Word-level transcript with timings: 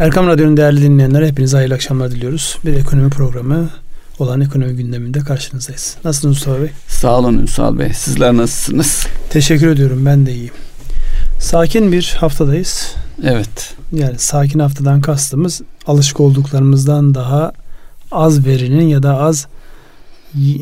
Erkam 0.00 0.26
Radyo'nun 0.26 0.56
değerli 0.56 0.82
dinleyenler 0.82 1.26
hepinize 1.26 1.56
hayırlı 1.56 1.74
akşamlar 1.74 2.10
diliyoruz. 2.10 2.58
Bir 2.64 2.74
ekonomi 2.74 3.10
programı 3.10 3.68
olan 4.18 4.40
ekonomi 4.40 4.76
gündeminde 4.76 5.18
karşınızdayız. 5.18 5.96
Nasılsınız 6.04 6.36
Mustafa 6.36 6.62
Bey? 6.62 6.70
Sağ 6.88 7.18
olun 7.18 7.38
Ünsal 7.38 7.78
Bey. 7.78 7.92
Sizler 7.92 8.36
nasılsınız? 8.36 9.06
Teşekkür 9.30 9.68
ediyorum. 9.68 10.06
Ben 10.06 10.26
de 10.26 10.34
iyiyim. 10.34 10.52
Sakin 11.40 11.92
bir 11.92 12.16
haftadayız. 12.20 12.94
Evet. 13.24 13.74
Yani 13.92 14.18
sakin 14.18 14.58
haftadan 14.58 15.00
kastımız 15.00 15.62
alışık 15.86 16.20
olduklarımızdan 16.20 17.14
daha 17.14 17.52
az 18.12 18.46
verinin 18.46 18.88
ya 18.88 19.02
da 19.02 19.18
az 19.18 19.46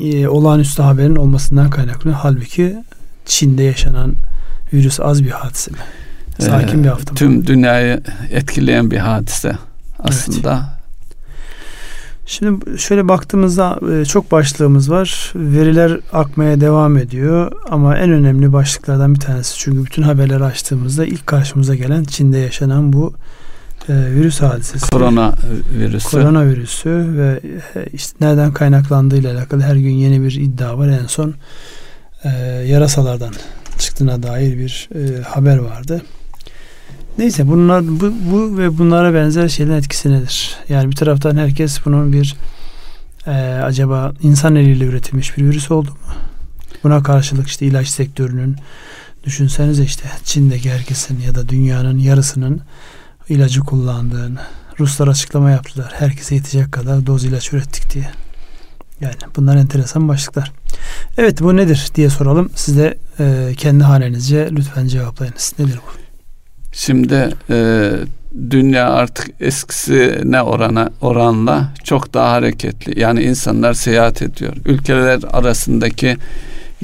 e, 0.02 0.28
olağanüstü 0.28 0.82
haberin 0.82 1.16
olmasından 1.16 1.70
kaynaklı. 1.70 2.10
Halbuki 2.10 2.76
Çin'de 3.26 3.62
yaşanan 3.62 4.14
virüs 4.72 5.00
az 5.00 5.24
bir 5.24 5.30
hadise 5.30 5.70
mi? 5.70 5.78
Sakin 6.38 6.80
ee, 6.80 6.84
bir 6.84 6.88
hafta. 6.88 7.14
Tüm 7.14 7.46
dünyayı 7.46 8.00
etkileyen 8.30 8.90
bir 8.90 8.98
hadise 8.98 9.52
aslında. 9.98 10.52
Evet. 10.52 10.78
Şimdi 12.28 12.78
şöyle 12.78 13.08
baktığımızda 13.08 13.80
e, 13.92 14.04
çok 14.04 14.32
başlığımız 14.32 14.90
var. 14.90 15.32
Veriler 15.34 16.00
akmaya 16.12 16.60
devam 16.60 16.96
ediyor 16.96 17.52
ama 17.70 17.98
en 17.98 18.10
önemli 18.10 18.52
başlıklardan 18.52 19.14
bir 19.14 19.20
tanesi. 19.20 19.58
Çünkü 19.58 19.84
bütün 19.84 20.02
haberleri 20.02 20.44
açtığımızda 20.44 21.06
ilk 21.06 21.26
karşımıza 21.26 21.74
gelen 21.74 22.04
Çin'de 22.04 22.38
yaşanan 22.38 22.92
bu 22.92 23.14
e, 23.88 23.92
virüs 23.94 24.40
hadisesi. 24.40 24.90
Korona 24.90 25.34
virüsü. 25.78 26.10
Korona 26.10 26.46
virüsü 26.46 26.90
ve 27.16 27.40
e, 27.74 27.86
işte 27.92 28.16
nereden 28.20 28.52
kaynaklandığıyla 28.52 29.34
alakalı 29.34 29.62
her 29.62 29.76
gün 29.76 29.90
yeni 29.90 30.22
bir 30.22 30.32
iddia 30.32 30.78
var. 30.78 30.88
En 30.88 31.06
son 31.06 31.34
yarasalardan 32.66 33.32
çıktığına 33.78 34.22
dair 34.22 34.58
bir 34.58 34.88
haber 35.22 35.58
vardı. 35.58 36.02
Neyse 37.18 37.48
bunlar 37.48 37.88
bu, 37.88 38.12
bu 38.32 38.58
ve 38.58 38.78
bunlara 38.78 39.14
benzer 39.14 39.48
şeylerin 39.48 39.76
etkisi 39.76 40.12
nedir? 40.12 40.56
Yani 40.68 40.90
bir 40.90 40.96
taraftan 40.96 41.36
herkes 41.36 41.84
bunun 41.84 42.12
bir 42.12 42.36
e, 43.26 43.30
acaba 43.64 44.12
insan 44.22 44.56
eliyle 44.56 44.84
üretilmiş 44.84 45.36
bir 45.36 45.44
virüs 45.44 45.70
oldu 45.70 45.90
mu? 45.90 45.96
Buna 46.84 47.02
karşılık 47.02 47.48
işte 47.48 47.66
ilaç 47.66 47.88
sektörünün 47.88 48.56
düşünsenize 49.24 49.84
işte 49.84 50.08
Çin'deki 50.24 50.70
herkesin 50.70 51.20
ya 51.20 51.34
da 51.34 51.48
dünyanın 51.48 51.98
yarısının 51.98 52.60
ilacı 53.28 53.60
kullandığını 53.60 54.40
Ruslar 54.80 55.08
açıklama 55.08 55.50
yaptılar. 55.50 55.92
Herkese 55.94 56.34
yetecek 56.34 56.72
kadar 56.72 57.06
doz 57.06 57.24
ilaç 57.24 57.52
ürettik 57.52 57.94
diye. 57.94 58.10
Yani 59.00 59.14
bunlar 59.36 59.56
enteresan 59.56 60.08
başlıklar. 60.08 60.52
Evet 61.16 61.40
bu 61.40 61.56
nedir 61.56 61.88
diye 61.94 62.10
soralım. 62.10 62.50
Siz 62.54 62.78
de 62.78 62.98
e, 63.20 63.54
kendi 63.56 63.84
hanenizce 63.84 64.48
lütfen 64.52 64.86
cevaplayınız. 64.86 65.54
Nedir 65.58 65.78
bu? 65.86 66.07
Şimdi 66.78 67.30
e, 67.50 67.90
dünya 68.50 68.90
artık 68.90 69.30
eskisine 69.40 70.42
orana 70.42 70.90
oranla 71.00 71.72
çok 71.84 72.14
daha 72.14 72.32
hareketli. 72.32 73.00
Yani 73.00 73.22
insanlar 73.22 73.74
seyahat 73.74 74.22
ediyor. 74.22 74.56
Ülkeler 74.64 75.20
arasındaki 75.32 76.16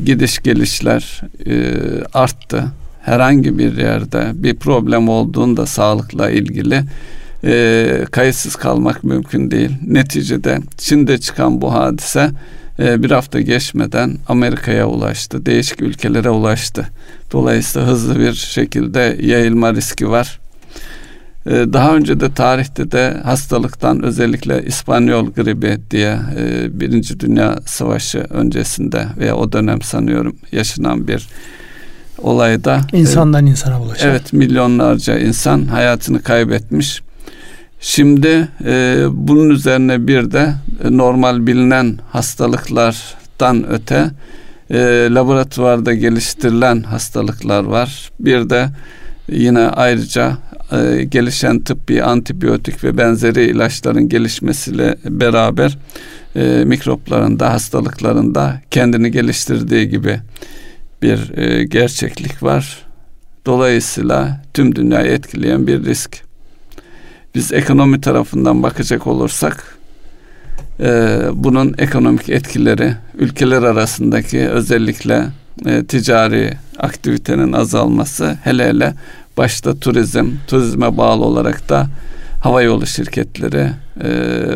gidiş 0.04 0.38
gelişler 0.38 1.20
e, 1.46 1.74
arttı. 2.14 2.64
Herhangi 3.02 3.58
bir 3.58 3.76
yerde 3.76 4.30
bir 4.34 4.56
problem 4.56 5.08
olduğunda 5.08 5.66
sağlıkla 5.66 6.30
ilgili 6.30 6.82
e, 7.44 8.04
kayıtsız 8.10 8.56
kalmak 8.56 9.04
mümkün 9.04 9.50
değil. 9.50 9.70
Neticede 9.86 10.58
Çin'de 10.78 11.18
çıkan 11.18 11.60
bu 11.60 11.74
hadise 11.74 12.30
e, 12.78 13.02
bir 13.02 13.10
hafta 13.10 13.40
geçmeden 13.40 14.16
Amerika'ya 14.28 14.88
ulaştı. 14.88 15.46
Değişik 15.46 15.82
ülkelere 15.82 16.30
ulaştı. 16.30 16.86
Dolayısıyla 17.32 17.88
hızlı 17.88 18.18
bir 18.18 18.32
şekilde 18.32 19.16
yayılma 19.20 19.74
riski 19.74 20.10
var. 20.10 20.40
E, 21.46 21.50
daha 21.50 21.96
önce 21.96 22.20
de 22.20 22.34
tarihte 22.34 22.90
de 22.90 23.20
hastalıktan 23.24 24.02
özellikle 24.02 24.64
İspanyol 24.66 25.30
gribi 25.30 25.78
diye 25.90 26.18
e, 26.38 26.80
Birinci 26.80 27.20
Dünya 27.20 27.58
Savaşı 27.66 28.18
öncesinde 28.18 29.06
veya 29.18 29.36
o 29.36 29.52
dönem 29.52 29.82
sanıyorum 29.82 30.36
yaşanan 30.52 31.08
bir 31.08 31.28
olayda 32.18 32.80
insandan 32.92 33.46
insana 33.46 33.80
bulaşan. 33.80 34.10
Evet 34.10 34.32
milyonlarca 34.32 35.18
insan 35.18 35.66
hayatını 35.66 36.22
kaybetmiş. 36.22 37.02
Şimdi 37.86 38.48
e, 38.64 39.04
bunun 39.12 39.50
üzerine 39.50 40.06
bir 40.06 40.30
de 40.30 40.54
e, 40.84 40.96
normal 40.96 41.46
bilinen 41.46 41.98
hastalıklardan 42.10 43.70
öte 43.70 44.10
e, 44.70 44.78
laboratuvarda 45.10 45.94
geliştirilen 45.94 46.82
hastalıklar 46.82 47.64
var. 47.64 48.10
Bir 48.20 48.50
de 48.50 48.68
yine 49.28 49.60
ayrıca 49.60 50.38
e, 50.72 51.04
gelişen 51.04 51.60
tıbbi 51.60 52.02
antibiyotik 52.02 52.84
ve 52.84 52.98
benzeri 52.98 53.44
ilaçların 53.44 54.08
gelişmesiyle 54.08 54.96
beraber 55.04 55.78
e, 56.36 56.64
mikropların 56.64 57.40
da 57.40 57.52
hastalıkların 57.52 58.34
da 58.34 58.60
kendini 58.70 59.10
geliştirdiği 59.10 59.88
gibi 59.88 60.20
bir 61.02 61.38
e, 61.38 61.64
gerçeklik 61.64 62.42
var. 62.42 62.82
Dolayısıyla 63.46 64.42
tüm 64.54 64.76
dünyayı 64.76 65.12
etkileyen 65.12 65.66
bir 65.66 65.84
risk. 65.84 66.23
Biz 67.34 67.52
ekonomi 67.52 68.00
tarafından 68.00 68.62
bakacak 68.62 69.06
olursak 69.06 69.78
e, 70.80 71.20
bunun 71.34 71.74
ekonomik 71.78 72.28
etkileri 72.28 72.94
ülkeler 73.18 73.62
arasındaki 73.62 74.48
özellikle 74.48 75.26
e, 75.66 75.84
ticari 75.84 76.52
aktivitenin 76.78 77.52
azalması 77.52 78.38
hele 78.44 78.68
hele 78.68 78.94
başta 79.36 79.78
turizm, 79.78 80.26
turizme 80.46 80.96
bağlı 80.96 81.24
olarak 81.24 81.68
da 81.68 81.86
havayolu 82.40 82.86
şirketleri 82.86 83.70
e, 84.04 84.08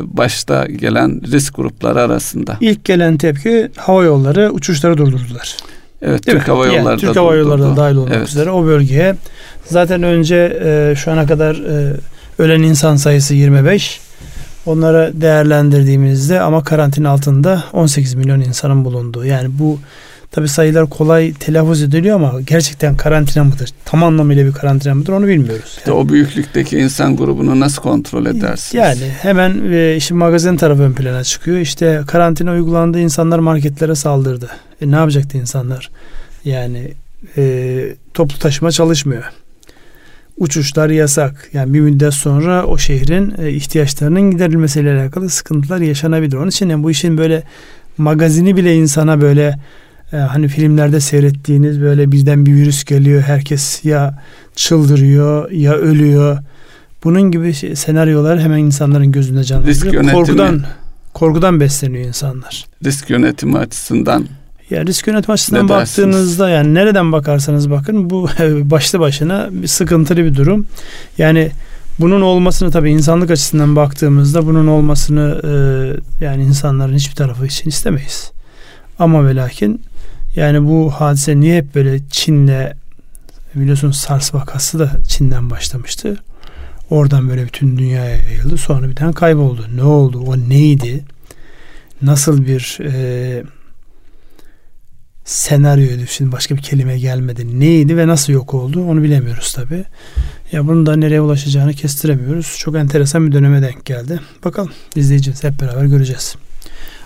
başta 0.03 0.67
gelen 0.67 1.23
risk 1.33 1.57
grupları 1.57 2.01
arasında. 2.01 2.57
İlk 2.61 2.85
gelen 2.85 3.17
tepki 3.17 3.71
hava 3.77 4.05
yolları 4.05 4.51
uçuşları 4.53 4.99
durdurdular. 4.99 5.57
Evet 6.03 6.27
Değil 6.27 6.39
Türk 6.39 6.49
mi? 6.49 6.53
Hava 6.55 6.67
Yolları 6.67 6.85
yani, 6.85 7.01
Türk 7.01 7.17
Hava 7.17 7.35
Yolları 7.35 7.63
da 7.63 7.77
dahil 7.77 7.97
olmak 7.97 8.15
evet. 8.17 8.29
üzere 8.29 8.51
o 8.51 8.65
bölgeye 8.67 9.17
zaten 9.65 10.03
önce 10.03 10.61
e, 10.65 10.95
şu 10.97 11.13
ana 11.13 11.27
kadar 11.27 11.55
e, 11.55 11.97
ölen 12.39 12.63
insan 12.63 12.97
sayısı 12.97 13.35
25 13.35 14.01
Onları 14.69 15.13
değerlendirdiğimizde 15.15 16.41
ama 16.41 16.65
karantina 16.65 17.11
altında 17.11 17.65
18 17.73 18.15
milyon 18.15 18.41
insanın 18.41 18.85
bulunduğu. 18.85 19.25
Yani 19.25 19.49
bu 19.59 19.79
tabi 20.31 20.49
sayılar 20.49 20.91
kolay 20.91 21.33
telaffuz 21.33 21.83
ediliyor 21.83 22.17
ama 22.17 22.41
gerçekten 22.41 22.97
karantina 22.97 23.45
mıdır? 23.45 23.71
Tam 23.85 24.05
anlamıyla 24.05 24.47
bir 24.47 24.53
karantina 24.53 24.95
mıdır 24.95 25.13
onu 25.13 25.27
bilmiyoruz. 25.27 25.79
Yani, 25.87 25.97
o 25.97 26.09
büyüklükteki 26.09 26.79
insan 26.79 27.17
grubunu 27.17 27.61
nasıl 27.61 27.83
kontrol 27.83 28.27
edersiniz? 28.27 28.75
Yani 28.75 29.13
hemen 29.21 29.73
e, 29.73 29.97
işte 29.97 30.15
magazin 30.15 30.57
tarafı 30.57 30.83
ön 30.83 30.93
plana 30.93 31.25
çıkıyor. 31.25 31.59
İşte 31.59 32.03
karantina 32.07 32.53
uygulandı 32.53 33.01
insanlar 33.01 33.39
marketlere 33.39 33.95
saldırdı. 33.95 34.51
E, 34.81 34.91
ne 34.91 34.97
yapacaktı 34.97 35.39
insanlar? 35.39 35.91
Yani 36.45 36.93
e, 37.37 37.97
toplu 38.15 38.39
taşıma 38.39 38.71
çalışmıyor 38.71 39.25
uçuşlar 40.39 40.91
yasak. 40.91 41.49
Yani 41.53 41.75
bir 41.75 41.81
müddet 41.81 42.15
sonra 42.15 42.67
o 42.67 42.79
şehrin 42.79 43.35
e, 43.39 43.51
ihtiyaçlarının 43.51 44.31
giderilmesiyle 44.31 45.01
alakalı 45.01 45.29
sıkıntılar 45.29 45.81
yaşanabilir. 45.81 46.37
Onun 46.37 46.49
için 46.49 46.69
yani 46.69 46.83
bu 46.83 46.91
işin 46.91 47.19
böyle 47.19 47.43
magazini 47.99 48.57
bile 48.57 48.77
insana 48.77 49.21
böyle 49.21 49.59
e, 50.13 50.17
hani 50.17 50.49
filmlerde 50.49 51.01
seyrettiğiniz 51.01 51.81
böyle 51.81 52.13
birden 52.13 52.47
bir 52.47 52.55
virüs 52.55 52.85
geliyor. 52.85 53.23
Herkes 53.23 53.85
ya 53.85 54.23
çıldırıyor 54.55 55.51
ya 55.51 55.75
ölüyor. 55.75 56.39
Bunun 57.05 57.23
gibi 57.23 57.53
şey, 57.53 57.77
senaryolar 57.77 58.41
hemen 58.41 58.59
insanların 58.59 59.13
gözünde 59.13 59.45
canlanıyor. 59.45 60.13
Korkudan 60.13 60.65
korkudan 61.15 61.61
besleniyor 61.61 62.05
insanlar. 62.05 62.67
Risk 62.85 63.11
yönetimi 63.11 63.59
açısından 63.59 64.27
ya 64.71 64.87
risk 64.87 65.07
yönetim 65.07 65.31
açısından 65.31 65.65
ne 65.65 65.69
baktığınızda 65.69 66.45
dersiniz? 66.45 66.57
yani 66.57 66.75
nereden 66.75 67.13
bakarsanız 67.13 67.71
bakın 67.71 68.11
bu 68.11 68.29
başlı 68.49 69.01
başına 69.01 69.49
bir 69.51 69.67
sıkıntılı 69.67 70.25
bir 70.25 70.35
durum. 70.35 70.67
Yani 71.19 71.51
bunun 72.01 72.21
olmasını 72.21 72.71
tabii 72.71 72.91
insanlık 72.91 73.31
açısından 73.31 73.77
baktığımızda 73.77 74.47
bunun 74.47 74.67
olmasını 74.67 75.41
e, 75.45 76.25
yani 76.25 76.43
insanların 76.43 76.95
hiçbir 76.95 77.15
tarafı 77.15 77.47
için 77.47 77.71
istemeyiz. 77.71 78.33
Ama 78.99 79.27
ve 79.27 79.37
lakin 79.37 79.83
yani 80.37 80.65
bu 80.65 80.91
hadise 80.91 81.41
niye 81.41 81.57
hep 81.57 81.75
böyle 81.75 82.01
Çin'le 82.11 82.73
biliyorsunuz 83.55 83.97
SARS 83.97 84.35
vakası 84.35 84.79
da 84.79 84.91
Çin'den 85.09 85.51
başlamıştı. 85.51 86.17
Oradan 86.91 87.29
böyle 87.29 87.45
bütün 87.45 87.79
dünyaya 87.79 88.17
yayıldı. 88.17 88.57
Sonra 88.57 88.89
bir 88.89 88.97
tane 88.97 89.13
kayboldu. 89.13 89.67
Ne 89.77 89.83
oldu? 89.83 90.21
O 90.27 90.37
neydi? 90.37 91.05
Nasıl 92.03 92.47
bir 92.47 92.79
e, 92.83 93.43
senaryoydu. 95.29 96.07
Şimdi 96.07 96.33
başka 96.33 96.57
bir 96.57 96.63
kelime 96.63 96.99
gelmedi. 96.99 97.61
Neydi 97.61 97.97
ve 97.97 98.07
nasıl 98.07 98.33
yok 98.33 98.55
oldu 98.55 98.85
onu 98.85 99.03
bilemiyoruz 99.03 99.53
tabi. 99.53 99.85
Ya 100.53 100.67
bunun 100.67 100.87
da 100.87 100.97
nereye 100.97 101.21
ulaşacağını 101.21 101.73
kestiremiyoruz. 101.73 102.57
Çok 102.59 102.77
enteresan 102.77 103.27
bir 103.27 103.33
döneme 103.33 103.63
denk 103.63 103.85
geldi. 103.85 104.21
Bakalım 104.45 104.71
izleyeceğiz. 104.97 105.45
Hep 105.45 105.61
beraber 105.61 105.85
göreceğiz. 105.85 106.35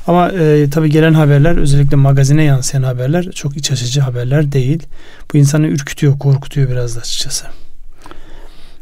Ama 0.06 0.28
e, 0.28 0.70
tabi 0.70 0.90
gelen 0.90 1.14
haberler 1.14 1.56
özellikle 1.56 1.96
magazine 1.96 2.44
yansıyan 2.44 2.82
haberler 2.82 3.30
çok 3.30 3.56
iç 3.56 3.70
açıcı 3.70 4.00
haberler 4.00 4.52
değil. 4.52 4.82
Bu 5.32 5.38
insanı 5.38 5.66
ürkütüyor, 5.66 6.18
korkutuyor 6.18 6.70
biraz 6.70 6.96
da 6.96 7.00
açıkçası. 7.00 7.46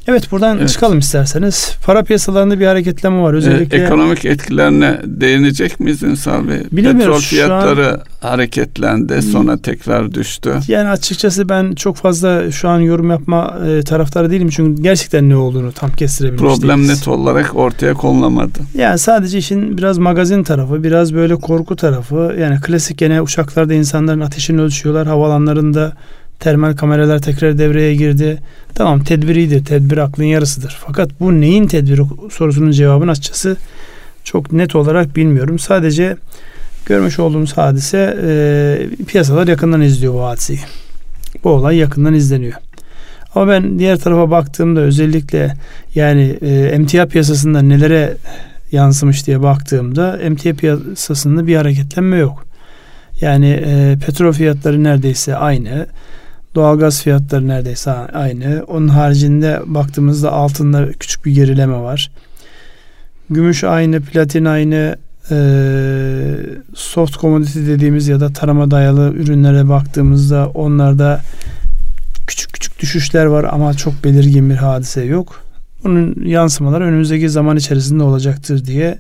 Evet 0.07 0.33
buradan 0.33 0.59
evet. 0.59 0.69
çıkalım 0.69 0.99
isterseniz. 0.99 1.77
Para 1.87 2.03
piyasalarında 2.03 2.61
bir 2.61 2.67
hareketleme 2.67 3.23
var. 3.23 3.35
Özellikle 3.35 3.79
ee, 3.79 3.85
ekonomik 3.85 4.25
etkilerine 4.25 5.01
değinecek 5.05 5.81
miyiz 5.81 6.03
Ünsal 6.03 6.49
Bey? 6.49 6.83
Petrol 6.83 7.21
fiyatları 7.21 7.91
an, 7.93 8.01
hareketlendi 8.29 9.23
sonra 9.23 9.59
tekrar 9.59 10.15
düştü. 10.15 10.55
Yani 10.69 10.89
açıkçası 10.89 11.49
ben 11.49 11.73
çok 11.73 11.97
fazla 11.97 12.51
şu 12.53 12.69
an 12.69 12.81
yorum 12.81 13.11
yapma 13.11 13.59
e, 13.67 13.83
taraftarı 13.83 14.31
değilim. 14.31 14.49
Çünkü 14.49 14.83
gerçekten 14.83 15.29
ne 15.29 15.37
olduğunu 15.37 15.73
tam 15.73 15.91
kestirebilmiş 15.91 16.43
Problem 16.43 16.79
değiliz. 16.79 16.99
net 16.99 17.09
olarak 17.09 17.57
ortaya 17.57 17.95
konulamadı. 17.95 18.59
Yani 18.75 18.99
sadece 18.99 19.39
işin 19.39 19.79
biraz 19.79 19.99
magazin 19.99 20.43
tarafı, 20.43 20.85
biraz 20.85 21.15
böyle 21.15 21.37
korku 21.37 21.77
tarafı. 21.77 22.37
Yani 22.41 22.61
klasik 22.61 22.99
gene 22.99 23.23
uçaklarda 23.23 23.75
insanların 23.75 24.21
ateşini 24.21 24.61
ölçüyorlar. 24.61 25.07
Havalanlarında 25.07 25.93
termal 26.41 26.77
kameralar 26.77 27.19
tekrar 27.19 27.59
devreye 27.59 27.95
girdi. 27.95 28.39
Tamam 28.75 29.05
tedbiriydi. 29.05 29.65
Tedbir 29.65 29.97
aklın 29.97 30.25
yarısıdır. 30.25 30.79
Fakat 30.87 31.21
bu 31.21 31.41
neyin 31.41 31.67
tedbiri 31.67 32.03
sorusunun 32.33 32.71
cevabını 32.71 33.11
açıkçası 33.11 33.57
çok 34.25 34.53
net 34.53 34.77
olarak 34.77 35.17
bilmiyorum. 35.17 35.59
Sadece 35.59 36.17
görmüş 36.87 37.19
olduğumuz 37.19 37.57
hadise 37.57 38.19
e, 38.23 39.05
piyasalar 39.05 39.49
yakından 39.49 39.81
izliyor 39.81 40.15
bu 40.15 40.25
hadiseyi. 40.25 40.61
Bu 41.45 41.51
olay 41.51 41.77
yakından 41.77 42.15
izleniyor. 42.15 42.55
Ama 43.35 43.49
ben 43.49 43.79
diğer 43.79 43.99
tarafa 43.99 44.31
baktığımda 44.31 44.81
özellikle 44.81 45.55
yani 45.95 46.39
e, 46.41 46.49
emtia 46.49 47.07
piyasasında 47.07 47.63
nelere 47.63 48.17
yansımış 48.73 49.27
diye 49.27 49.43
baktığımda 49.43 50.19
emtia 50.19 50.53
piyasasında 50.55 51.47
bir 51.47 51.57
hareketlenme 51.57 52.17
yok. 52.17 52.45
Yani 53.21 53.63
e, 53.67 53.99
petrol 54.07 54.33
fiyatları 54.33 54.85
neredeyse 54.85 55.37
aynı. 55.37 55.87
Doğalgaz 56.55 57.03
fiyatları 57.03 57.49
neredeyse 57.49 57.91
aynı. 57.91 58.65
Onun 58.69 58.89
haricinde 58.89 59.61
baktığımızda 59.67 60.33
altında 60.33 60.93
küçük 60.93 61.25
bir 61.25 61.33
gerileme 61.33 61.79
var. 61.79 62.11
Gümüş 63.31 63.65
aynı, 63.65 64.01
platin 64.01 64.45
aynı, 64.45 64.97
soft 66.75 67.21
commodity 67.21 67.59
dediğimiz 67.59 68.09
ya 68.09 68.21
da 68.21 68.33
tarıma 68.33 68.71
dayalı 68.71 69.13
ürünlere 69.13 69.69
baktığımızda 69.69 70.49
onlarda 70.55 71.21
küçük 72.27 72.53
küçük 72.53 72.81
düşüşler 72.81 73.25
var 73.25 73.47
ama 73.51 73.75
çok 73.75 74.05
belirgin 74.05 74.51
bir 74.51 74.55
hadise 74.55 75.03
yok. 75.05 75.43
Bunun 75.85 76.25
yansımaları 76.25 76.85
önümüzdeki 76.85 77.29
zaman 77.29 77.57
içerisinde 77.57 78.03
olacaktır 78.03 78.65
diye 78.65 78.99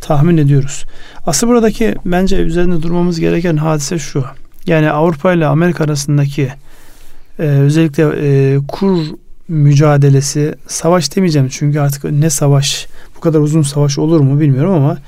tahmin 0.00 0.36
ediyoruz. 0.36 0.84
Asıl 1.26 1.48
buradaki 1.48 1.94
bence 2.04 2.36
üzerinde 2.36 2.82
durmamız 2.82 3.20
gereken 3.20 3.56
hadise 3.56 3.98
şu. 3.98 4.24
Yani 4.66 4.90
Avrupa 4.90 5.32
ile 5.32 5.46
Amerika 5.46 5.84
arasındaki 5.84 6.52
e, 7.38 7.42
özellikle 7.42 8.02
e, 8.02 8.58
kur 8.68 8.98
mücadelesi 9.48 10.54
savaş 10.66 11.16
demeyeceğim 11.16 11.48
çünkü 11.50 11.80
artık 11.80 12.04
ne 12.04 12.30
savaş 12.30 12.86
bu 13.16 13.20
kadar 13.20 13.40
uzun 13.40 13.62
savaş 13.62 13.98
olur 13.98 14.20
mu 14.20 14.40
bilmiyorum 14.40 14.72
ama 14.72 14.98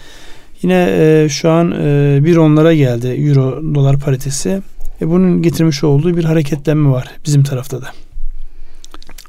yine 0.63 0.89
e, 0.91 1.29
şu 1.29 1.51
an 1.51 1.73
e, 1.73 2.19
bir 2.25 2.37
onlara 2.37 2.75
geldi 2.75 3.07
euro 3.07 3.75
dolar 3.75 3.99
paritesi. 3.99 4.63
E, 5.03 5.09
bunun 5.09 5.43
getirmiş 5.43 5.85
olduğu 5.85 6.17
bir 6.17 6.25
hareketlenme 6.25 6.91
var 6.91 7.11
bizim 7.27 7.45
tarafta 7.45 7.83
da. 7.83 7.87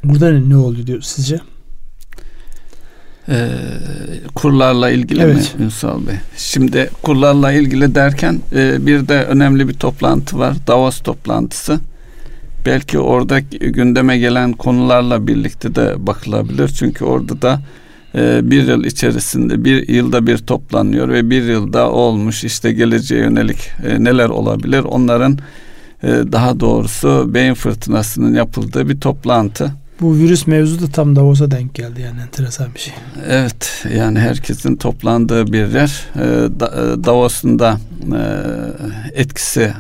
Burada 0.03 0.31
ne, 0.31 0.49
ne 0.49 0.57
oldu 0.57 0.87
diyor 0.87 1.01
sizce? 1.01 1.39
Ee, 3.29 3.49
kurlarla 4.35 4.89
ilgili 4.89 5.21
evet. 5.21 5.55
mi 5.59 5.65
Ünsal 5.65 6.07
Bey? 6.07 6.15
Şimdi 6.37 6.89
kurlarla 7.03 7.51
ilgili 7.51 7.95
derken 7.95 8.39
e, 8.55 8.85
bir 8.85 9.07
de 9.07 9.23
önemli 9.23 9.67
bir 9.67 9.73
toplantı 9.73 10.39
var. 10.39 10.55
Davos 10.67 10.99
toplantısı 10.99 11.79
belki 12.65 12.99
orada 12.99 13.39
gündeme 13.39 14.17
gelen 14.17 14.53
konularla 14.53 15.27
birlikte 15.27 15.75
de 15.75 16.07
bakılabilir. 16.07 16.67
Çünkü 16.67 17.05
orada 17.05 17.41
da 17.41 17.61
e, 18.15 18.51
bir 18.51 18.67
yıl 18.67 18.83
içerisinde 18.83 19.65
bir 19.65 19.87
yılda 19.87 20.27
bir 20.27 20.37
toplanıyor 20.37 21.09
ve 21.09 21.29
bir 21.29 21.43
yılda 21.43 21.91
olmuş 21.91 22.43
işte 22.43 22.73
geleceğe 22.73 23.21
yönelik 23.21 23.69
e, 23.87 24.03
neler 24.03 24.29
olabilir 24.29 24.79
onların 24.79 25.37
e, 26.03 26.07
daha 26.07 26.59
doğrusu 26.59 27.33
beyin 27.33 27.53
fırtınasının 27.53 28.33
yapıldığı 28.33 28.89
bir 28.89 28.99
toplantı. 28.99 29.71
Bu 30.01 30.15
virüs 30.15 30.47
mevzu 30.47 30.81
da 30.81 30.87
tam 30.87 31.15
Davos'a 31.15 31.51
denk 31.51 31.75
geldi 31.75 32.01
yani 32.01 32.21
enteresan 32.21 32.67
bir 32.75 32.79
şey. 32.79 32.93
Evet 33.27 33.85
yani 33.97 34.19
herkesin 34.19 34.75
toplandığı 34.75 35.53
bir 35.53 35.67
yer. 35.67 36.05
Davos'un 37.03 37.59
da 37.59 37.77
etkisi 39.13 39.73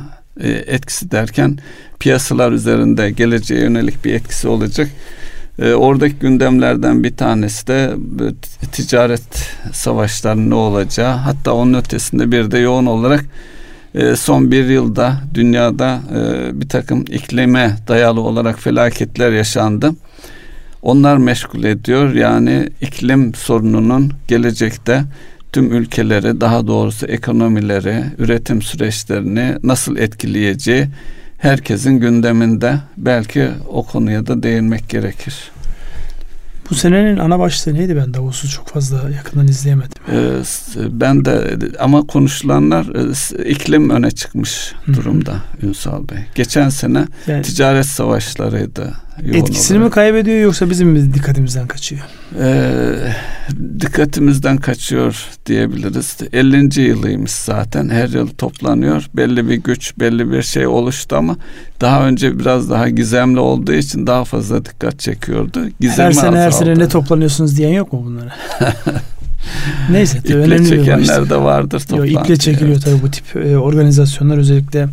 etkisi 0.67 1.11
derken 1.11 1.57
piyasalar 2.01 2.51
üzerinde 2.51 3.11
geleceğe 3.11 3.61
yönelik 3.61 4.05
bir 4.05 4.13
etkisi 4.13 4.47
olacak. 4.47 4.89
E, 5.59 5.73
oradaki 5.73 6.15
gündemlerden 6.15 7.03
bir 7.03 7.15
tanesi 7.15 7.67
de 7.67 7.93
ticaret 8.71 9.55
savaşlarının 9.73 10.49
ne 10.49 10.55
olacağı 10.55 11.15
hatta 11.15 11.53
onun 11.53 11.73
ötesinde 11.73 12.31
bir 12.31 12.51
de 12.51 12.57
yoğun 12.57 12.85
olarak 12.85 13.25
e, 13.95 14.15
son 14.15 14.51
bir 14.51 14.65
yılda 14.65 15.21
dünyada 15.33 16.01
e, 16.15 16.61
bir 16.61 16.69
takım 16.69 17.01
iklime 17.01 17.75
dayalı 17.87 18.21
olarak 18.21 18.59
felaketler 18.59 19.31
yaşandı. 19.31 19.91
Onlar 20.81 21.17
meşgul 21.17 21.63
ediyor 21.63 22.13
yani 22.13 22.69
iklim 22.81 23.35
sorununun 23.35 24.11
gelecekte 24.27 25.03
tüm 25.51 25.73
ülkeleri 25.73 26.41
daha 26.41 26.67
doğrusu 26.67 27.05
ekonomileri, 27.05 28.03
üretim 28.17 28.61
süreçlerini 28.61 29.55
nasıl 29.63 29.97
etkileyeceği 29.97 30.87
herkesin 31.41 31.99
gündeminde 31.99 32.79
belki 32.97 33.49
o 33.69 33.85
konuya 33.85 34.27
da 34.27 34.43
değinmek 34.43 34.89
gerekir. 34.89 35.51
Bu 36.69 36.75
senenin 36.75 37.17
ana 37.17 37.39
başlığı 37.39 37.73
neydi 37.73 37.95
ben 37.95 38.13
Davos'u 38.13 38.49
çok 38.49 38.67
fazla 38.67 39.09
yakından 39.09 39.47
izleyemedim. 39.47 40.03
Ee, 40.11 40.39
ben 40.91 41.25
de 41.25 41.57
ama 41.79 42.07
konuşulanlar 42.07 42.85
e, 42.95 43.49
iklim 43.49 43.89
öne 43.89 44.11
çıkmış 44.11 44.73
durumda 44.93 45.31
Hı-hı. 45.31 45.67
Ünsal 45.67 46.09
Bey. 46.09 46.17
Geçen 46.35 46.69
sene 46.69 47.05
yani, 47.27 47.41
ticaret 47.41 47.85
savaşlarıydı. 47.85 48.93
Etkisini 49.33 49.77
olarak. 49.77 49.91
mi 49.91 49.95
kaybediyor 49.95 50.39
yoksa 50.39 50.69
bizim 50.69 50.89
mi 50.89 51.13
dikkatimizden 51.13 51.67
kaçıyor? 51.67 52.01
Ee, 52.39 53.13
dikkatimizden 53.79 54.57
kaçıyor 54.57 55.27
diyebiliriz. 55.45 56.17
50. 56.33 56.81
yılıymış 56.81 57.31
zaten. 57.31 57.89
Her 57.89 58.09
yıl 58.09 58.27
toplanıyor. 58.27 59.05
Belli 59.13 59.49
bir 59.49 59.55
güç, 59.55 59.93
belli 59.99 60.31
bir 60.31 60.41
şey 60.41 60.67
oluştu 60.67 61.15
ama 61.15 61.37
daha 61.81 62.07
önce 62.07 62.39
biraz 62.39 62.69
daha 62.69 62.89
gizemli 62.89 63.39
olduğu 63.39 63.73
için 63.73 64.07
daha 64.07 64.25
fazla 64.25 64.65
dikkat 64.65 64.99
çekiyordu. 64.99 65.59
Gizemi 65.79 66.05
her 66.05 66.11
sene 66.11 66.27
azaldı. 66.27 66.37
her 66.37 66.51
sene 66.51 66.79
ne 66.79 66.87
toplanıyorsunuz 66.87 67.57
diyen 67.57 67.73
yok 67.73 67.93
mu 67.93 68.03
bunlara? 68.05 68.35
Neyse. 69.91 70.17
iple 70.17 70.35
önemli 70.35 70.69
çekenler 70.69 71.29
de 71.29 71.35
vardır 71.35 71.79
toplantı. 71.79 72.11
Yok, 72.11 72.25
iple 72.25 72.37
çekiliyor 72.37 72.71
evet. 72.71 72.85
tabii 72.85 73.01
bu 73.01 73.11
tip 73.11 73.35
e, 73.35 73.57
organizasyonlar 73.57 74.37
özellikle 74.37 74.87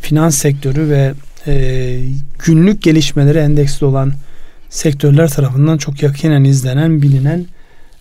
finans 0.00 0.36
sektörü 0.36 0.90
ve 0.90 1.14
e, 1.46 1.98
günlük 2.38 2.82
gelişmeleri 2.82 3.38
endeksli 3.38 3.86
olan 3.86 4.12
sektörler 4.68 5.28
tarafından 5.28 5.78
çok 5.78 6.02
yakinen 6.02 6.44
izlenen, 6.44 7.02
bilinen 7.02 7.46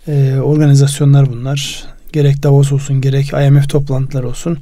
e, 0.08 0.38
organizasyonlar 0.44 1.32
bunlar. 1.32 1.84
Gerek 2.14 2.44
Davos 2.44 2.72
olsun, 2.72 3.02
gerek 3.02 3.34
IMF 3.34 3.70
toplantıları 3.70 4.28
olsun. 4.28 4.58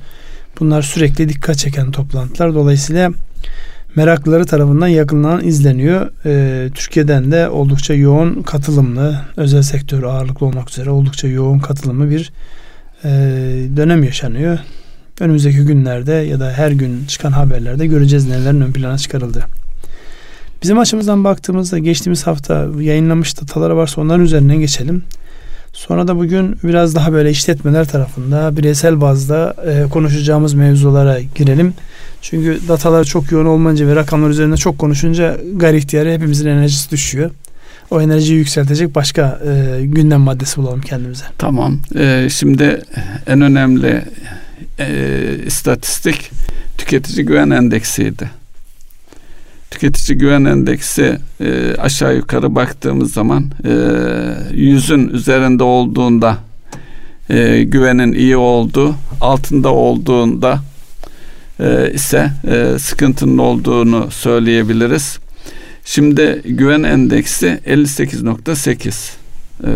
Bunlar 0.59 0.81
sürekli 0.81 1.29
dikkat 1.29 1.57
çeken 1.57 1.91
toplantılar. 1.91 2.55
Dolayısıyla 2.55 3.11
meraklıları 3.95 4.45
tarafından 4.45 4.87
yakından 4.87 5.47
izleniyor. 5.47 6.11
E, 6.25 6.69
Türkiye'den 6.69 7.31
de 7.31 7.49
oldukça 7.49 7.93
yoğun 7.93 8.43
katılımlı, 8.43 9.21
özel 9.37 9.61
sektör 9.61 10.03
ağırlıklı 10.03 10.45
olmak 10.45 10.69
üzere 10.69 10.89
oldukça 10.89 11.27
yoğun 11.27 11.59
katılımlı 11.59 12.09
bir 12.09 12.31
e, 13.03 13.09
dönem 13.75 14.03
yaşanıyor 14.03 14.59
önümüzdeki 15.19 15.57
günlerde 15.57 16.13
ya 16.13 16.39
da 16.39 16.51
her 16.51 16.71
gün 16.71 17.05
çıkan 17.05 17.31
haberlerde 17.31 17.87
göreceğiz 17.87 18.27
nelerin 18.27 18.61
ön 18.61 18.71
plana 18.71 18.97
çıkarıldı. 18.97 19.45
Bizim 20.63 20.79
açımızdan 20.79 21.23
baktığımızda 21.23 21.79
geçtiğimiz 21.79 22.27
hafta 22.27 22.67
yayınlamış 22.79 23.41
dataları 23.41 23.77
varsa 23.77 24.01
onların 24.01 24.25
üzerinden 24.25 24.59
geçelim. 24.59 25.03
Sonra 25.73 26.07
da 26.07 26.17
bugün 26.17 26.57
biraz 26.63 26.95
daha 26.95 27.13
böyle 27.13 27.31
işletmeler 27.31 27.85
tarafında 27.85 28.57
bireysel 28.57 29.01
bazda 29.01 29.55
e, 29.67 29.89
konuşacağımız 29.89 30.53
mevzulara 30.53 31.19
girelim. 31.35 31.73
Çünkü 32.21 32.59
datalar 32.67 33.03
çok 33.03 33.31
yoğun 33.31 33.45
olmayınca 33.45 33.87
ve 33.87 33.95
rakamlar 33.95 34.29
üzerinde 34.29 34.57
çok 34.57 34.79
konuşunca 34.79 35.37
gayri 35.55 35.77
ihtiyarı 35.77 36.11
hepimizin 36.11 36.47
enerjisi 36.47 36.91
düşüyor. 36.91 37.31
O 37.91 38.01
enerjiyi 38.01 38.37
yükseltecek 38.37 38.95
başka 38.95 39.39
e, 39.45 39.85
gündem 39.85 40.21
maddesi 40.21 40.57
bulalım 40.57 40.81
kendimize. 40.81 41.25
Tamam. 41.37 41.79
E, 41.95 42.27
şimdi 42.31 42.81
en 43.27 43.41
önemli 43.41 44.03
e, 44.79 45.37
istatistik 45.45 46.31
tüketici 46.77 47.25
güven 47.25 47.49
endeksiydi. 47.49 48.29
Tüketici 49.71 50.17
güven 50.17 50.45
endeksi 50.45 51.17
e, 51.41 51.75
aşağı 51.75 52.15
yukarı 52.15 52.55
baktığımız 52.55 53.13
zaman 53.13 53.51
e, 53.65 53.73
yüzün 54.53 55.07
üzerinde 55.07 55.63
olduğunda 55.63 56.37
e, 57.29 57.63
güvenin 57.63 58.13
iyi 58.13 58.37
olduğu, 58.37 58.95
altında 59.21 59.73
olduğunda 59.73 60.59
e, 61.59 61.91
ise 61.93 62.31
e, 62.47 62.79
sıkıntının 62.79 63.37
olduğunu 63.37 64.11
söyleyebiliriz. 64.11 65.19
Şimdi 65.85 66.41
güven 66.45 66.83
endeksi 66.83 67.59
58.8 67.67 69.22
e, 69.63 69.71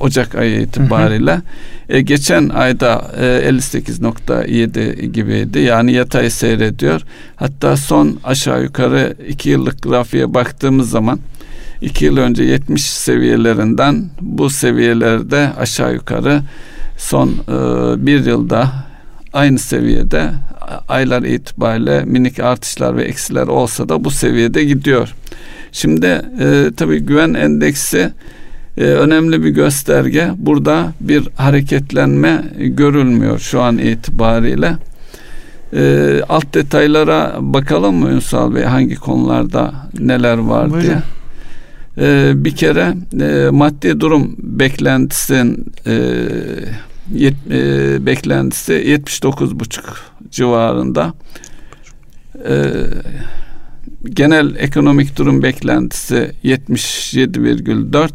Ocak 0.00 0.34
ayı 0.34 0.60
itibariyle. 0.60 1.42
E, 1.88 2.00
geçen 2.00 2.48
ayda 2.48 3.10
e, 3.20 3.24
58.7 3.24 5.06
gibiydi. 5.06 5.58
Yani 5.58 5.92
yatay 5.92 6.30
seyrediyor. 6.30 7.00
Hatta 7.36 7.76
son 7.76 8.18
aşağı 8.24 8.62
yukarı 8.62 9.16
iki 9.28 9.50
yıllık 9.50 9.82
grafiğe 9.82 10.34
baktığımız 10.34 10.90
zaman 10.90 11.18
iki 11.80 12.04
yıl 12.04 12.16
önce 12.16 12.44
70 12.44 12.90
seviyelerinden 12.90 14.04
bu 14.20 14.50
seviyelerde 14.50 15.50
aşağı 15.58 15.94
yukarı 15.94 16.42
son 16.98 17.28
e, 17.28 17.52
bir 18.06 18.26
yılda 18.26 18.72
aynı 19.32 19.58
seviyede 19.58 20.30
aylar 20.88 21.22
itibariyle 21.22 22.04
minik 22.04 22.40
artışlar 22.40 22.96
ve 22.96 23.04
eksiler 23.04 23.46
olsa 23.46 23.88
da 23.88 24.04
bu 24.04 24.10
seviyede 24.10 24.64
gidiyor. 24.64 25.14
Şimdi 25.72 26.22
e, 26.40 26.70
tabii 26.76 27.00
güven 27.00 27.34
endeksi 27.34 28.12
e, 28.78 28.84
önemli 28.84 29.44
bir 29.44 29.48
gösterge. 29.48 30.30
Burada 30.36 30.92
bir 31.00 31.28
hareketlenme 31.34 32.44
görülmüyor 32.58 33.38
şu 33.38 33.62
an 33.62 33.78
itibariyle. 33.78 34.76
E, 35.76 36.20
alt 36.28 36.54
detaylara 36.54 37.36
bakalım 37.40 37.94
mı 37.94 38.10
Ünsal 38.10 38.54
Bey 38.54 38.62
hangi 38.62 38.94
konularda 38.94 39.74
neler 39.98 40.38
var 40.38 40.70
Buyurun. 40.70 40.86
diye. 40.86 41.02
E, 41.98 42.32
bir 42.44 42.56
kere 42.56 42.94
e, 43.20 43.50
maddi 43.50 44.00
durum 44.00 44.36
beklentisin 44.38 45.72
e, 45.86 45.92
yet, 47.14 47.34
e, 47.50 48.06
beklentisi 48.06 48.72
79,5 48.72 49.80
civarında. 50.30 51.14
E, 52.48 52.72
genel 54.04 54.56
ekonomik 54.58 55.18
durum 55.18 55.42
beklentisi 55.42 56.32
77,4 56.44 58.10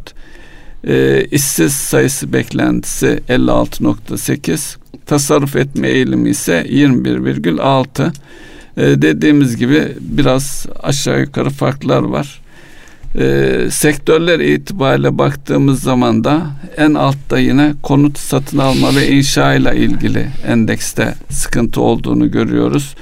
e, 0.88 1.26
işsiz 1.32 1.74
sayısı 1.74 2.34
beklentisi 2.34 3.24
56.8 3.30 4.78
tasarruf 5.06 5.56
etme 5.56 5.88
eğilimi 5.88 6.30
ise 6.30 6.66
21,6 6.70 8.12
e, 8.78 9.02
dediğimiz 9.02 9.58
gibi 9.58 9.96
biraz 10.00 10.66
aşağı 10.84 11.22
yukarı 11.22 11.50
farklar 11.50 12.02
var. 12.02 12.42
E, 13.16 13.68
sektörler 13.72 14.40
itibariyle 14.40 15.18
baktığımız 15.18 15.82
zaman 15.82 16.24
da 16.24 16.48
en 16.78 16.94
altta 16.94 17.40
yine 17.40 17.74
konut 17.84 18.18
satın 18.18 18.58
alma 18.58 18.96
ve 18.96 19.10
inşa 19.10 19.54
ile 19.54 19.78
ilgili 19.78 20.28
endekste 20.48 21.14
sıkıntı 21.30 21.82
olduğunu 21.82 22.32
görüyoruz. 22.32 22.96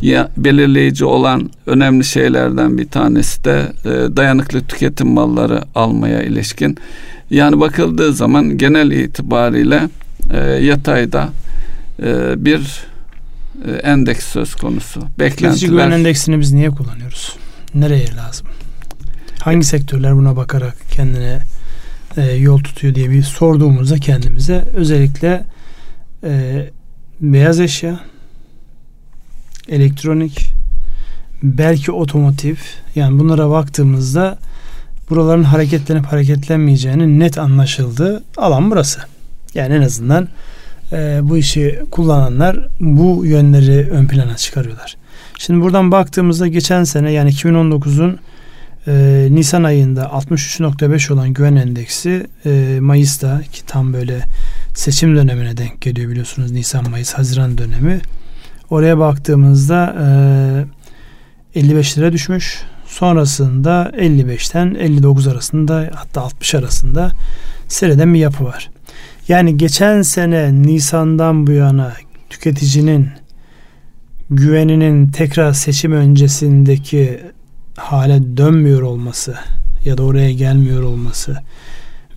Ya, 0.00 0.30
belirleyici 0.36 1.04
olan 1.04 1.50
önemli 1.66 2.04
şeylerden 2.04 2.78
bir 2.78 2.88
tanesi 2.88 3.44
de 3.44 3.72
e, 3.84 4.16
dayanıklı 4.16 4.60
tüketim 4.60 5.08
malları 5.08 5.62
almaya 5.74 6.22
ilişkin. 6.22 6.78
Yani 7.30 7.60
bakıldığı 7.60 8.12
zaman 8.12 8.58
genel 8.58 8.90
itibariyle 8.90 9.88
e, 10.30 10.38
yatayda 10.38 11.28
e, 12.02 12.44
bir 12.44 12.84
e, 13.68 13.70
endeks 13.72 14.26
söz 14.26 14.54
konusu. 14.54 15.00
Beklentiler. 15.18 15.70
güven 15.70 15.90
endeksini 15.90 16.40
biz 16.40 16.52
niye 16.52 16.70
kullanıyoruz? 16.70 17.36
Nereye 17.74 18.16
lazım? 18.16 18.46
Hangi 19.44 19.64
sektörler 19.64 20.16
buna 20.16 20.36
bakarak 20.36 20.76
kendine 20.90 21.38
e, 22.16 22.22
yol 22.32 22.58
tutuyor 22.58 22.94
diye 22.94 23.10
bir 23.10 23.22
sorduğumuzda 23.22 23.98
kendimize 23.98 24.64
özellikle 24.74 25.44
e, 26.24 26.64
beyaz 27.20 27.60
eşya, 27.60 28.00
elektronik, 29.68 30.52
belki 31.42 31.92
otomotiv 31.92 32.56
yani 32.94 33.18
bunlara 33.18 33.50
baktığımızda 33.50 34.38
buraların 35.10 35.42
hareketlenip 35.42 36.06
hareketlenmeyeceğini 36.06 37.18
net 37.18 37.38
anlaşıldı 37.38 38.24
alan 38.36 38.70
burası. 38.70 39.00
Yani 39.54 39.74
en 39.74 39.82
azından 39.82 40.28
e, 40.92 41.20
bu 41.22 41.36
işi 41.36 41.80
kullananlar 41.90 42.68
bu 42.80 43.26
yönleri 43.26 43.90
ön 43.90 44.06
plana 44.06 44.36
çıkarıyorlar. 44.36 44.96
Şimdi 45.38 45.60
buradan 45.60 45.92
baktığımızda 45.92 46.46
geçen 46.46 46.84
sene 46.84 47.12
yani 47.12 47.30
2019'un 47.30 48.18
e, 48.86 49.28
Nisan 49.30 49.64
ayında 49.64 50.02
63.5 50.02 51.12
olan 51.12 51.32
güven 51.32 51.56
endeksi 51.56 52.26
e, 52.46 52.78
Mayıs'ta 52.80 53.42
ki 53.52 53.66
tam 53.66 53.92
böyle 53.92 54.20
seçim 54.74 55.16
dönemine 55.16 55.56
denk 55.56 55.80
geliyor 55.80 56.10
biliyorsunuz 56.10 56.50
Nisan 56.50 56.90
Mayıs 56.90 57.14
Haziran 57.14 57.58
dönemi. 57.58 58.00
Oraya 58.70 58.98
baktığımızda 58.98 59.96
e, 61.54 61.60
55 61.60 61.98
lira 61.98 62.12
düşmüş. 62.12 62.62
Sonrasında 62.86 63.92
55'ten 63.96 64.74
59 64.74 65.26
arasında 65.26 65.90
hatta 65.94 66.20
60 66.20 66.54
arasında 66.54 67.10
seyreden 67.68 68.14
bir 68.14 68.18
yapı 68.18 68.44
var. 68.44 68.70
Yani 69.28 69.56
geçen 69.56 70.02
sene 70.02 70.62
Nisan'dan 70.62 71.46
bu 71.46 71.52
yana 71.52 71.92
tüketicinin 72.30 73.08
güveninin 74.30 75.08
tekrar 75.08 75.52
seçim 75.52 75.92
öncesindeki 75.92 77.20
hale 77.76 78.36
dönmüyor 78.36 78.82
olması 78.82 79.34
ya 79.84 79.98
da 79.98 80.02
oraya 80.02 80.32
gelmiyor 80.32 80.82
olması 80.82 81.36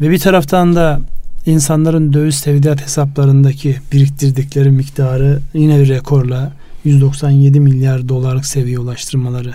ve 0.02 0.10
bir 0.10 0.20
taraftan 0.20 0.76
da 0.76 1.00
insanların 1.46 2.14
döviz 2.14 2.42
tevdiat 2.42 2.82
hesaplarındaki 2.82 3.78
biriktirdikleri 3.92 4.72
miktarı 4.72 5.40
yine 5.54 5.80
bir 5.80 5.90
rekorla 5.90 6.54
197 6.84 7.60
milyar 7.60 8.10
dolarlık 8.10 8.46
seviye 8.46 8.80
ulaştırmaları 8.80 9.54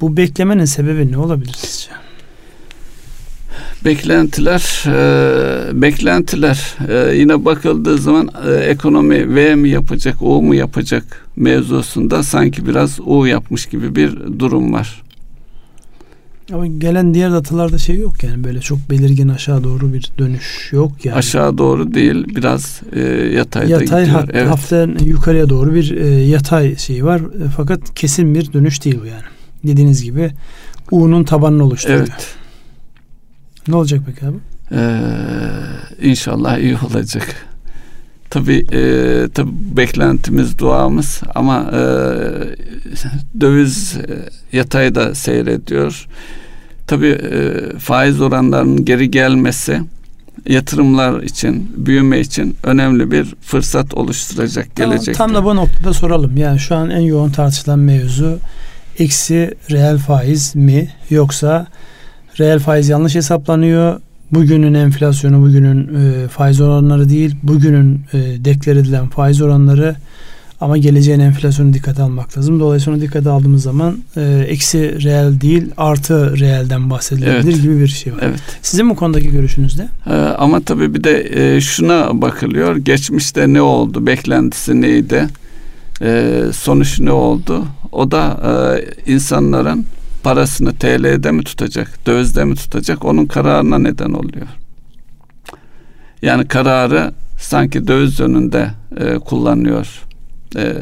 bu 0.00 0.16
beklemenin 0.16 0.64
sebebi 0.64 1.12
ne 1.12 1.18
olabilir 1.18 1.54
sizce? 1.58 2.07
Beklentiler, 3.84 4.84
e, 4.86 5.82
beklentiler 5.82 6.76
e, 6.88 7.16
yine 7.16 7.44
bakıldığı 7.44 7.98
zaman 7.98 8.30
e, 8.48 8.54
ekonomi 8.54 9.34
V 9.34 9.54
mi 9.54 9.68
yapacak, 9.68 10.22
U 10.22 10.42
mu 10.42 10.54
yapacak 10.54 11.26
mevzusunda 11.36 12.22
sanki 12.22 12.66
biraz 12.66 13.00
U 13.00 13.26
yapmış 13.26 13.66
gibi 13.66 13.96
bir 13.96 14.38
durum 14.38 14.72
var. 14.72 15.02
Ama 16.52 16.66
gelen 16.66 17.14
diğer 17.14 17.32
datalarda 17.32 17.78
şey 17.78 17.96
yok 17.96 18.24
yani 18.24 18.44
böyle 18.44 18.60
çok 18.60 18.78
belirgin 18.90 19.28
aşağı 19.28 19.64
doğru 19.64 19.92
bir 19.92 20.10
dönüş 20.18 20.68
yok 20.72 21.04
yani. 21.04 21.16
Aşağı 21.16 21.58
doğru 21.58 21.94
değil 21.94 22.24
biraz 22.36 22.80
e, 22.92 23.00
yatayda 23.34 23.70
yatay 23.70 24.04
gidiyor. 24.04 24.20
Hat, 24.20 24.30
evet. 24.32 24.50
hafiften 24.50 24.96
yukarıya 25.04 25.48
doğru 25.48 25.74
bir 25.74 25.96
e, 25.96 26.06
yatay 26.06 26.76
şey 26.76 27.04
var 27.04 27.20
e, 27.20 27.48
fakat 27.56 27.94
kesin 27.94 28.34
bir 28.34 28.52
dönüş 28.52 28.84
değil 28.84 28.98
bu 29.02 29.06
yani 29.06 29.22
dediğiniz 29.64 30.02
gibi 30.02 30.30
U'nun 30.90 31.24
tabanını 31.24 31.64
oluşturuyor. 31.64 32.00
Evet. 32.00 32.36
Ne 33.68 33.76
olacak 33.76 34.00
peki 34.06 34.26
abi? 34.26 34.36
Ee, 34.72 36.08
inşallah 36.08 36.58
iyi 36.58 36.76
olacak. 36.90 37.34
Tabi 38.30 38.66
e, 38.72 38.82
tabi 39.34 39.50
beklentimiz 39.76 40.58
duamız 40.58 41.20
ama 41.34 41.70
e, 41.72 41.80
döviz 43.40 43.96
e, 43.96 44.56
yatayda 44.56 45.14
seyrediyor. 45.14 46.06
Tabi 46.86 47.06
e, 47.06 47.54
faiz 47.78 48.20
oranlarının 48.20 48.84
geri 48.84 49.10
gelmesi 49.10 49.80
yatırımlar 50.46 51.22
için, 51.22 51.72
büyüme 51.76 52.20
için 52.20 52.56
önemli 52.62 53.10
bir 53.10 53.34
fırsat 53.42 53.94
oluşturacak 53.94 54.76
gelecekte. 54.76 55.12
Tam, 55.12 55.32
tam 55.32 55.36
da 55.36 55.44
bu 55.44 55.56
noktada 55.56 55.92
soralım. 55.92 56.36
Yani 56.36 56.58
şu 56.58 56.74
an 56.74 56.90
en 56.90 57.00
yoğun 57.00 57.30
tartışılan 57.30 57.78
mevzu 57.78 58.38
eksi 58.98 59.54
reel 59.70 59.98
faiz 59.98 60.56
mi 60.56 60.88
yoksa 61.10 61.66
reel 62.40 62.58
faiz 62.58 62.88
yanlış 62.88 63.14
hesaplanıyor. 63.14 64.00
Bugünün 64.32 64.74
enflasyonu 64.74 65.42
bugünün 65.42 65.94
e, 65.94 66.28
faiz 66.28 66.60
oranları 66.60 67.08
değil. 67.08 67.36
Bugünün 67.42 68.00
e, 68.12 68.44
deklar 68.44 68.76
edilen 68.76 69.08
faiz 69.08 69.42
oranları 69.42 69.96
ama 70.60 70.78
geleceğin 70.78 71.20
enflasyonu 71.20 71.72
dikkate 71.72 72.02
almak 72.02 72.38
lazım. 72.38 72.60
Dolayısıyla 72.60 73.00
dikkate 73.00 73.30
aldığımız 73.30 73.62
zaman 73.62 73.98
e, 74.16 74.44
eksi 74.48 75.02
reel 75.04 75.40
değil 75.40 75.70
artı 75.76 76.40
reelden 76.40 76.90
bahsedilebilir 76.90 77.52
evet. 77.52 77.62
gibi 77.62 77.80
bir 77.80 77.88
şey 77.88 78.12
var. 78.12 78.18
Evet. 78.22 78.40
Sizin 78.62 78.90
bu 78.90 78.96
konudaki 78.96 79.30
görüşünüz 79.30 79.78
ne? 79.78 79.88
Ee, 80.06 80.14
ama 80.14 80.60
tabii 80.60 80.94
bir 80.94 81.04
de 81.04 81.28
e, 81.56 81.60
şuna 81.60 82.22
bakılıyor. 82.22 82.76
Geçmişte 82.76 83.52
ne 83.52 83.62
oldu? 83.62 84.06
Beklentisi 84.06 84.80
neydi? 84.80 85.26
E, 86.02 86.40
sonuç 86.52 87.00
ne 87.00 87.12
oldu? 87.12 87.64
O 87.92 88.10
da 88.10 88.40
e, 89.06 89.12
insanların 89.12 89.86
parasını 90.22 90.72
TL'de 90.72 91.30
mi 91.30 91.44
tutacak, 91.44 92.06
dövizde 92.06 92.44
mi 92.44 92.54
tutacak 92.54 93.04
onun 93.04 93.26
kararına 93.26 93.78
neden 93.78 94.12
oluyor. 94.12 94.46
Yani 96.22 96.48
kararı 96.48 97.12
sanki 97.38 97.86
döviz 97.86 98.20
önünde 98.20 98.70
e, 98.96 99.14
kullanıyor 99.14 100.02
e, 100.56 100.74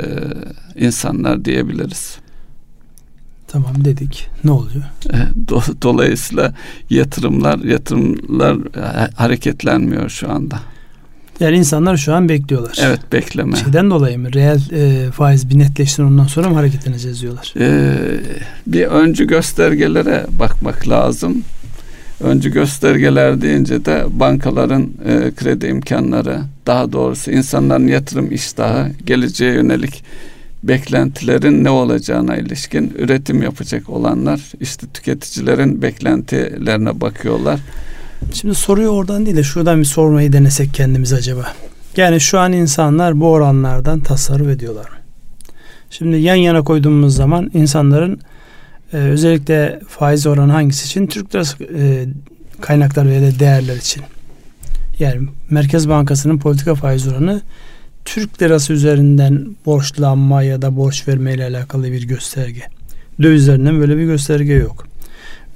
insanlar 0.75 1.45
diyebiliriz. 1.45 2.19
Tamam 3.49 3.85
dedik. 3.85 4.29
Ne 4.45 4.51
oluyor? 4.51 4.85
E, 5.13 5.17
do, 5.49 5.63
dolayısıyla 5.83 6.55
yatırımlar 6.91 7.59
yatırımlar 7.59 8.57
e, 8.77 9.11
hareketlenmiyor 9.15 10.09
şu 10.09 10.33
anda. 10.33 10.61
Yani 11.41 11.57
insanlar 11.57 11.97
şu 11.97 12.15
an 12.15 12.29
bekliyorlar. 12.29 12.79
Evet 12.83 13.01
bekleme. 13.13 13.57
Şeyden 13.57 13.91
dolayı 13.91 14.19
mı? 14.19 14.33
Reel 14.33 14.61
e, 14.73 15.11
faiz 15.11 15.51
bir 15.51 15.59
netleşsin 15.59 16.05
ondan 16.05 16.27
sonra 16.27 16.49
mı 16.49 16.55
hareket 16.55 16.87
edeceğiz 16.87 17.23
diyorlar. 17.23 17.55
Ee, 17.61 17.97
bir 18.67 18.87
öncü 18.87 19.27
göstergelere 19.27 20.27
bakmak 20.39 20.89
lazım. 20.89 21.43
Öncü 22.21 22.53
göstergeler 22.53 23.43
deyince 23.43 23.85
de 23.85 24.05
bankaların 24.11 24.91
e, 25.05 25.31
kredi 25.37 25.67
imkanları, 25.67 26.41
daha 26.67 26.93
doğrusu 26.93 27.31
insanların 27.31 27.87
yatırım 27.87 28.33
iştahı, 28.33 28.91
geleceğe 29.07 29.53
yönelik 29.53 30.05
beklentilerin 30.63 31.65
ne 31.65 31.71
olacağına 31.71 32.37
ilişkin 32.37 32.95
üretim 32.99 33.43
yapacak 33.43 33.91
olanlar 33.91 34.41
işte 34.61 34.87
tüketicilerin 34.95 35.83
beklentilerine 35.83 37.01
bakıyorlar. 37.01 37.61
Şimdi 38.33 38.55
soruyu 38.55 38.89
oradan 38.89 39.27
değil 39.27 39.37
de 39.37 39.43
şuradan 39.43 39.81
bir 39.81 39.85
sormayı 39.85 40.33
denesek 40.33 40.75
kendimiz 40.75 41.13
acaba. 41.13 41.53
Yani 41.97 42.21
şu 42.21 42.39
an 42.39 42.53
insanlar 42.53 43.21
bu 43.21 43.31
oranlardan 43.31 44.01
tasarruf 44.01 44.49
ediyorlar? 44.49 44.87
Şimdi 45.91 46.17
yan 46.17 46.35
yana 46.35 46.63
koyduğumuz 46.63 47.17
zaman 47.17 47.51
insanların 47.55 48.21
e, 48.93 48.97
özellikle 48.97 49.81
faiz 49.89 50.27
oranı 50.27 50.53
hangisi 50.53 50.87
için? 50.87 51.07
Türk 51.07 51.35
lirası 51.35 51.65
e, 51.65 52.07
kaynaklar 52.61 53.07
ve 53.07 53.39
değerler 53.41 53.77
için. 53.77 54.03
Yani 54.99 55.29
Merkez 55.51 55.89
Bankası'nın 55.89 56.39
politika 56.39 56.75
faiz 56.75 57.09
oranı 57.09 57.43
Türk 58.05 58.43
lirası 58.43 58.73
üzerinden 58.73 59.57
borçlanma 59.67 60.43
ya 60.43 60.63
da 60.63 60.77
borç 60.77 61.09
verme 61.09 61.35
ile 61.35 61.45
alakalı 61.45 61.93
bir 61.93 62.03
gösterge. 62.03 62.63
Dövizlerinden 63.23 63.81
böyle 63.81 63.97
bir 63.97 64.05
gösterge 64.05 64.53
yok. 64.53 64.87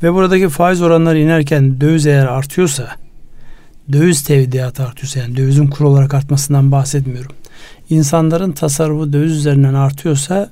Ve 0.03 0.13
buradaki 0.15 0.49
faiz 0.49 0.83
oranları 0.83 1.19
inerken 1.19 1.81
döviz 1.81 2.07
eğer 2.07 2.27
artıyorsa 2.27 2.89
döviz 3.93 4.23
tevdiatı 4.23 4.83
artıyorsa 4.83 5.21
yani 5.21 5.37
dövizin 5.37 5.67
kur 5.67 5.85
olarak 5.85 6.15
artmasından 6.15 6.73
bahsetmiyorum. 6.73 7.33
İnsanların 7.91 8.53
tasarrufu 8.53 9.13
döviz 9.13 9.33
üzerinden 9.33 9.75
artıyorsa 9.75 10.51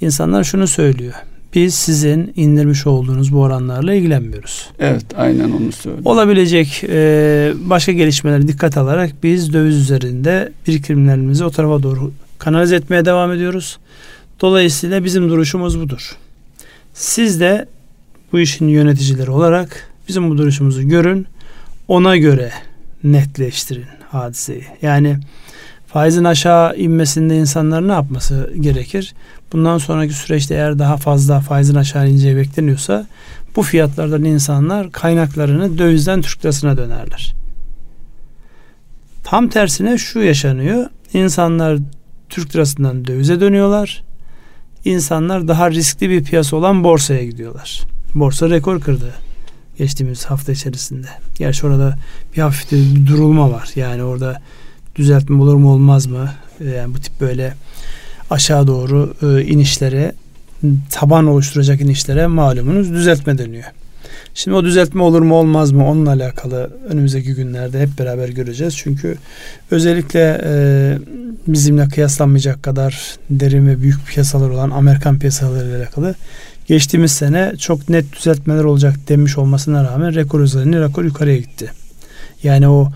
insanlar 0.00 0.44
şunu 0.44 0.66
söylüyor. 0.66 1.14
Biz 1.54 1.74
sizin 1.74 2.32
indirmiş 2.36 2.86
olduğunuz 2.86 3.32
bu 3.32 3.40
oranlarla 3.40 3.94
ilgilenmiyoruz. 3.94 4.70
Evet 4.78 5.04
aynen 5.16 5.50
onu 5.50 5.72
söylüyor. 5.72 6.04
Olabilecek 6.04 6.84
e, 6.88 7.52
başka 7.56 7.92
gelişmeleri 7.92 8.48
dikkat 8.48 8.76
alarak 8.76 9.10
biz 9.22 9.52
döviz 9.52 9.76
üzerinde 9.76 10.52
birikimlerimizi 10.66 11.44
o 11.44 11.50
tarafa 11.50 11.82
doğru 11.82 12.12
kanalize 12.38 12.76
etmeye 12.76 13.04
devam 13.04 13.32
ediyoruz. 13.32 13.78
Dolayısıyla 14.40 15.04
bizim 15.04 15.28
duruşumuz 15.28 15.80
budur. 15.80 16.16
Siz 16.94 17.40
de 17.40 17.66
bu 18.32 18.40
işin 18.40 18.68
yöneticileri 18.68 19.30
olarak 19.30 19.88
bizim 20.08 20.30
bu 20.30 20.38
duruşumuzu 20.38 20.88
görün. 20.88 21.26
Ona 21.88 22.16
göre 22.16 22.52
netleştirin 23.04 23.86
hadiseyi. 24.08 24.64
Yani 24.82 25.18
faizin 25.86 26.24
aşağı 26.24 26.76
inmesinde 26.76 27.36
insanlar 27.36 27.88
ne 27.88 27.92
yapması 27.92 28.52
gerekir? 28.60 29.14
Bundan 29.52 29.78
sonraki 29.78 30.14
süreçte 30.14 30.54
eğer 30.54 30.78
daha 30.78 30.96
fazla 30.96 31.40
faizin 31.40 31.74
aşağı 31.74 32.10
ineceği 32.10 32.36
bekleniyorsa 32.36 33.06
bu 33.56 33.62
fiyatlardan 33.62 34.24
insanlar 34.24 34.92
kaynaklarını 34.92 35.78
dövizden 35.78 36.22
Türk 36.22 36.44
lirasına 36.44 36.76
dönerler. 36.76 37.34
Tam 39.24 39.48
tersine 39.48 39.98
şu 39.98 40.20
yaşanıyor. 40.20 40.86
İnsanlar 41.12 41.78
Türk 42.28 42.54
lirasından 42.56 43.06
dövize 43.06 43.40
dönüyorlar. 43.40 44.02
İnsanlar 44.84 45.48
daha 45.48 45.70
riskli 45.70 46.10
bir 46.10 46.24
piyasa 46.24 46.56
olan 46.56 46.84
borsaya 46.84 47.24
gidiyorlar. 47.24 47.89
Borsa 48.14 48.50
rekor 48.50 48.80
kırdı 48.80 49.14
geçtiğimiz 49.78 50.24
hafta 50.24 50.52
içerisinde. 50.52 51.06
Gerçi 51.38 51.66
orada 51.66 51.96
bir 52.36 52.42
hafif 52.42 52.72
bir 52.72 53.06
durulma 53.06 53.50
var. 53.50 53.70
Yani 53.76 54.02
orada 54.02 54.40
düzeltme 54.96 55.42
olur 55.42 55.54
mu 55.54 55.72
olmaz 55.72 56.06
mı? 56.06 56.30
Yani 56.76 56.94
bu 56.94 56.98
tip 56.98 57.20
böyle 57.20 57.54
aşağı 58.30 58.66
doğru 58.66 59.14
e, 59.22 59.44
inişlere 59.44 60.12
taban 60.90 61.26
oluşturacak 61.26 61.80
inişlere 61.80 62.26
malumunuz 62.26 62.90
düzeltme 62.92 63.38
deniyor. 63.38 63.64
Şimdi 64.34 64.56
o 64.56 64.64
düzeltme 64.64 65.02
olur 65.02 65.22
mu 65.22 65.34
olmaz 65.34 65.72
mı 65.72 65.88
onunla 65.88 66.10
alakalı 66.10 66.70
önümüzdeki 66.88 67.34
günlerde 67.34 67.80
hep 67.80 67.98
beraber 67.98 68.28
göreceğiz. 68.28 68.76
Çünkü 68.76 69.16
özellikle 69.70 70.40
e, 70.44 70.52
bizimle 71.46 71.88
kıyaslanmayacak 71.88 72.62
kadar 72.62 73.16
derin 73.30 73.66
ve 73.66 73.82
büyük 73.82 74.06
piyasalar 74.06 74.50
olan 74.50 74.70
Amerikan 74.70 75.18
piyasalarıyla 75.18 75.78
alakalı 75.78 76.14
geçtiğimiz 76.70 77.12
sene 77.12 77.52
çok 77.58 77.88
net 77.88 78.16
düzeltmeler 78.16 78.64
olacak 78.64 79.08
demiş 79.08 79.38
olmasına 79.38 79.84
rağmen 79.84 80.14
rekor 80.14 80.40
üzerine 80.40 80.80
rekor 80.80 81.04
yukarıya 81.04 81.36
gitti. 81.36 81.72
Yani 82.42 82.68
o 82.68 82.92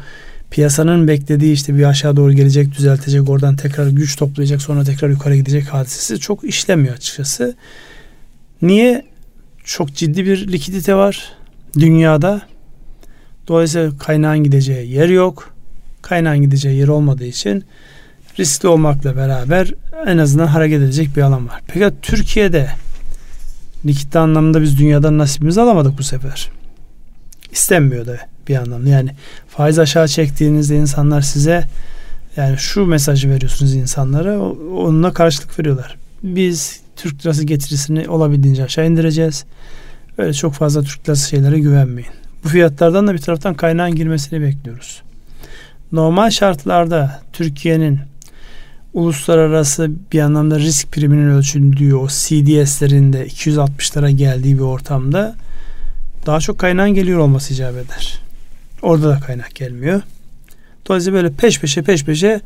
piyasanın 0.50 1.08
beklediği 1.08 1.52
işte 1.52 1.76
bir 1.76 1.84
aşağı 1.84 2.16
doğru 2.16 2.32
gelecek, 2.32 2.78
düzeltecek, 2.78 3.28
oradan 3.28 3.56
tekrar 3.56 3.88
güç 3.88 4.16
toplayacak, 4.16 4.62
sonra 4.62 4.84
tekrar 4.84 5.08
yukarı 5.08 5.36
gidecek 5.36 5.68
hadisesi 5.68 6.20
çok 6.20 6.44
işlemiyor 6.44 6.94
açıkçası. 6.94 7.56
Niye? 8.62 9.04
Çok 9.64 9.94
ciddi 9.94 10.26
bir 10.26 10.52
likidite 10.52 10.94
var 10.94 11.32
dünyada. 11.78 12.42
Dolayısıyla 13.48 13.98
kaynağın 13.98 14.44
gideceği 14.44 14.90
yer 14.90 15.08
yok. 15.08 15.54
Kaynağın 16.02 16.42
gideceği 16.42 16.78
yer 16.78 16.88
olmadığı 16.88 17.26
için 17.26 17.64
riskli 18.38 18.68
olmakla 18.68 19.16
beraber 19.16 19.74
en 20.06 20.18
azından 20.18 20.46
hareket 20.46 20.82
edecek 20.82 21.16
bir 21.16 21.22
alan 21.22 21.48
var. 21.48 21.62
Peki 21.66 21.94
Türkiye'de 22.02 22.68
likidite 23.86 24.18
anlamında 24.18 24.62
biz 24.62 24.78
dünyadan 24.78 25.18
nasibimizi 25.18 25.60
alamadık 25.60 25.98
bu 25.98 26.02
sefer. 26.02 26.50
İstenmiyor 27.52 28.06
da 28.06 28.18
bir 28.48 28.56
anlamda. 28.56 28.88
Yani 28.88 29.10
faiz 29.48 29.78
aşağı 29.78 30.08
çektiğinizde 30.08 30.76
insanlar 30.76 31.20
size 31.20 31.64
yani 32.36 32.58
şu 32.58 32.86
mesajı 32.86 33.30
veriyorsunuz 33.30 33.74
insanlara 33.74 34.40
onunla 34.40 35.12
karşılık 35.12 35.58
veriyorlar. 35.58 35.96
Biz 36.22 36.80
Türk 36.96 37.26
lirası 37.26 37.44
getirisini 37.44 38.08
olabildiğince 38.08 38.64
aşağı 38.64 38.86
indireceğiz. 38.86 39.44
Öyle 40.18 40.32
çok 40.32 40.52
fazla 40.52 40.82
Türk 40.82 41.08
lirası 41.08 41.28
şeylere 41.28 41.58
güvenmeyin. 41.58 42.10
Bu 42.44 42.48
fiyatlardan 42.48 43.06
da 43.06 43.12
bir 43.12 43.18
taraftan 43.18 43.54
kaynağın 43.54 43.94
girmesini 43.94 44.40
bekliyoruz. 44.40 45.02
Normal 45.92 46.30
şartlarda 46.30 47.22
Türkiye'nin 47.32 48.00
uluslararası 48.94 49.90
bir 50.12 50.20
anlamda 50.20 50.58
risk 50.58 50.92
priminin 50.92 51.30
ölçüldüğü 51.30 51.94
o 51.94 52.08
CDS'lerinde 52.08 53.26
260'lara 53.26 54.10
geldiği 54.10 54.54
bir 54.54 54.62
ortamda 54.62 55.34
daha 56.26 56.40
çok 56.40 56.58
kaynağın 56.58 56.94
geliyor 56.94 57.18
olması 57.18 57.54
icap 57.54 57.74
eder. 57.74 58.20
Orada 58.82 59.08
da 59.08 59.20
kaynak 59.20 59.54
gelmiyor. 59.54 60.02
Dolayısıyla 60.88 61.22
böyle 61.22 61.34
peş 61.34 61.60
peşe 61.60 61.82
peş 61.82 62.04
peşe 62.04 62.40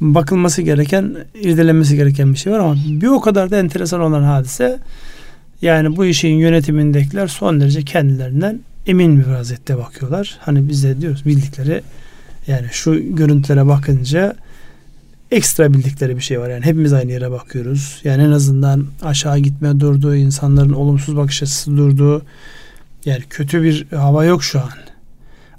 bakılması 0.00 0.62
gereken, 0.62 1.16
irdelenmesi 1.34 1.96
gereken 1.96 2.32
bir 2.32 2.38
şey 2.38 2.52
var 2.52 2.58
ama 2.58 2.76
bir 2.86 3.06
o 3.06 3.20
kadar 3.20 3.50
da 3.50 3.58
enteresan 3.58 4.00
olan 4.00 4.22
hadise 4.22 4.78
yani 5.62 5.96
bu 5.96 6.04
işin 6.04 6.28
yönetimindekiler 6.28 7.26
son 7.26 7.60
derece 7.60 7.82
kendilerinden 7.82 8.60
emin 8.86 9.20
bir 9.20 9.26
vaziyette 9.26 9.78
bakıyorlar. 9.78 10.38
Hani 10.40 10.68
biz 10.68 10.84
de 10.84 11.00
diyoruz 11.00 11.26
bildikleri 11.26 11.82
yani 12.46 12.66
şu 12.72 13.14
görüntülere 13.16 13.66
bakınca 13.66 14.34
ekstra 15.30 15.74
bildikleri 15.74 16.16
bir 16.16 16.22
şey 16.22 16.40
var. 16.40 16.50
Yani 16.50 16.64
hepimiz 16.64 16.92
aynı 16.92 17.12
yere 17.12 17.30
bakıyoruz. 17.30 18.00
Yani 18.04 18.22
en 18.22 18.30
azından 18.30 18.86
aşağı 19.02 19.38
gitme 19.38 19.80
durduğu, 19.80 20.16
insanların 20.16 20.72
olumsuz 20.72 21.16
bakış 21.16 21.42
açısı 21.42 21.76
durduğu 21.76 22.22
yani 23.04 23.22
kötü 23.30 23.62
bir 23.62 23.86
hava 23.92 24.24
yok 24.24 24.44
şu 24.44 24.60
an. 24.60 24.68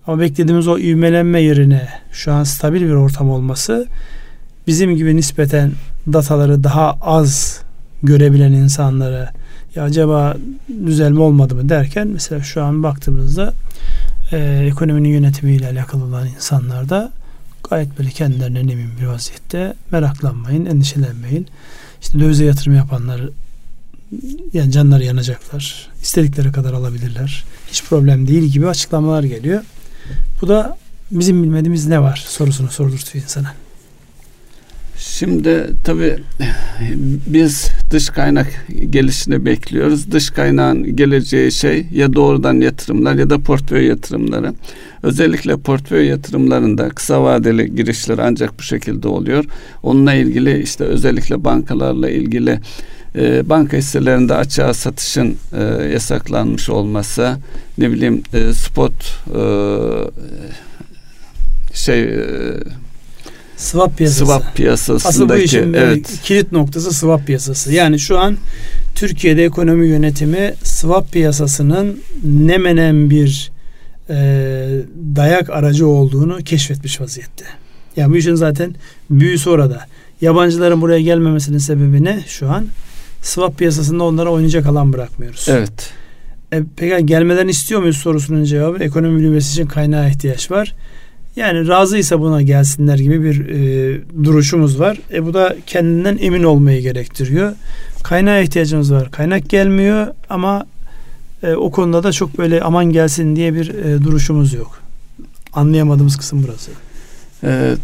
Ama 0.07 0.19
beklediğimiz 0.19 0.67
o 0.67 0.79
ivmelenme 0.79 1.41
yerine 1.41 1.89
şu 2.11 2.31
an 2.31 2.43
stabil 2.43 2.81
bir 2.81 2.93
ortam 2.93 3.29
olması 3.29 3.87
bizim 4.67 4.95
gibi 4.95 5.15
nispeten 5.15 5.71
dataları 6.13 6.63
daha 6.63 6.91
az 7.01 7.61
görebilen 8.03 8.51
insanlara 8.51 9.33
ya 9.75 9.83
acaba 9.83 10.37
düzelme 10.85 11.19
olmadı 11.19 11.55
mı 11.55 11.69
derken 11.69 12.07
mesela 12.07 12.43
şu 12.43 12.63
an 12.63 12.83
baktığımızda 12.83 13.53
e, 14.31 14.67
ekonominin 14.71 15.09
yönetimiyle 15.09 15.67
alakalı 15.67 16.03
olan 16.03 16.27
insanlar 16.27 16.89
da 16.89 17.11
gayet 17.69 17.99
böyle 17.99 18.09
kendilerinden 18.09 18.67
emin 18.67 18.97
bir 19.01 19.05
vaziyette 19.05 19.73
meraklanmayın, 19.91 20.65
endişelenmeyin. 20.65 21.47
İşte 22.01 22.19
dövize 22.19 22.45
yatırım 22.45 22.75
yapanlar 22.75 23.21
yani 24.53 24.71
canları 24.71 25.03
yanacaklar. 25.03 25.89
İstedikleri 26.01 26.51
kadar 26.51 26.73
alabilirler. 26.73 27.45
Hiç 27.67 27.83
problem 27.83 28.27
değil 28.27 28.43
gibi 28.43 28.67
açıklamalar 28.67 29.23
geliyor. 29.23 29.63
Bu 30.41 30.47
da 30.47 30.77
bizim 31.11 31.43
bilmediğimiz 31.43 31.87
ne 31.87 32.01
var 32.01 32.25
sorusunu 32.27 32.71
sordurtuyor 32.71 33.23
insana. 33.23 33.53
Şimdi 34.99 35.67
tabi 35.83 36.15
biz 37.27 37.71
dış 37.91 38.09
kaynak 38.09 38.65
gelişini 38.89 39.45
bekliyoruz. 39.45 40.11
Dış 40.11 40.29
kaynağın 40.29 40.95
geleceği 40.95 41.51
şey 41.51 41.85
ya 41.93 42.13
doğrudan 42.13 42.61
yatırımlar 42.61 43.15
ya 43.15 43.29
da 43.29 43.39
portföy 43.39 43.87
yatırımları. 43.87 44.53
Özellikle 45.03 45.57
portföy 45.57 46.05
yatırımlarında 46.05 46.89
kısa 46.89 47.23
vadeli 47.23 47.75
girişler 47.75 48.17
ancak 48.17 48.59
bu 48.59 48.63
şekilde 48.63 49.07
oluyor. 49.07 49.45
Onunla 49.83 50.13
ilgili 50.13 50.61
işte 50.63 50.83
özellikle 50.83 51.43
bankalarla 51.43 52.09
ilgili 52.09 52.59
e, 53.15 53.49
banka 53.49 53.77
hisselerinde 53.77 54.35
açığa 54.35 54.73
satışın 54.73 55.35
e, 55.57 55.63
yasaklanmış 55.93 56.69
olması, 56.69 57.37
ne 57.77 57.91
bileyim 57.91 58.23
e, 58.33 58.53
spot 58.53 58.93
e, 59.35 59.41
şey 61.73 62.03
e, 62.03 62.23
Swap 63.59 63.97
piyasası. 63.97 64.25
Swap 64.25 64.55
piyasasındaki 64.55 65.07
Asıl 65.07 65.29
bu 65.29 65.35
işin 65.35 65.73
evet. 65.73 66.19
kilit 66.23 66.51
noktası 66.51 66.93
swap 66.93 67.27
piyasası. 67.27 67.73
Yani 67.73 67.99
şu 67.99 68.19
an 68.19 68.37
Türkiye'de 68.95 69.45
ekonomi 69.45 69.87
yönetimi 69.87 70.53
swap 70.63 71.11
piyasasının 71.11 72.01
ne 72.23 72.57
menen 72.57 73.09
bir 73.09 73.51
e, 74.09 74.15
dayak 75.15 75.49
aracı 75.49 75.87
olduğunu 75.87 76.37
keşfetmiş 76.37 77.01
vaziyette. 77.01 77.45
Yani 77.95 78.13
bu 78.13 78.17
işin 78.17 78.35
zaten 78.35 78.75
büyüsü 79.09 79.49
orada. 79.49 79.85
Yabancıların 80.21 80.81
buraya 80.81 81.01
gelmemesinin 81.01 81.57
sebebi 81.57 82.03
ne 82.03 82.23
şu 82.27 82.49
an? 82.49 82.67
Swap 83.21 83.57
piyasasında 83.57 84.03
onlara 84.03 84.29
oynayacak 84.29 84.65
alan 84.65 84.93
bırakmıyoruz. 84.93 85.45
Evet. 85.49 85.91
E, 86.53 86.63
peki 86.77 87.05
gelmeden 87.05 87.47
istiyor 87.47 87.81
muyuz 87.81 87.97
sorusunun 87.97 88.43
cevabı 88.43 88.83
ekonomi 88.83 89.19
büyümesi 89.19 89.51
için 89.51 89.65
kaynağa 89.65 90.07
ihtiyaç 90.07 90.51
var. 90.51 90.75
Yani 91.39 91.67
razıysa 91.67 92.21
buna 92.21 92.41
gelsinler 92.41 92.99
gibi 92.99 93.23
bir 93.23 93.49
e, 93.49 94.01
duruşumuz 94.23 94.79
var. 94.79 94.97
E 95.13 95.25
bu 95.25 95.33
da 95.33 95.55
kendinden 95.67 96.17
emin 96.21 96.43
olmayı 96.43 96.81
gerektiriyor. 96.81 97.53
Kaynağa 98.03 98.39
ihtiyacımız 98.39 98.93
var. 98.93 99.11
Kaynak 99.11 99.49
gelmiyor 99.49 100.07
ama 100.29 100.65
e, 101.43 101.53
o 101.53 101.71
konuda 101.71 102.03
da 102.03 102.11
çok 102.11 102.37
böyle 102.37 102.61
aman 102.61 102.85
gelsin 102.85 103.35
diye 103.35 103.53
bir 103.53 103.69
e, 103.69 104.03
duruşumuz 104.03 104.53
yok. 104.53 104.81
Anlayamadığımız 105.53 106.17
kısım 106.17 106.45
burası. 106.47 106.71
E, 107.43 107.75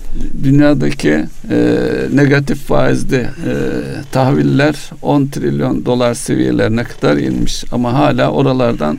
dünyadaki 0.43 1.25
e, 1.51 1.57
negatif 2.13 2.57
faizli 2.57 3.17
e, 3.17 3.53
tahviller 4.11 4.89
10 5.01 5.25
trilyon 5.25 5.85
dolar 5.85 6.13
seviyelerine 6.13 6.83
kadar 6.83 7.17
inmiş 7.17 7.63
ama 7.71 7.93
hala 7.93 8.31
oralardan 8.31 8.97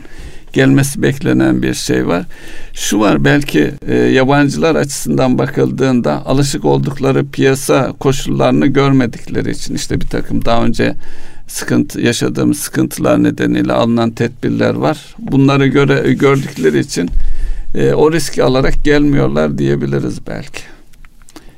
gelmesi 0.53 1.01
beklenen 1.01 1.61
bir 1.61 1.73
şey 1.73 2.07
var. 2.07 2.25
Şu 2.73 2.99
var 2.99 3.25
belki 3.25 3.71
e, 3.87 3.95
yabancılar 3.95 4.75
açısından 4.75 5.37
bakıldığında 5.37 6.25
alışık 6.25 6.65
oldukları 6.65 7.27
piyasa 7.27 7.93
koşullarını 7.99 8.67
görmedikleri 8.67 9.51
için 9.51 9.75
işte 9.75 10.01
bir 10.01 10.07
takım 10.07 10.45
daha 10.45 10.63
önce 10.63 10.95
sıkıntı 11.47 12.01
yaşadığımız 12.01 12.57
sıkıntılar 12.57 13.23
nedeniyle 13.23 13.73
alınan 13.73 14.11
tedbirler 14.11 14.73
var. 14.73 15.15
Bunları 15.19 15.67
göre 15.67 16.13
gördükleri 16.13 16.79
için 16.79 17.09
e, 17.75 17.93
o 17.93 18.11
riski 18.11 18.43
alarak 18.43 18.83
gelmiyorlar 18.83 19.57
diyebiliriz 19.57 20.27
belki. 20.27 20.76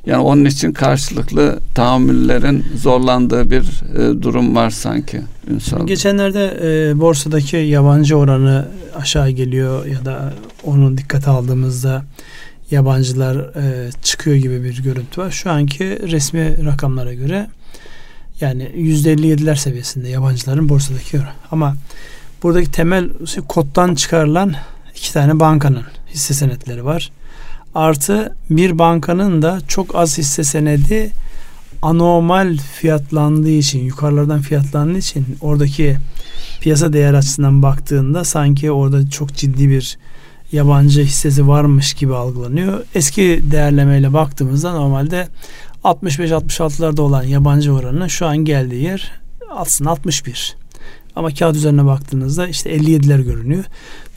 Yani 0.10 0.22
onun 0.22 0.46
için 0.46 0.72
karşılıklı 0.72 1.60
tahammüllerin 1.76 2.66
zorlandığı 2.76 3.52
bir 3.52 3.64
e, 3.98 4.22
durum 4.22 4.56
var 4.56 4.70
sanki. 4.70 5.22
Ünsal. 5.48 5.88
Geçenlerde 5.88 6.58
e, 6.62 7.00
borsadaki 7.00 7.58
yabancı 7.58 8.16
oranı 8.16 8.68
aşağı 8.96 9.30
geliyor 9.30 9.86
ya 9.86 10.06
da 10.06 10.34
onu 10.64 10.98
dikkate 10.98 11.30
aldığımızda 11.30 12.04
yabancılar 12.72 13.36
e, 13.36 13.92
çıkıyor 14.04 14.36
gibi 14.36 14.64
bir 14.64 14.84
görüntü 14.84 15.22
var. 15.22 15.32
Şu 15.32 15.52
anki 15.52 15.86
resmi 16.12 16.66
rakamlara 16.66 17.14
göre 17.14 17.48
yani 18.42 18.64
%57'ler 18.64 19.56
seviyesinde 19.56 20.10
yabancıların 20.10 20.70
borsadaki 20.70 21.18
oranı. 21.18 21.30
Ama 21.52 21.76
buradaki 22.44 22.72
temel 22.72 23.26
şey, 23.26 23.44
koddan 23.44 23.96
çıkarılan 23.96 24.54
iki 24.96 25.14
tane 25.14 25.40
bankanın 25.40 25.84
hisse 26.14 26.34
senetleri 26.34 26.86
var. 26.86 27.12
Artı 27.76 28.36
bir 28.50 28.80
bankanın 28.80 29.42
da 29.42 29.60
çok 29.68 29.96
az 29.96 30.18
hisse 30.18 30.44
senedi 30.44 31.12
anormal 31.82 32.58
fiyatlandığı 32.58 33.50
için, 33.50 33.80
yukarılardan 33.80 34.42
fiyatlandığı 34.42 34.98
için 34.98 35.26
oradaki 35.42 35.98
piyasa 36.62 36.94
değer 36.94 37.14
açısından 37.14 37.64
baktığında 37.64 38.24
sanki 38.24 38.72
orada 38.72 39.10
çok 39.10 39.34
ciddi 39.36 39.70
bir 39.70 39.98
yabancı 40.52 41.02
hissesi 41.02 41.48
varmış 41.48 41.94
gibi 41.94 42.16
algılanıyor. 42.16 42.86
Eski 42.96 43.44
değerlemeyle 43.52 44.14
baktığımızda 44.14 44.74
normalde 44.74 45.28
65-66'larda 45.84 47.02
olan 47.02 47.24
yabancı 47.24 47.74
oranı 47.74 48.10
şu 48.10 48.26
an 48.26 48.38
geldiği 48.38 48.84
yer 48.84 49.12
aslında 49.50 49.90
61. 49.90 50.56
Ama 51.20 51.34
kağıt 51.34 51.56
üzerine 51.56 51.86
baktığınızda 51.86 52.48
işte 52.48 52.76
57'ler 52.76 53.24
görünüyor. 53.24 53.64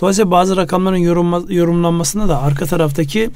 Dolayısıyla 0.01 0.31
bazı 0.31 0.57
rakamların 0.57 0.97
yorumla, 0.97 1.43
yorumlanmasında 1.49 2.29
da 2.29 2.43
arka 2.43 2.67
taraftaki 2.67 3.31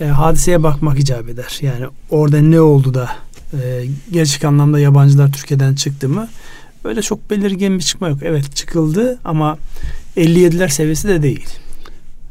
e, 0.00 0.04
hadiseye 0.04 0.62
bakmak 0.62 0.98
icap 0.98 1.28
eder. 1.28 1.58
Yani 1.62 1.86
orada 2.10 2.40
ne 2.40 2.60
oldu 2.60 2.94
da 2.94 3.10
e, 3.52 3.84
gerçek 4.12 4.44
anlamda 4.44 4.80
yabancılar 4.80 5.32
Türkiye'den 5.32 5.74
çıktı 5.74 6.08
mı? 6.08 6.28
Öyle 6.84 7.02
çok 7.02 7.30
belirgin 7.30 7.78
bir 7.78 7.82
çıkma 7.82 8.08
yok. 8.08 8.18
Evet 8.22 8.56
çıkıldı 8.56 9.18
ama 9.24 9.58
57'ler 10.16 10.68
seviyesi 10.68 11.08
de 11.08 11.22
değil. 11.22 11.48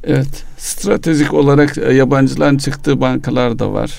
Evet. 0.03 0.43
Stratejik 0.57 1.33
olarak 1.33 1.77
e, 1.77 1.93
yabancıların 1.93 2.57
çıktığı 2.57 3.01
bankalar 3.01 3.59
da 3.59 3.73
var. 3.73 3.91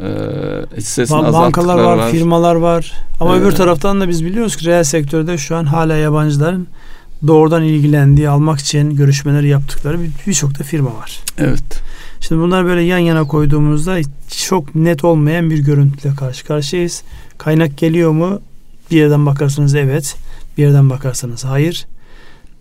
Ee, 0.00 1.12
bankalar 1.22 1.78
var, 1.78 1.96
var, 1.96 2.10
firmalar 2.10 2.54
var. 2.54 2.92
Ama 3.20 3.36
ee, 3.36 3.40
öbür 3.40 3.52
taraftan 3.52 4.00
da 4.00 4.08
biz 4.08 4.24
biliyoruz 4.24 4.56
ki 4.56 4.66
reel 4.66 4.84
sektörde 4.84 5.38
şu 5.38 5.56
an 5.56 5.64
hala 5.64 5.96
yabancıların 5.96 6.66
doğrudan 7.26 7.62
ilgilendiği, 7.62 8.28
almak 8.28 8.60
için 8.60 8.96
görüşmeler 8.96 9.42
yaptıkları 9.42 9.98
birçok 10.26 10.50
bir 10.50 10.58
da 10.58 10.64
firma 10.64 10.94
var. 10.94 11.18
Evet. 11.38 11.82
Şimdi 12.20 12.42
bunlar 12.42 12.64
böyle 12.64 12.82
yan 12.82 12.98
yana 12.98 13.24
koyduğumuzda 13.24 13.98
çok 14.46 14.74
net 14.74 15.04
olmayan 15.04 15.50
bir 15.50 15.58
görüntüyle 15.58 16.14
karşı 16.14 16.46
karşıyayız. 16.46 17.02
Kaynak 17.38 17.78
geliyor 17.78 18.10
mu? 18.10 18.40
Bir 18.90 18.96
yerden 18.96 19.26
bakarsanız 19.26 19.74
evet. 19.74 20.16
Bir 20.58 20.62
yerden 20.62 20.90
bakarsanız 20.90 21.44
hayır. 21.44 21.86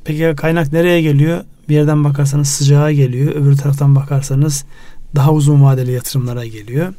Peki 0.06 0.34
kaynak 0.38 0.74
nereye 0.74 1.02
geliyor? 1.02 1.44
Bir 1.70 1.76
yerden 1.76 2.04
bakarsanız 2.04 2.48
sıcağa 2.48 2.92
geliyor. 2.92 3.36
Öbür 3.36 3.58
taraftan 3.58 3.96
bakarsanız 3.96 4.66
daha 5.16 5.32
uzun 5.32 5.64
vadeli 5.64 5.92
yatırımlara 5.92 6.46
geliyor. 6.46 6.94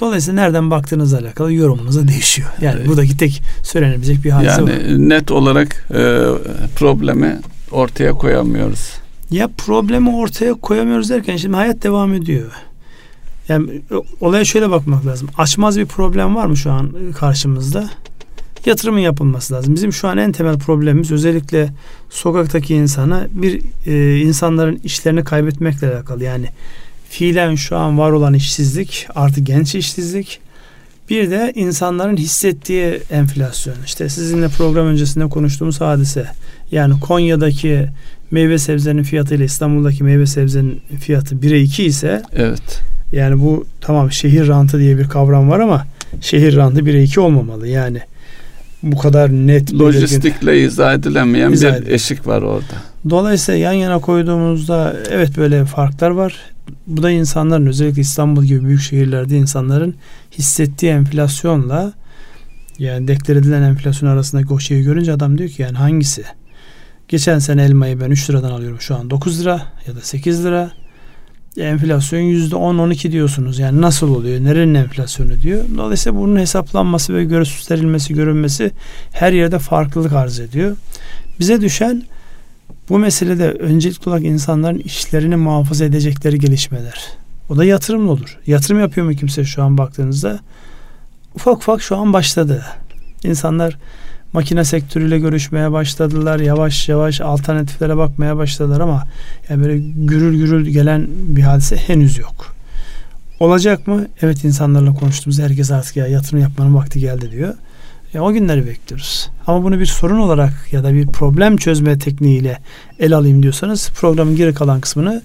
Dolayısıyla 0.00 0.42
nereden 0.42 0.70
baktığınızla 0.70 1.18
alakalı 1.18 1.52
yorumunuz 1.52 1.96
da 1.96 2.08
değişiyor. 2.08 2.48
Yani 2.60 2.76
evet. 2.78 2.88
buradaki 2.88 3.16
tek 3.16 3.42
söylenebilecek 3.62 4.24
bir 4.24 4.30
hadise 4.30 4.50
yani, 4.50 4.62
var. 4.62 4.76
Yani 4.76 5.08
net 5.08 5.30
olarak 5.30 5.86
e, 5.90 6.24
problemi 6.76 7.38
ortaya 7.70 8.12
koyamıyoruz. 8.12 8.92
Ya 9.30 9.48
problemi 9.58 10.16
ortaya 10.16 10.54
koyamıyoruz 10.54 11.10
derken 11.10 11.36
şimdi 11.36 11.56
hayat 11.56 11.82
devam 11.82 12.14
ediyor. 12.14 12.50
Yani 13.48 13.82
olaya 14.20 14.44
şöyle 14.44 14.70
bakmak 14.70 15.06
lazım. 15.06 15.28
Açmaz 15.38 15.78
bir 15.78 15.86
problem 15.86 16.36
var 16.36 16.46
mı 16.46 16.56
şu 16.56 16.70
an 16.70 16.92
karşımızda? 17.18 17.90
Yatırımın 18.66 18.98
yapılması 18.98 19.54
lazım. 19.54 19.74
Bizim 19.74 19.92
şu 19.92 20.08
an 20.08 20.18
en 20.18 20.32
temel 20.32 20.58
problemimiz 20.58 21.12
özellikle 21.12 21.72
sokaktaki 22.10 22.74
insana 22.74 23.26
bir 23.32 23.62
e, 23.86 24.18
insanların 24.20 24.80
işlerini 24.84 25.24
kaybetmekle 25.24 25.94
alakalı. 25.94 26.24
Yani 26.24 26.46
fiilen 27.10 27.54
şu 27.54 27.76
an 27.76 27.98
var 27.98 28.10
olan 28.10 28.34
işsizlik 28.34 29.06
artı 29.14 29.40
genç 29.40 29.74
işsizlik 29.74 30.40
bir 31.10 31.30
de 31.30 31.52
insanların 31.54 32.16
hissettiği 32.16 33.00
enflasyon. 33.10 33.74
İşte 33.86 34.08
sizinle 34.08 34.48
program 34.48 34.86
öncesinde 34.86 35.28
konuştuğumuz 35.28 35.80
hadise. 35.80 36.26
Yani 36.72 37.00
Konya'daki 37.00 37.86
meyve 38.30 38.58
sebzenin 38.58 39.02
fiyatı 39.02 39.34
ile 39.34 39.44
İstanbul'daki 39.44 40.04
meyve 40.04 40.26
sebzenin 40.26 40.80
fiyatı 41.00 41.34
1'e 41.34 41.60
2 41.60 41.84
ise 41.84 42.22
evet. 42.32 42.80
Yani 43.12 43.40
bu 43.40 43.64
tamam 43.80 44.12
şehir 44.12 44.48
rantı 44.48 44.78
diye 44.78 44.98
bir 44.98 45.08
kavram 45.08 45.50
var 45.50 45.60
ama 45.60 45.86
şehir 46.20 46.56
rantı 46.56 46.80
1'e 46.80 47.02
2 47.02 47.20
olmamalı. 47.20 47.68
Yani 47.68 48.00
bu 48.82 48.98
kadar 48.98 49.30
net 49.30 49.74
lojistikle 49.74 50.46
belirgin, 50.46 50.68
izah 50.68 50.94
edilemeyen 50.94 51.52
izah 51.52 51.72
bir 51.72 51.76
edilir. 51.76 51.92
eşik 51.92 52.26
var 52.26 52.42
orada. 52.42 52.74
Dolayısıyla 53.10 53.60
yan 53.60 53.72
yana 53.72 53.98
koyduğumuzda 53.98 54.96
evet 55.10 55.36
böyle 55.36 55.64
farklar 55.64 56.10
var. 56.10 56.34
Bu 56.86 57.02
da 57.02 57.10
insanların 57.10 57.66
özellikle 57.66 58.00
İstanbul 58.00 58.44
gibi 58.44 58.64
büyük 58.64 58.80
şehirlerde 58.80 59.36
insanların 59.36 59.94
hissettiği 60.32 60.92
enflasyonla 60.92 61.92
yani 62.78 63.08
deklar 63.08 63.36
edilen 63.36 63.62
enflasyon 63.62 64.08
arasındaki 64.08 64.54
o 64.54 64.58
şeyi 64.58 64.82
görünce 64.82 65.12
adam 65.12 65.38
diyor 65.38 65.50
ki 65.50 65.62
yani 65.62 65.76
hangisi? 65.76 66.24
Geçen 67.08 67.38
sene 67.38 67.64
elmayı 67.64 68.00
ben 68.00 68.10
3 68.10 68.30
liradan 68.30 68.50
alıyorum 68.50 68.80
şu 68.80 68.96
an 68.96 69.10
9 69.10 69.40
lira 69.40 69.62
ya 69.86 69.96
da 69.96 70.00
8 70.00 70.44
lira. 70.44 70.70
Enflasyon 71.56 72.20
%10-12 72.20 73.12
diyorsunuz. 73.12 73.58
Yani 73.58 73.80
nasıl 73.80 74.14
oluyor? 74.14 74.44
Nerenin 74.44 74.74
enflasyonu 74.74 75.42
diyor. 75.42 75.64
Dolayısıyla 75.76 76.18
bunun 76.18 76.36
hesaplanması 76.36 77.14
ve 77.14 77.24
gösterilmesi, 77.24 78.14
görünmesi 78.14 78.70
her 79.12 79.32
yerde 79.32 79.58
farklılık 79.58 80.12
arz 80.12 80.40
ediyor. 80.40 80.76
Bize 81.40 81.60
düşen 81.60 82.02
bu 82.90 82.98
meselede 82.98 83.50
öncelikli 83.50 84.08
olarak 84.08 84.24
insanların 84.24 84.78
işlerini 84.78 85.36
muhafaza 85.36 85.84
edecekleri 85.84 86.38
gelişmeler. 86.38 87.04
O 87.48 87.56
da 87.56 87.64
yatırımla 87.64 88.12
olur. 88.12 88.38
Yatırım 88.46 88.80
yapıyor 88.80 89.06
mu 89.06 89.14
kimse 89.14 89.44
şu 89.44 89.62
an 89.62 89.78
baktığınızda? 89.78 90.40
Ufak 91.34 91.56
ufak 91.56 91.82
şu 91.82 91.96
an 91.96 92.12
başladı. 92.12 92.64
İnsanlar 93.24 93.76
makine 94.32 94.64
sektörüyle 94.64 95.18
görüşmeye 95.18 95.72
başladılar. 95.72 96.40
Yavaş 96.40 96.88
yavaş 96.88 97.20
alternatiflere 97.20 97.96
bakmaya 97.96 98.36
başladılar 98.36 98.80
ama 98.80 99.04
yani 99.48 99.64
böyle 99.64 99.78
gürül 99.78 100.38
gürül 100.38 100.66
gelen 100.66 101.06
bir 101.10 101.42
hadise 101.42 101.76
henüz 101.76 102.18
yok. 102.18 102.54
Olacak 103.40 103.86
mı? 103.86 104.06
Evet 104.22 104.44
insanlarla 104.44 104.94
konuştuğumuz 104.94 105.38
herkes 105.38 105.70
artık 105.70 105.96
ya 105.96 106.06
yatırım 106.06 106.40
yapmanın 106.40 106.74
vakti 106.74 107.00
geldi 107.00 107.30
diyor. 107.30 107.54
Ya 108.14 108.22
o 108.22 108.32
günleri 108.32 108.66
bekliyoruz. 108.66 109.30
Ama 109.46 109.62
bunu 109.64 109.80
bir 109.80 109.86
sorun 109.86 110.18
olarak 110.18 110.52
ya 110.72 110.84
da 110.84 110.94
bir 110.94 111.06
problem 111.06 111.56
çözme 111.56 111.98
tekniğiyle 111.98 112.58
el 112.98 113.16
alayım 113.16 113.42
diyorsanız 113.42 113.90
programın 113.94 114.36
geri 114.36 114.54
kalan 114.54 114.80
kısmını 114.80 115.22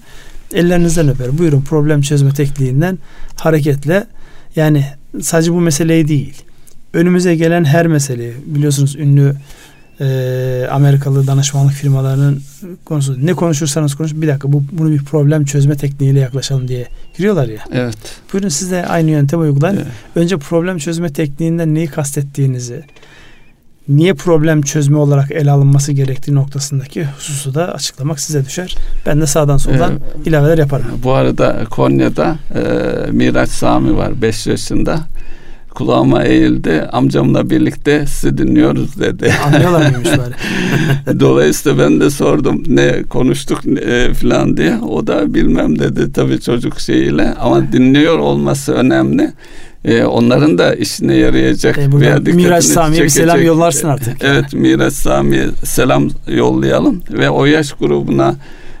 ellerinizden 0.54 1.08
öper. 1.08 1.38
Buyurun 1.38 1.60
problem 1.62 2.00
çözme 2.00 2.32
tekniğinden 2.32 2.98
hareketle 3.36 4.06
Yani 4.56 4.84
sadece 5.20 5.52
bu 5.52 5.60
meseleyi 5.60 6.08
değil. 6.08 6.42
Önümüze 6.92 7.36
gelen 7.36 7.64
her 7.64 7.86
meseleyi 7.86 8.32
biliyorsunuz 8.46 8.96
ünlü 8.96 9.36
e, 10.00 10.68
Amerikalı 10.70 11.26
danışmanlık 11.26 11.74
firmalarının 11.74 12.42
konusu 12.84 13.26
ne 13.26 13.34
konuşursanız 13.34 13.94
konuşun 13.94 14.22
bir 14.22 14.28
dakika 14.28 14.52
bu 14.52 14.62
bunu 14.72 14.90
bir 14.90 15.04
problem 15.04 15.44
çözme 15.44 15.76
tekniğiyle 15.76 16.20
yaklaşalım 16.20 16.68
diye 16.68 16.88
giriyorlar 17.16 17.48
ya. 17.48 17.60
Evet. 17.72 17.96
Buyurun 18.32 18.48
siz 18.48 18.70
de 18.70 18.86
aynı 18.86 19.10
yöntem 19.10 19.40
uygulayın. 19.40 19.76
Evet. 19.76 19.86
Önce 20.14 20.36
problem 20.36 20.78
çözme 20.78 21.12
tekniğinden 21.12 21.74
neyi 21.74 21.86
kastettiğinizi, 21.86 22.84
niye 23.88 24.14
problem 24.14 24.62
çözme 24.62 24.98
olarak 24.98 25.30
ele 25.30 25.50
alınması 25.50 25.92
gerektiği 25.92 26.34
noktasındaki 26.34 27.04
hususu 27.04 27.54
da 27.54 27.74
açıklamak 27.74 28.20
size 28.20 28.44
düşer. 28.44 28.76
Ben 29.06 29.20
de 29.20 29.26
sağdan 29.26 29.56
soldan 29.56 29.92
ee, 29.92 30.28
ilaveler 30.28 30.58
yaparım. 30.58 30.86
Bu 31.02 31.12
arada 31.12 31.64
Konya'da 31.70 32.36
e, 32.54 32.62
Miraç 33.10 33.48
Sami 33.48 33.96
var 33.96 34.22
5 34.22 34.46
yaşında 34.46 35.00
kulağıma 35.76 36.24
eğildi. 36.24 36.88
Amcamla 36.92 37.50
birlikte 37.50 38.06
sizi 38.06 38.38
dinliyoruz 38.38 39.00
dedi. 39.00 39.34
Anlıyorlar 39.46 39.90
mıymış 39.90 40.08
bari? 40.08 40.34
Dolayısıyla 41.20 41.78
ben 41.78 42.00
de 42.00 42.10
sordum 42.10 42.62
ne 42.66 43.02
konuştuk 43.02 43.66
e, 43.66 44.14
falan 44.14 44.56
diye. 44.56 44.78
O 44.78 45.06
da 45.06 45.34
bilmem 45.34 45.78
dedi 45.78 46.12
tabii 46.12 46.40
çocuk 46.40 46.80
şeyiyle. 46.80 47.34
Ama 47.40 47.72
dinliyor 47.72 48.18
olması 48.18 48.72
önemli. 48.72 49.32
E, 49.84 50.04
onların 50.04 50.58
da 50.58 50.74
işine 50.74 51.14
yarayacak. 51.16 51.78
E, 51.78 52.00
veya 52.00 52.16
Miraç 52.16 52.64
Sami'ye 52.64 53.02
bir 53.02 53.08
selam 53.08 53.42
yollarsın 53.42 53.88
artık. 53.88 54.16
Evet. 54.24 54.52
Miraç 54.52 54.92
Sami'ye 54.92 55.46
selam 55.64 56.08
yollayalım 56.28 57.02
ve 57.10 57.30
o 57.30 57.44
yaş 57.44 57.72
grubuna 57.72 58.34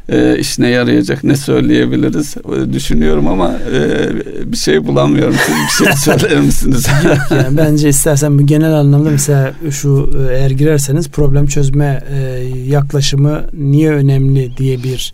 e, 0.08 0.38
işine 0.38 0.68
yarayacak 0.68 1.24
ne 1.24 1.36
söyleyebiliriz 1.36 2.36
e, 2.36 2.72
düşünüyorum 2.72 3.28
ama 3.28 3.54
e, 3.74 4.08
bir 4.52 4.56
şey 4.56 4.86
bulamıyorum. 4.86 5.36
Siz 5.46 5.86
bir 5.86 5.92
şey 5.92 5.96
söyler 6.18 6.40
misiniz? 6.40 6.86
Yani 7.30 7.56
bence 7.56 7.88
istersen 7.88 8.38
bu 8.38 8.46
genel 8.46 8.74
anlamda 8.74 9.10
mesela 9.10 9.54
şu 9.70 10.10
e, 10.18 10.34
eğer 10.34 10.50
girerseniz 10.50 11.08
problem 11.08 11.46
çözme 11.46 12.04
e, 12.10 12.18
yaklaşımı 12.66 13.42
niye 13.52 13.90
önemli 13.90 14.56
diye 14.56 14.82
bir 14.82 15.12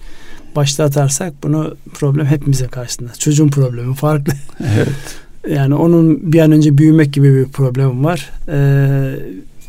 başta 0.56 0.84
atarsak 0.84 1.32
bunu 1.42 1.74
problem 1.94 2.26
hepimize 2.26 2.66
karşısında. 2.66 3.12
Çocuğun 3.18 3.48
problemi 3.48 3.94
farklı. 3.94 4.32
Evet. 4.74 4.88
Yani 5.50 5.74
onun 5.74 6.32
bir 6.32 6.40
an 6.40 6.52
önce 6.52 6.78
büyümek 6.78 7.12
gibi 7.12 7.34
bir 7.34 7.44
problem 7.44 8.04
var. 8.04 8.30
Ee, 8.48 9.14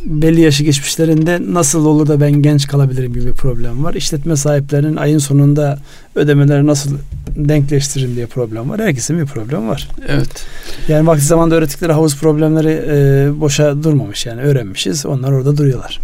belli 0.06 0.42
yaşı 0.42 0.64
geçmişlerinde 0.64 1.40
nasıl 1.54 1.86
olur 1.86 2.08
da 2.08 2.22
ben 2.22 2.32
genç 2.32 2.68
kalabilirim 2.68 3.14
gibi 3.14 3.26
bir 3.26 3.34
problem 3.34 3.84
var. 3.84 3.94
İşletme 3.94 4.36
sahiplerinin 4.36 4.96
ayın 4.96 5.18
sonunda 5.18 5.80
ödemeleri 6.16 6.68
nasıl 6.68 6.98
denkleştiririm 7.36 8.16
diye 8.16 8.26
problem 8.26 8.70
var. 8.70 8.82
Herkesin 8.82 9.20
bir 9.20 9.26
problem 9.26 9.68
var. 9.70 9.90
Evet. 10.08 10.46
Yani 10.88 11.08
vakti 11.08 11.26
zamanda 11.26 11.56
öğrettikleri 11.56 11.92
havuz 11.92 12.18
problemleri 12.18 12.84
e, 12.88 13.42
boşa 13.42 13.84
durmamış 13.84 14.26
yani 14.26 14.42
öğrenmişiz. 14.42 15.06
Onlar 15.06 15.32
orada 15.32 15.58
duruyorlar. 15.58 16.00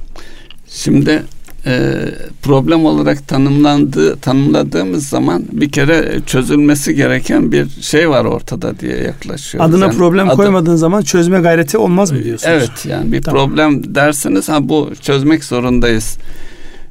Şimdi 0.67 1.23
e, 1.65 1.95
problem 2.41 2.86
olarak 2.86 3.28
tanımlandığı 3.28 4.15
tanımladığımız 4.15 5.08
zaman 5.08 5.43
bir 5.52 5.72
kere 5.72 6.19
çözülmesi 6.26 6.95
gereken 6.95 7.52
bir 7.52 7.69
şey 7.82 8.10
var 8.10 8.26
ortada 8.26 8.80
diye 8.80 8.98
yaklaşıyoruz. 8.98 9.69
Adına 9.69 9.86
yani 9.86 9.98
problem 9.98 10.30
adı, 10.30 10.36
koymadığın 10.36 10.76
zaman 10.76 11.02
çözme 11.02 11.39
gayreti 11.39 11.78
olmaz 11.78 12.12
mı 12.12 12.24
diyorsunuz? 12.24 12.54
Evet 12.58 12.86
yani 12.86 13.12
bir 13.12 13.22
tamam. 13.22 13.50
problem 13.50 13.95
derseniz 13.95 14.50
ha 14.50 14.69
bu 14.69 14.91
çözmek 15.02 15.43
zorundayız. 15.43 16.17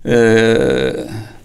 Ee, 0.06 0.92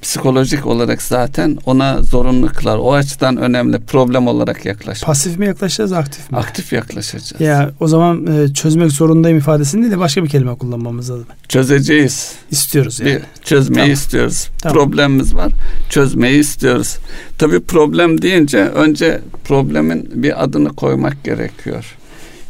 psikolojik 0.04 0.66
olarak 0.66 1.02
zaten 1.02 1.58
ona 1.66 2.02
zorunlu 2.02 2.48
kılar. 2.48 2.78
O 2.78 2.94
açıdan 2.94 3.38
önemli. 3.38 3.80
Problem 3.80 4.28
olarak 4.28 4.66
yaklaşmak. 4.66 5.08
Pasif 5.08 5.40
mi 5.40 5.46
yaklaşacağız, 5.46 5.94
aktif 5.94 6.32
mi? 6.32 6.38
Aktif 6.38 6.74
yaklaşacağız. 6.74 7.42
Ya 7.42 7.72
o 7.80 7.88
zaman 7.88 8.28
e, 8.28 8.54
çözmek 8.54 8.92
zorundayım 8.92 9.38
ifadesini 9.38 9.82
değil 9.82 9.92
de 9.92 10.00
başka 10.00 10.24
bir 10.24 10.30
kelime 10.30 10.56
kullanmamız 10.56 11.12
lazım. 11.12 11.26
Çözeceğiz. 11.50 12.32
İstiyoruz 12.52 13.00
yani. 13.00 13.10
Bir 13.12 13.22
çözmeyi 13.44 13.80
tamam. 13.80 13.94
istiyoruz. 13.94 14.48
Tamam. 14.62 14.78
Problemimiz 14.78 15.36
var. 15.36 15.52
Çözmeyi 15.90 16.40
istiyoruz. 16.40 16.98
Tabii 17.38 17.60
problem 17.60 18.22
deyince 18.22 18.60
önce 18.60 19.22
problemin 19.44 20.10
bir 20.14 20.44
adını 20.44 20.70
koymak 20.70 21.24
gerekiyor. 21.24 21.96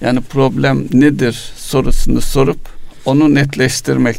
Yani 0.01 0.21
problem 0.21 0.85
nedir 0.93 1.51
sorusunu 1.55 2.21
sorup 2.21 2.59
onu 3.05 3.35
netleştirmek. 3.35 4.17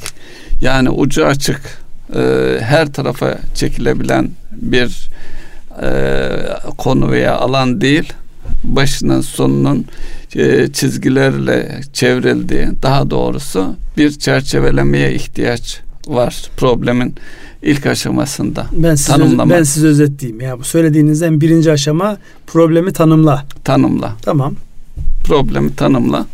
Yani 0.61 0.91
ucu 0.91 1.27
açık 1.27 1.84
e, 2.17 2.21
her 2.61 2.93
tarafa 2.93 3.39
çekilebilen 3.55 4.31
bir 4.53 5.09
e, 5.83 5.89
konu 6.79 7.11
veya 7.11 7.37
alan 7.37 7.81
değil 7.81 8.13
başının 8.65 9.21
sonunun 9.21 9.85
e, 10.37 10.73
çizgilerle 10.73 11.81
çevrildiği 11.93 12.69
daha 12.83 13.11
doğrusu 13.11 13.77
bir 13.97 14.11
çerçevelemeye 14.11 15.15
ihtiyaç 15.15 15.81
var 16.07 16.51
problemin 16.57 17.15
ilk 17.63 17.87
aşamasında. 17.87 18.67
Ben 18.73 18.95
size, 18.95 19.13
tanımlama. 19.13 19.55
ben 19.55 19.63
size 19.63 19.87
özetleyeyim. 19.87 20.41
Ya 20.41 20.59
bu 20.59 20.65
söylediğinizden 20.65 21.41
birinci 21.41 21.73
aşama 21.73 22.19
problemi 22.47 22.93
tanımla. 22.93 23.45
Tanımla. 23.65 24.13
Tamam. 24.23 24.55
Problemi 25.25 25.77
tanımla 25.77 26.27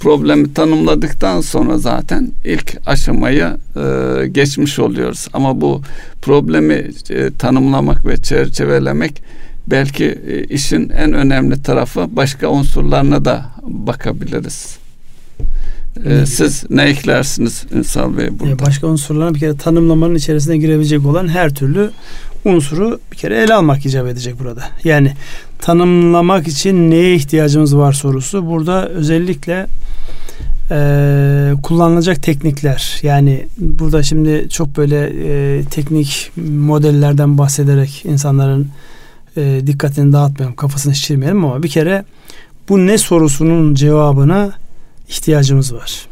problemi 0.00 0.54
tanımladıktan 0.54 1.40
sonra 1.40 1.78
zaten 1.78 2.32
ilk 2.44 2.76
aşamayı 2.86 3.56
e, 3.76 4.26
geçmiş 4.28 4.78
oluyoruz. 4.78 5.26
Ama 5.32 5.60
bu 5.60 5.82
problemi 6.22 6.90
e, 7.10 7.30
tanımlamak 7.38 8.06
ve 8.06 8.16
çerçevelemek 8.16 9.22
belki 9.66 10.04
e, 10.04 10.44
işin 10.44 10.88
en 10.88 11.12
önemli 11.12 11.62
tarafı 11.62 12.16
başka 12.16 12.48
unsurlarına 12.48 13.24
da 13.24 13.46
bakabiliriz. 13.62 14.78
Ee, 16.06 16.26
siz 16.26 16.64
ne 16.70 16.82
eklersiniz 16.82 17.64
Ünsal 17.72 18.16
Bey 18.16 18.38
burada? 18.38 18.66
Başka 18.66 18.86
unsurların 18.86 19.34
bir 19.34 19.40
kere 19.40 19.56
tanımlamanın 19.56 20.14
içerisine 20.14 20.56
girebilecek 20.56 21.06
olan 21.06 21.28
her 21.28 21.54
türlü 21.54 21.90
unsuru 22.44 23.00
bir 23.12 23.16
kere 23.16 23.36
ele 23.36 23.54
almak 23.54 23.86
icap 23.86 24.06
edecek 24.06 24.38
burada. 24.38 24.62
Yani 24.84 25.12
tanımlamak 25.58 26.48
için 26.48 26.90
neye 26.90 27.14
ihtiyacımız 27.14 27.76
var 27.76 27.92
sorusu 27.92 28.46
burada 28.46 28.88
özellikle 28.88 29.66
e, 30.70 31.52
kullanılacak 31.62 32.22
teknikler 32.22 32.98
yani 33.02 33.46
burada 33.58 34.02
şimdi 34.02 34.48
çok 34.50 34.76
böyle 34.76 35.12
e, 35.24 35.64
teknik 35.64 36.30
modellerden 36.36 37.38
bahsederek 37.38 38.04
insanların 38.04 38.68
e, 39.36 39.62
dikkatini 39.66 40.12
dağıtmayalım 40.12 40.56
kafasını 40.56 40.94
şişirmeyelim 40.94 41.44
ama 41.44 41.62
bir 41.62 41.68
kere 41.68 42.04
bu 42.68 42.86
ne 42.86 42.98
sorusunun 42.98 43.74
cevabına 43.74 44.52
ihtiyacımız 45.08 45.74
var. 45.74 46.06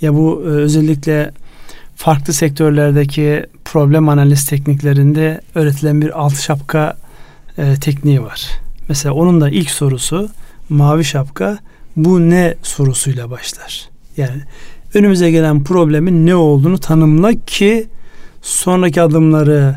Ya 0.00 0.14
bu 0.14 0.42
e, 0.44 0.48
özellikle 0.48 1.30
farklı 1.96 2.32
sektörlerdeki 2.32 3.46
problem 3.64 4.08
analiz 4.08 4.46
tekniklerinde 4.46 5.40
öğretilen 5.54 6.00
bir 6.00 6.20
alt 6.20 6.40
şapka 6.40 6.96
e, 7.58 7.74
tekniği 7.74 8.22
var. 8.22 8.50
Mesela 8.88 9.14
onun 9.14 9.40
da 9.40 9.50
ilk 9.50 9.70
sorusu 9.70 10.28
mavi 10.68 11.04
şapka 11.04 11.58
bu 11.96 12.30
ne 12.30 12.54
sorusuyla 12.62 13.30
başlar. 13.30 13.88
Yani 14.16 14.42
önümüze 14.94 15.30
gelen 15.30 15.64
problemin 15.64 16.26
ne 16.26 16.34
olduğunu 16.34 16.78
tanımla 16.78 17.32
ki 17.46 17.86
sonraki 18.42 19.02
adımları 19.02 19.76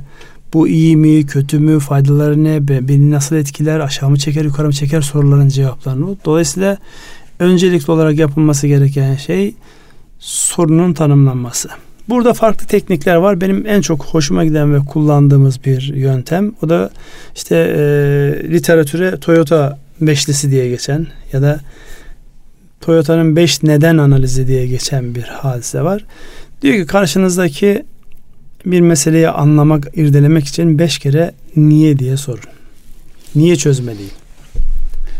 bu 0.53 0.67
iyi 0.67 0.97
mi, 0.97 1.25
kötü 1.25 1.59
mü, 1.59 1.79
faydaları 1.79 2.43
ne, 2.43 2.67
beni 2.67 3.11
nasıl 3.11 3.35
etkiler, 3.35 3.79
aşağı 3.79 4.09
mı 4.09 4.17
çeker, 4.17 4.45
yukarı 4.45 4.67
mı 4.67 4.73
çeker 4.73 5.01
soruların 5.01 5.49
cevaplarını. 5.49 6.15
Dolayısıyla 6.25 6.77
öncelikli 7.39 7.91
olarak 7.91 8.17
yapılması 8.17 8.67
gereken 8.67 9.15
şey 9.15 9.55
sorunun 10.19 10.93
tanımlanması. 10.93 11.69
Burada 12.09 12.33
farklı 12.33 12.67
teknikler 12.67 13.15
var. 13.15 13.41
Benim 13.41 13.67
en 13.67 13.81
çok 13.81 14.05
hoşuma 14.05 14.45
giden 14.45 14.73
ve 14.73 14.79
kullandığımız 14.79 15.65
bir 15.65 15.93
yöntem. 15.93 16.53
O 16.63 16.69
da 16.69 16.89
işte 17.35 17.55
e, 17.55 17.81
literatüre 18.49 19.19
Toyota 19.19 19.79
beşlisi 20.01 20.51
diye 20.51 20.69
geçen 20.69 21.07
ya 21.33 21.41
da 21.41 21.59
Toyota'nın 22.83 23.35
beş 23.35 23.63
neden 23.63 23.97
analizi 23.97 24.47
diye 24.47 24.67
geçen 24.67 25.15
bir 25.15 25.23
hadise 25.23 25.81
var. 25.81 26.05
Diyor 26.61 26.75
ki 26.75 26.85
karşınızdaki 26.85 27.85
bir 28.65 28.81
meseleyi 28.81 29.29
anlamak, 29.29 29.87
irdelemek 29.95 30.45
için 30.45 30.79
beş 30.79 30.97
kere 30.99 31.31
niye 31.55 31.99
diye 31.99 32.17
sorun. 32.17 32.43
Niye 33.35 33.55
çözmeliyim? 33.55 34.11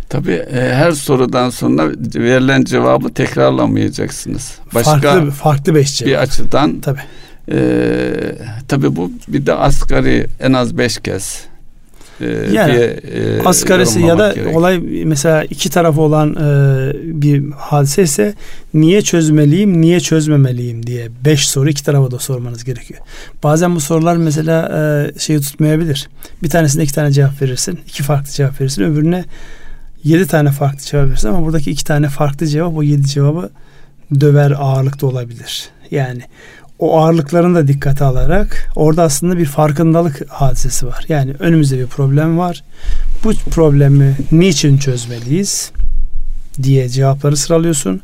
Tabii 0.09 0.31
e, 0.31 0.73
her 0.73 0.91
sorudan 0.91 1.49
sonra 1.49 1.89
verilen 2.15 2.63
cevabı 2.63 3.13
tekrarlamayacaksınız. 3.13 4.55
Başka 4.73 4.99
farklı 4.99 5.31
farklı 5.31 5.75
beş 5.75 5.97
cevap. 5.97 6.11
Bir 6.11 6.21
açıdan 6.21 6.79
tabii. 6.79 6.99
E, 7.51 7.57
tabii 8.67 8.95
bu 8.95 9.11
bir 9.27 9.45
de 9.45 9.53
asgari 9.53 10.27
en 10.39 10.53
az 10.53 10.77
beş 10.77 10.97
kez 10.97 11.45
e, 12.21 12.25
yani 12.53 12.73
diye 12.73 12.85
e, 12.85 13.41
asgarisi 13.45 14.01
ya 14.01 14.17
da 14.17 14.31
gerek. 14.31 14.55
olay 14.55 14.79
mesela 15.05 15.43
iki 15.43 15.69
tarafı 15.69 16.01
olan 16.01 16.35
e, 16.35 17.21
bir 17.21 17.51
hadise 17.51 18.03
ise 18.03 18.33
niye 18.73 19.01
çözmeliyim, 19.01 19.81
niye 19.81 19.99
çözmemeliyim 19.99 20.87
diye 20.87 21.09
beş 21.25 21.47
soru 21.47 21.69
iki 21.69 21.83
tarafa 21.83 22.11
da 22.11 22.19
sormanız 22.19 22.63
gerekiyor. 22.63 22.99
Bazen 23.43 23.75
bu 23.75 23.79
sorular 23.79 24.17
mesela 24.17 24.71
e, 25.15 25.19
şeyi 25.19 25.41
tutmayabilir. 25.41 26.09
Bir 26.43 26.49
tanesine 26.49 26.83
iki 26.83 26.93
tane 26.93 27.11
cevap 27.11 27.41
verirsin, 27.41 27.79
iki 27.87 28.03
farklı 28.03 28.31
cevap 28.31 28.61
verirsin, 28.61 28.83
öbürüne 28.83 29.25
yedi 30.03 30.27
tane 30.27 30.51
farklı 30.51 30.85
cevap 30.85 31.07
verirsin 31.07 31.27
ama 31.27 31.45
buradaki 31.45 31.71
iki 31.71 31.83
tane 31.83 32.09
farklı 32.09 32.47
cevap 32.47 32.77
o 32.77 32.83
yedi 32.83 33.07
cevabı 33.07 33.49
döver 34.21 34.51
ağırlıkta 34.51 35.07
olabilir. 35.07 35.69
Yani 35.91 36.21
o 36.83 36.97
ağırlıklarını 36.97 37.55
da 37.55 37.67
dikkate 37.67 38.05
alarak 38.05 38.69
orada 38.75 39.03
aslında 39.03 39.37
bir 39.37 39.45
farkındalık 39.45 40.21
hadisesi 40.29 40.87
var. 40.87 41.05
Yani 41.09 41.33
önümüzde 41.39 41.79
bir 41.79 41.87
problem 41.87 42.37
var. 42.37 42.63
Bu 43.23 43.33
problemi 43.51 44.15
niçin 44.31 44.77
çözmeliyiz 44.77 45.71
diye 46.63 46.89
cevapları 46.89 47.37
sıralıyorsun. 47.37 48.01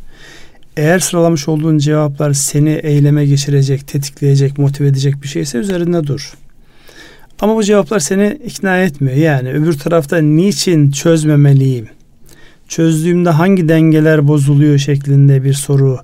Eğer 0.77 0.99
sıralamış 0.99 1.47
olduğun 1.47 1.77
cevaplar 1.77 2.33
seni 2.33 2.69
eyleme 2.69 3.25
geçirecek, 3.25 3.87
tetikleyecek, 3.87 4.57
motive 4.57 4.87
edecek 4.87 5.23
bir 5.23 5.27
şeyse 5.27 5.57
üzerinde 5.57 6.07
dur. 6.07 6.33
Ama 7.41 7.55
bu 7.55 7.63
cevaplar 7.63 7.99
seni 7.99 8.39
ikna 8.45 8.77
etmiyor. 8.77 9.17
Yani 9.17 9.49
öbür 9.53 9.73
tarafta 9.73 10.17
niçin 10.17 10.91
çözmemeliyim? 10.91 11.87
Çözdüğümde 12.67 13.29
hangi 13.29 13.69
dengeler 13.69 14.27
bozuluyor 14.27 14.77
şeklinde 14.77 15.43
bir 15.43 15.53
soru 15.53 15.99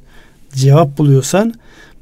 cevap 0.54 0.98
buluyorsan 0.98 1.54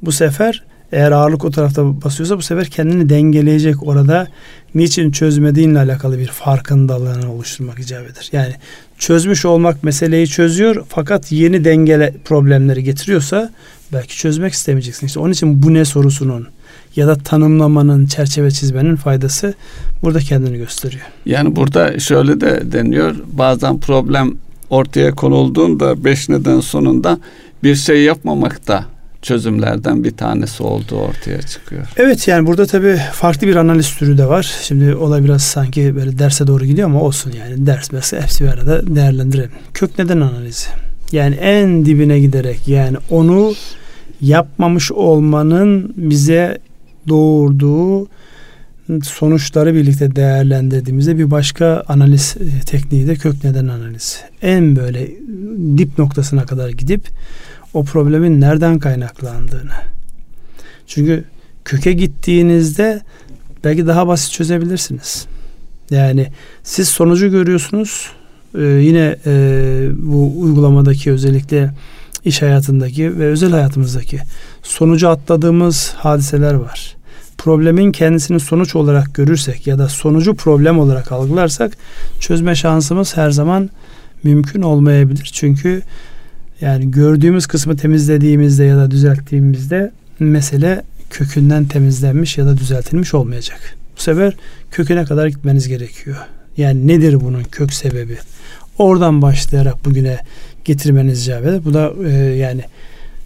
bu 0.06 0.12
sefer 0.12 0.62
eğer 0.92 1.12
ağırlık 1.12 1.44
o 1.44 1.50
tarafta 1.50 2.02
basıyorsa 2.02 2.36
bu 2.36 2.42
sefer 2.42 2.66
kendini 2.66 3.08
dengeleyecek 3.08 3.88
orada 3.88 4.28
niçin 4.74 5.10
çözmediğinle 5.10 5.78
alakalı 5.78 6.18
bir 6.18 6.26
farkındalığını 6.26 7.32
oluşturmak 7.32 7.78
icap 7.78 8.02
eder. 8.02 8.28
Yani 8.32 8.52
çözmüş 8.98 9.44
olmak 9.44 9.84
meseleyi 9.84 10.26
çözüyor 10.28 10.84
fakat 10.88 11.32
yeni 11.32 11.64
dengele 11.64 12.14
problemleri 12.24 12.84
getiriyorsa 12.84 13.50
belki 13.92 14.16
çözmek 14.16 14.52
istemeyeceksin. 14.52 15.06
İşte 15.06 15.20
onun 15.20 15.32
için 15.32 15.62
bu 15.62 15.74
ne 15.74 15.84
sorusunun 15.84 16.48
ya 16.96 17.06
da 17.06 17.16
tanımlamanın, 17.16 18.06
çerçeve 18.06 18.50
çizmenin 18.50 18.96
faydası 18.96 19.54
burada 20.02 20.18
kendini 20.18 20.56
gösteriyor. 20.56 21.04
Yani 21.26 21.56
burada 21.56 21.98
şöyle 21.98 22.40
de 22.40 22.72
deniyor. 22.72 23.14
Bazen 23.32 23.80
problem 23.80 24.34
ortaya 24.70 25.10
konulduğunda 25.10 26.04
beş 26.04 26.28
neden 26.28 26.60
sonunda 26.60 27.18
bir 27.62 27.74
şey 27.74 28.02
yapmamakta 28.02 28.93
çözümlerden 29.24 30.04
bir 30.04 30.10
tanesi 30.10 30.62
olduğu 30.62 30.96
ortaya 30.96 31.42
çıkıyor. 31.42 31.86
Evet 31.96 32.28
yani 32.28 32.46
burada 32.46 32.66
tabii 32.66 33.00
farklı 33.12 33.46
bir 33.46 33.56
analiz 33.56 33.94
türü 33.96 34.18
de 34.18 34.26
var. 34.26 34.54
Şimdi 34.62 34.94
olay 34.94 35.24
biraz 35.24 35.42
sanki 35.42 35.96
böyle 35.96 36.18
derse 36.18 36.46
doğru 36.46 36.64
gidiyor 36.64 36.88
ama 36.88 37.00
olsun 37.00 37.32
yani 37.38 37.66
ders 37.66 37.92
mesela 37.92 38.22
hepsi 38.22 38.44
bir 38.44 38.48
arada 38.48 38.96
değerlendirelim. 38.96 39.50
Kök 39.74 39.98
neden 39.98 40.20
analizi. 40.20 40.66
Yani 41.12 41.34
en 41.34 41.86
dibine 41.86 42.20
giderek 42.20 42.68
yani 42.68 42.96
onu 43.10 43.54
yapmamış 44.20 44.92
olmanın 44.92 45.94
bize 45.96 46.58
doğurduğu 47.08 48.08
sonuçları 49.02 49.74
birlikte 49.74 50.16
değerlendirdiğimizde 50.16 51.18
bir 51.18 51.30
başka 51.30 51.84
analiz 51.88 52.36
e, 52.40 52.60
tekniği 52.60 53.06
de 53.06 53.14
kök 53.14 53.44
neden 53.44 53.68
analizi. 53.68 54.16
En 54.42 54.76
böyle 54.76 55.08
dip 55.78 55.98
noktasına 55.98 56.46
kadar 56.46 56.68
gidip 56.68 57.08
o 57.74 57.84
problemin 57.84 58.40
nereden 58.40 58.78
kaynaklandığını. 58.78 59.72
Çünkü 60.86 61.24
köke 61.64 61.92
gittiğinizde 61.92 63.00
belki 63.64 63.86
daha 63.86 64.08
basit 64.08 64.32
çözebilirsiniz. 64.32 65.26
Yani 65.90 66.26
siz 66.62 66.88
sonucu 66.88 67.30
görüyorsunuz. 67.30 68.10
Ee, 68.58 68.62
yine 68.62 69.16
e, 69.26 69.88
bu 69.96 70.40
uygulamadaki 70.40 71.12
özellikle 71.12 71.70
iş 72.24 72.42
hayatındaki 72.42 73.18
ve 73.18 73.26
özel 73.26 73.50
hayatımızdaki 73.50 74.20
sonucu 74.62 75.08
atladığımız 75.08 75.92
hadiseler 75.96 76.54
var. 76.54 76.96
Problemin 77.38 77.92
kendisini 77.92 78.40
sonuç 78.40 78.76
olarak 78.76 79.14
görürsek 79.14 79.66
ya 79.66 79.78
da 79.78 79.88
sonucu 79.88 80.34
problem 80.34 80.78
olarak 80.78 81.12
algılarsak 81.12 81.76
çözme 82.20 82.54
şansımız 82.54 83.16
her 83.16 83.30
zaman 83.30 83.70
mümkün 84.22 84.62
olmayabilir. 84.62 85.30
Çünkü 85.32 85.82
yani 86.60 86.90
gördüğümüz 86.90 87.46
kısmı 87.46 87.76
temizlediğimizde 87.76 88.64
ya 88.64 88.76
da 88.76 88.90
düzelttiğimizde 88.90 89.92
mesele 90.20 90.82
kökünden 91.10 91.64
temizlenmiş 91.64 92.38
ya 92.38 92.46
da 92.46 92.56
düzeltilmiş 92.56 93.14
olmayacak. 93.14 93.76
Bu 93.96 94.00
sefer 94.00 94.36
köküne 94.70 95.04
kadar 95.04 95.26
gitmeniz 95.26 95.68
gerekiyor. 95.68 96.16
Yani 96.56 96.86
nedir 96.86 97.20
bunun 97.20 97.42
kök 97.42 97.72
sebebi? 97.72 98.18
Oradan 98.78 99.22
başlayarak 99.22 99.84
bugüne 99.84 100.18
getirmeniz 100.64 101.22
icap. 101.22 101.64
Bu 101.64 101.74
da 101.74 101.92
e, 102.06 102.10
yani 102.12 102.60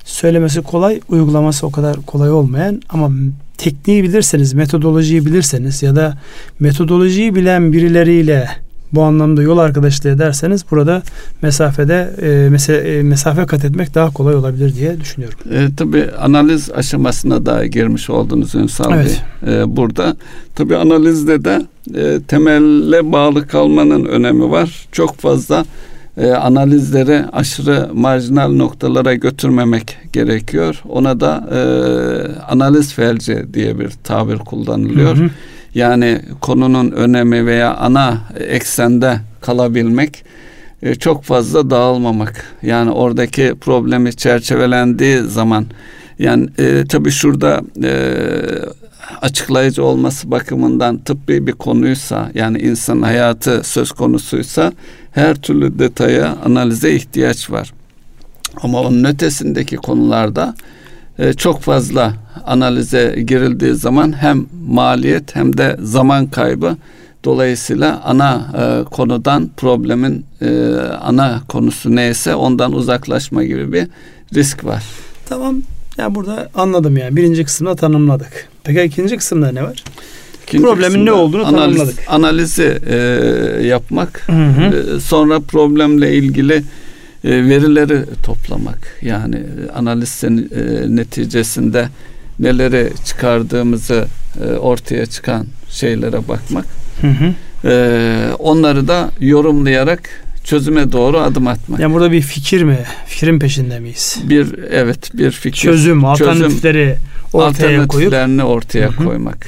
söylemesi 0.05 0.62
kolay, 0.62 1.01
uygulaması 1.09 1.67
o 1.67 1.71
kadar 1.71 1.97
kolay 1.97 2.31
olmayan 2.31 2.83
ama 2.88 3.11
tekniği 3.59 4.05
bilirseniz, 4.05 4.55
metodolojiyi 4.55 5.27
bilirseniz 5.27 5.83
ya 5.83 5.97
da 5.97 6.19
metodolojiyi 6.61 7.35
bilen 7.35 7.73
birileriyle 7.73 8.49
bu 8.92 9.03
anlamda 9.03 9.42
yol 9.42 9.59
arkadaşlığı 9.59 10.11
ederseniz 10.11 10.64
burada 10.70 11.03
mesafede 11.42 12.14
e, 12.22 12.48
mese, 12.51 12.74
e, 12.74 13.03
mesafe 13.03 13.46
kat 13.46 13.64
etmek 13.64 13.94
daha 13.94 14.11
kolay 14.11 14.35
olabilir 14.35 14.74
diye 14.74 15.01
düşünüyorum. 15.01 15.38
E, 15.53 15.68
tabii 15.77 16.11
analiz 16.20 16.70
aşamasına 16.70 17.46
da 17.46 17.66
girmiş 17.66 18.11
oldunuz 18.11 18.55
Ünsal 18.55 18.92
evet. 18.92 19.22
Bey. 19.46 19.61
E, 19.61 19.77
burada 19.77 20.16
tabii 20.55 20.77
analizde 20.77 21.44
de 21.44 21.66
e, 21.94 22.20
temelle 22.29 23.12
bağlı 23.12 23.46
kalmanın 23.46 24.05
önemi 24.05 24.51
var. 24.51 24.88
Çok 24.92 25.16
fazla 25.16 25.64
e, 26.16 26.31
analizleri 26.31 27.24
aşırı 27.33 27.90
marjinal 27.94 28.53
noktalara 28.53 29.14
götürmemek 29.14 29.96
gerekiyor. 30.12 30.83
Ona 30.88 31.20
da 31.20 31.48
e, 31.53 31.61
analiz 32.42 32.94
felci 32.94 33.46
diye 33.55 33.79
bir 33.79 33.90
tabir 34.05 34.38
kullanılıyor. 34.38 35.16
Hı 35.16 35.24
hı. 35.24 35.31
Yani 35.74 36.20
konunun 36.40 36.90
önemi 36.90 37.46
veya 37.46 37.76
ana 37.76 38.18
eksende 38.48 39.20
kalabilmek 39.40 40.24
e, 40.83 40.94
çok 40.94 41.24
fazla 41.24 41.70
dağılmamak. 41.70 42.44
Yani 42.62 42.90
oradaki 42.90 43.54
problemi 43.61 44.16
çerçevelendiği 44.16 45.18
zaman 45.18 45.66
yani 46.18 46.48
e, 46.59 46.85
tabii 46.88 47.11
şurada 47.11 47.61
e, 47.85 47.92
açıklayıcı 49.22 49.85
olması 49.85 50.31
bakımından 50.31 50.98
tıbbi 50.98 51.46
bir 51.46 51.52
konuysa 51.52 52.31
yani 52.35 52.59
insan 52.59 53.02
hayatı 53.02 53.62
söz 53.64 53.92
konusuysa 53.92 54.72
her 55.12 55.35
türlü 55.35 55.78
detaya 55.78 56.37
analize 56.44 56.92
ihtiyaç 56.92 57.50
var. 57.50 57.72
Ama 58.62 58.81
onun 58.81 59.04
ötesindeki 59.04 59.76
konularda 59.76 60.54
e, 61.18 61.33
çok 61.33 61.61
fazla 61.61 62.14
analize 62.46 63.22
girildiği 63.27 63.74
zaman 63.74 64.22
hem 64.22 64.46
maliyet 64.68 65.37
hem 65.37 65.59
de 65.59 65.77
zaman 65.83 66.27
kaybı 66.27 66.77
dolayısıyla 67.24 68.01
ana 68.05 68.46
e, 68.59 68.85
konudan 68.85 69.51
problemin 69.57 70.27
e, 70.40 70.48
ana 71.01 71.40
konusu 71.48 71.96
neyse 71.96 72.35
ondan 72.35 72.72
uzaklaşma 72.72 73.44
gibi 73.44 73.72
bir 73.72 73.87
risk 74.35 74.64
var. 74.64 74.85
Tamam. 75.29 75.55
Ya 75.57 76.05
yani 76.05 76.14
burada 76.14 76.48
anladım 76.55 76.96
yani. 76.96 77.16
Birinci 77.16 77.44
kısımda 77.44 77.77
tanımladık. 77.77 78.48
Peki 78.64 78.83
ikinci 78.83 79.16
kısımda 79.16 79.53
ne 79.53 79.62
var? 79.62 79.85
İkinci 80.42 80.64
Problemin 80.64 81.07
ne 81.07 81.12
olduğunu 81.12 81.46
analiz, 81.46 81.77
tanımladık. 81.77 82.05
Analizi 82.09 82.79
e, 82.87 82.96
yapmak, 83.66 84.29
hı 84.29 84.33
hı. 84.33 84.96
E, 84.96 85.01
sonra 85.01 85.40
problemle 85.40 86.14
ilgili 86.14 86.62
e, 87.24 87.31
verileri 87.31 88.05
toplamak 88.22 88.98
yani 89.03 89.37
e, 89.37 89.72
analizin 89.72 90.51
e, 90.55 90.96
neticesinde 90.96 91.88
neleri 92.40 92.92
çıkardığımızı 93.05 94.07
ortaya 94.61 95.07
çıkan 95.07 95.46
şeylere 95.68 96.29
bakmak. 96.29 96.66
Hı 97.01 97.07
hı. 97.07 97.35
onları 98.38 98.88
da 98.88 99.11
yorumlayarak 99.20 100.11
çözüme 100.44 100.92
doğru 100.92 101.18
adım 101.18 101.46
atmak. 101.46 101.81
Yani 101.81 101.94
burada 101.94 102.12
bir 102.12 102.22
fikir 102.22 102.62
mi? 102.62 102.79
Fikrin 103.07 103.38
peşinde 103.38 103.81
miyiz? 103.81 104.18
Bir 104.22 104.59
evet 104.70 105.11
bir 105.14 105.31
fikir. 105.31 105.61
Çözüm, 105.61 106.05
alternatifleri 106.05 106.96
ortaya 107.33 107.46
alternatiflerini 107.48 107.88
koyup 107.88 108.57
ortaya 108.57 108.88
hı 108.88 108.92
hı. 108.92 109.05
koymak. 109.05 109.46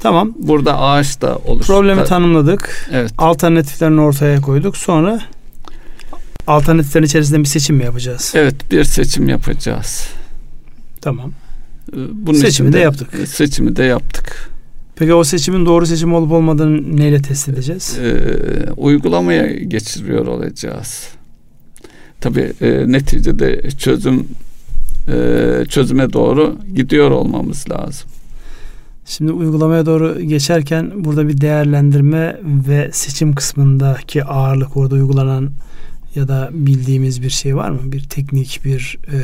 Tamam. 0.00 0.34
Burada 0.38 0.80
ağaç 0.80 1.20
da 1.20 1.36
olur. 1.36 1.64
Problemi 1.64 2.04
tanımladık. 2.04 2.88
Evet. 2.92 3.12
Alternatiflerini 3.18 4.00
ortaya 4.00 4.40
koyduk. 4.40 4.76
Sonra 4.76 5.20
alternatiflerin 6.46 7.06
içerisinde 7.06 7.38
bir 7.38 7.44
seçim 7.44 7.76
mi 7.76 7.84
yapacağız? 7.84 8.32
Evet 8.36 8.70
bir 8.70 8.84
seçim 8.84 9.28
yapacağız. 9.28 10.08
Tamam. 11.00 11.32
Ee, 11.92 11.96
bunun 12.12 12.38
seçimi 12.38 12.72
de 12.72 12.78
yaptık. 12.78 13.08
E, 13.22 13.26
seçimi 13.26 13.76
de 13.76 13.84
yaptık. 13.84 14.50
Peki 14.96 15.14
o 15.14 15.24
seçimin 15.24 15.66
doğru 15.66 15.86
seçim 15.86 16.14
olup 16.14 16.32
olmadığını 16.32 16.96
neyle 16.96 17.22
test 17.22 17.48
edeceğiz? 17.48 17.98
Ee, 18.02 18.70
uygulamaya 18.76 19.46
geçiriyor 19.46 20.26
olacağız. 20.26 21.08
Tabii 22.20 22.52
e, 22.60 22.92
neticede 22.92 23.70
çözüm 23.78 24.28
e, 25.08 25.64
çözüme 25.68 26.12
doğru 26.12 26.56
gidiyor 26.74 27.10
olmamız 27.10 27.70
lazım. 27.70 28.10
Şimdi 29.06 29.32
uygulamaya 29.32 29.86
doğru 29.86 30.20
geçerken 30.20 31.04
burada 31.04 31.28
bir 31.28 31.40
değerlendirme 31.40 32.40
ve 32.68 32.90
seçim 32.92 33.34
kısmındaki 33.34 34.24
ağırlık 34.24 34.76
orada 34.76 34.94
uygulanan 34.94 35.50
ya 36.14 36.28
da 36.28 36.50
bildiğimiz 36.52 37.22
bir 37.22 37.30
şey 37.30 37.56
var 37.56 37.70
mı? 37.70 37.80
Bir 37.84 38.02
teknik, 38.02 38.60
bir 38.64 38.98
e, 39.12 39.18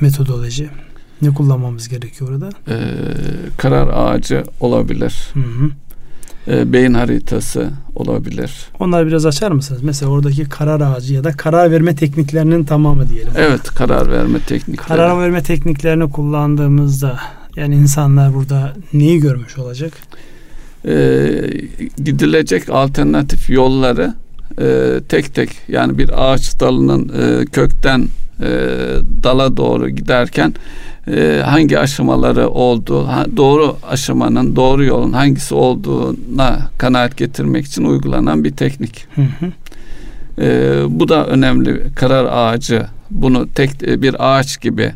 metodoloji. 0.00 0.68
Ne 1.22 1.34
kullanmamız 1.34 1.88
gerekiyor 1.88 2.30
orada? 2.30 2.48
Ee, 2.68 2.74
karar 3.56 3.88
ağacı 3.88 4.44
olabilir. 4.60 5.14
Hı 5.34 5.40
hı. 5.40 5.70
e, 6.52 6.72
beyin 6.72 6.94
haritası 6.94 7.70
olabilir. 7.94 8.52
Onları 8.80 9.06
biraz 9.06 9.26
açar 9.26 9.50
mısınız? 9.52 9.82
Mesela 9.82 10.10
oradaki 10.10 10.44
karar 10.44 10.80
ağacı 10.80 11.14
ya 11.14 11.24
da 11.24 11.32
karar 11.32 11.70
verme 11.70 11.94
tekniklerinin 11.94 12.64
tamamı 12.64 13.08
diyelim. 13.08 13.32
Evet 13.36 13.62
karar 13.62 14.10
verme 14.10 14.38
teknikleri. 14.40 14.88
Karar 14.88 15.20
verme 15.20 15.42
tekniklerini 15.42 16.10
kullandığımızda 16.10 17.20
yani 17.56 17.74
insanlar 17.74 18.34
burada 18.34 18.72
neyi 18.92 19.20
görmüş 19.20 19.58
olacak? 19.58 19.92
Ee, 20.86 21.50
gidilecek 22.04 22.68
alternatif 22.70 23.50
yolları 23.50 24.14
e, 24.60 25.00
tek 25.08 25.34
tek 25.34 25.50
yani 25.68 25.98
bir 25.98 26.32
ağaç 26.32 26.60
dalının 26.60 27.08
e, 27.08 27.44
kökten 27.44 28.08
e, 28.40 28.48
dala 29.22 29.56
doğru 29.56 29.88
giderken 29.88 30.54
e, 31.08 31.42
hangi 31.44 31.78
aşamaları 31.78 32.48
olduğu, 32.48 33.06
ha, 33.06 33.26
doğru 33.36 33.76
aşamanın, 33.90 34.56
doğru 34.56 34.84
yolun 34.84 35.12
hangisi 35.12 35.54
olduğuna 35.54 36.58
kanaat 36.78 37.16
getirmek 37.16 37.66
için 37.66 37.84
uygulanan 37.84 38.44
bir 38.44 38.52
teknik. 38.52 39.06
Hı 39.14 39.22
hı. 39.22 39.52
E, 40.42 40.80
bu 40.88 41.08
da 41.08 41.26
önemli. 41.26 41.82
Karar 41.94 42.24
ağacı 42.24 42.86
bunu 43.10 43.48
tek 43.48 43.82
e, 43.82 44.02
bir 44.02 44.38
ağaç 44.38 44.60
gibi 44.60 44.92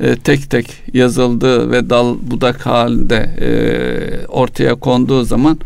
e, 0.00 0.16
tek 0.16 0.50
tek 0.50 0.82
yazıldığı 0.94 1.70
ve 1.70 1.90
dal 1.90 2.16
budak 2.22 2.66
halinde 2.66 3.30
e, 3.40 4.26
ortaya 4.26 4.74
konduğu 4.74 5.24
zaman 5.24 5.58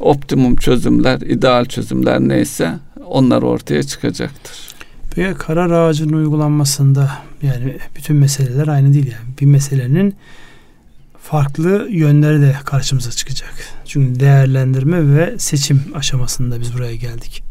optimum 0.00 0.56
çözümler, 0.56 1.20
ideal 1.20 1.64
çözümler 1.64 2.20
neyse 2.20 2.72
onlar 3.06 3.42
ortaya 3.42 3.82
çıkacaktır. 3.82 4.63
Peki 5.14 5.34
karar 5.38 5.70
ağacının 5.70 6.12
uygulanmasında 6.12 7.10
yani 7.42 7.76
bütün 7.96 8.16
meseleler 8.16 8.68
aynı 8.68 8.94
değil 8.94 9.06
yani. 9.06 9.38
Bir 9.40 9.46
meselenin 9.46 10.14
farklı 11.22 11.88
yönleri 11.90 12.40
de 12.40 12.54
karşımıza 12.64 13.10
çıkacak. 13.10 13.54
Çünkü 13.84 14.20
değerlendirme 14.20 15.16
ve 15.16 15.34
seçim 15.38 15.82
aşamasında 15.94 16.60
biz 16.60 16.74
buraya 16.74 16.96
geldik. 16.96 17.42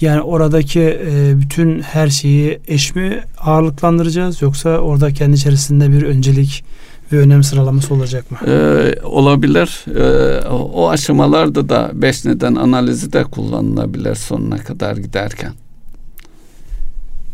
Yani 0.00 0.20
oradaki 0.20 0.80
e, 0.80 1.40
bütün 1.40 1.80
her 1.80 2.08
şeyi 2.08 2.60
eş 2.68 2.94
mi 2.94 3.22
ağırlıklandıracağız 3.40 4.42
yoksa 4.42 4.78
orada 4.78 5.12
kendi 5.12 5.36
içerisinde 5.36 5.92
bir 5.92 6.02
öncelik 6.02 6.64
ve 7.12 7.18
önem 7.18 7.42
sıralaması 7.42 7.94
olacak 7.94 8.30
mı? 8.30 8.38
Ee, 8.46 8.94
olabilir. 9.02 9.84
Ee, 9.96 10.48
o 10.48 10.88
aşamalarda 10.88 11.68
da 11.68 11.90
beş 11.94 12.24
neden 12.24 12.54
analizi 12.54 13.12
de 13.12 13.24
kullanılabilir 13.24 14.14
sonuna 14.14 14.56
kadar 14.58 14.96
giderken. 14.96 15.52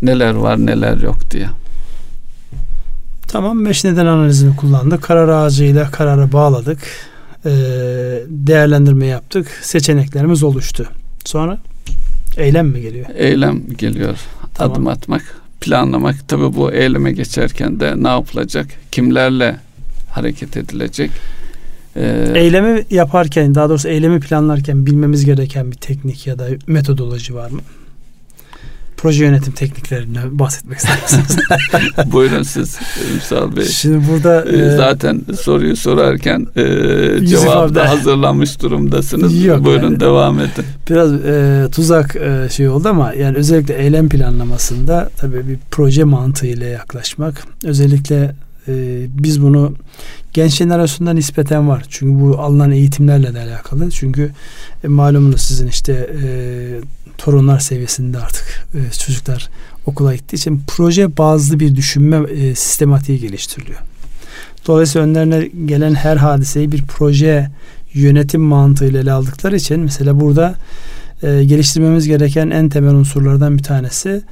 Neler 0.03 0.35
var 0.35 0.67
neler 0.67 0.97
yok 0.97 1.31
diye. 1.31 1.47
Tamam 3.29 3.65
beş 3.65 3.85
neden 3.85 4.07
analizini 4.07 4.57
kullandık. 4.57 5.03
Karar 5.03 5.29
ağacıyla 5.29 5.91
karara 5.91 6.33
bağladık. 6.33 6.79
Ee, 7.47 7.51
değerlendirme 8.29 9.07
yaptık. 9.07 9.47
Seçeneklerimiz 9.63 10.43
oluştu. 10.43 10.89
Sonra 11.25 11.59
eylem 12.37 12.69
mi 12.69 12.81
geliyor? 12.81 13.07
Eylem 13.17 13.63
geliyor. 13.79 14.19
Tamam. 14.55 14.73
Adım 14.73 14.87
atmak, 14.87 15.41
planlamak. 15.61 16.29
Tabi 16.29 16.57
bu 16.57 16.73
eyleme 16.73 17.13
geçerken 17.13 17.81
de 17.81 17.95
ne 17.97 18.09
yapılacak? 18.09 18.67
Kimlerle 18.93 19.57
hareket 20.11 20.57
edilecek? 20.57 21.11
Ee, 21.97 22.33
Eylemi 22.35 22.85
yaparken 22.91 23.55
daha 23.55 23.69
doğrusu 23.69 23.89
eylemi 23.89 24.21
planlarken 24.21 24.87
bilmemiz 24.87 25.25
gereken 25.25 25.71
bir 25.71 25.77
teknik 25.77 26.27
ya 26.27 26.39
da 26.39 26.47
metodoloji 26.67 27.35
var 27.35 27.51
mı? 27.51 27.61
Proje 29.03 29.25
yönetim 29.25 29.53
tekniklerinden 29.53 30.39
bahsetmek 30.39 30.79
ister 30.79 30.99
misiniz? 31.03 31.37
buyurun 32.13 32.43
siz 32.43 32.79
Ünsal 33.15 33.57
Bey. 33.57 33.65
Şimdi 33.65 34.09
burada 34.13 34.45
Ee, 34.45 34.57
e, 34.57 34.77
Zaten 34.77 35.21
soruyu 35.43 35.77
sorarken 35.77 36.47
e, 36.57 36.63
de- 37.71 37.75
da 37.75 37.89
hazırlamış 37.91 38.63
durumdasınız. 38.63 39.45
Yok 39.45 39.65
Buyurun 39.65 39.85
yani. 39.85 40.01
devam 40.01 40.39
edin. 40.41 40.65
biraz 40.91 41.13
e, 41.13 41.67
tuzak 41.73 42.17
e, 42.17 42.49
şey 42.51 42.69
oldu 42.69 42.89
ama 42.89 43.13
yani 43.13 43.37
özellikle 43.37 43.75
eylem 43.75 44.09
planlamasında 44.09 45.11
tabii 45.17 45.49
bir 45.49 45.59
proje 45.71 46.05
mantığıyla 46.05 46.67
yaklaşmak. 46.67 47.43
Özellikle 47.65 48.35
e, 48.69 48.73
biz 49.09 49.43
bunu 49.43 49.75
genç 50.33 50.53
jenerasyonda 50.53 51.13
nispeten 51.13 51.69
var. 51.69 51.85
Çünkü 51.89 52.21
bu 52.21 52.39
alınan 52.39 52.71
eğitimlerle 52.71 53.35
de 53.35 53.41
alakalı. 53.41 53.91
Çünkü 53.91 54.31
e, 54.85 54.89
malumunuz 54.89 55.41
sizin 55.41 55.67
işte 55.67 55.93
e, 56.23 56.27
torunlar 57.19 57.61
seviyesinde 57.61 58.19
artık 58.19 58.67
e, 58.75 58.99
çocuklar 58.99 59.49
okula 59.87 60.15
gittiği 60.15 60.37
için 60.37 60.63
proje 60.67 61.17
bazlı 61.17 61.61
bir 61.61 61.77
düşünme 61.77 62.31
e, 62.31 62.55
sistematiği 62.55 63.21
geliştiriliyor. 63.21 63.79
Dolayısıyla 64.67 65.07
önlerine 65.07 65.51
gelen 65.67 65.95
her 65.95 66.17
hadiseyi 66.17 66.73
bir 66.73 66.83
proje 66.83 67.51
yönetim 67.95 68.41
mantığıyla 68.41 69.01
ele 69.01 69.13
aldıkları 69.13 69.57
için 69.57 69.81
mesela 69.81 70.21
burada 70.21 70.55
e, 71.23 71.45
geliştirmemiz 71.45 72.07
gereken 72.07 72.51
en 72.51 72.69
temel 72.69 72.95
unsurlardan 72.95 73.59
bir 73.59 73.63
tanesi 73.63 74.23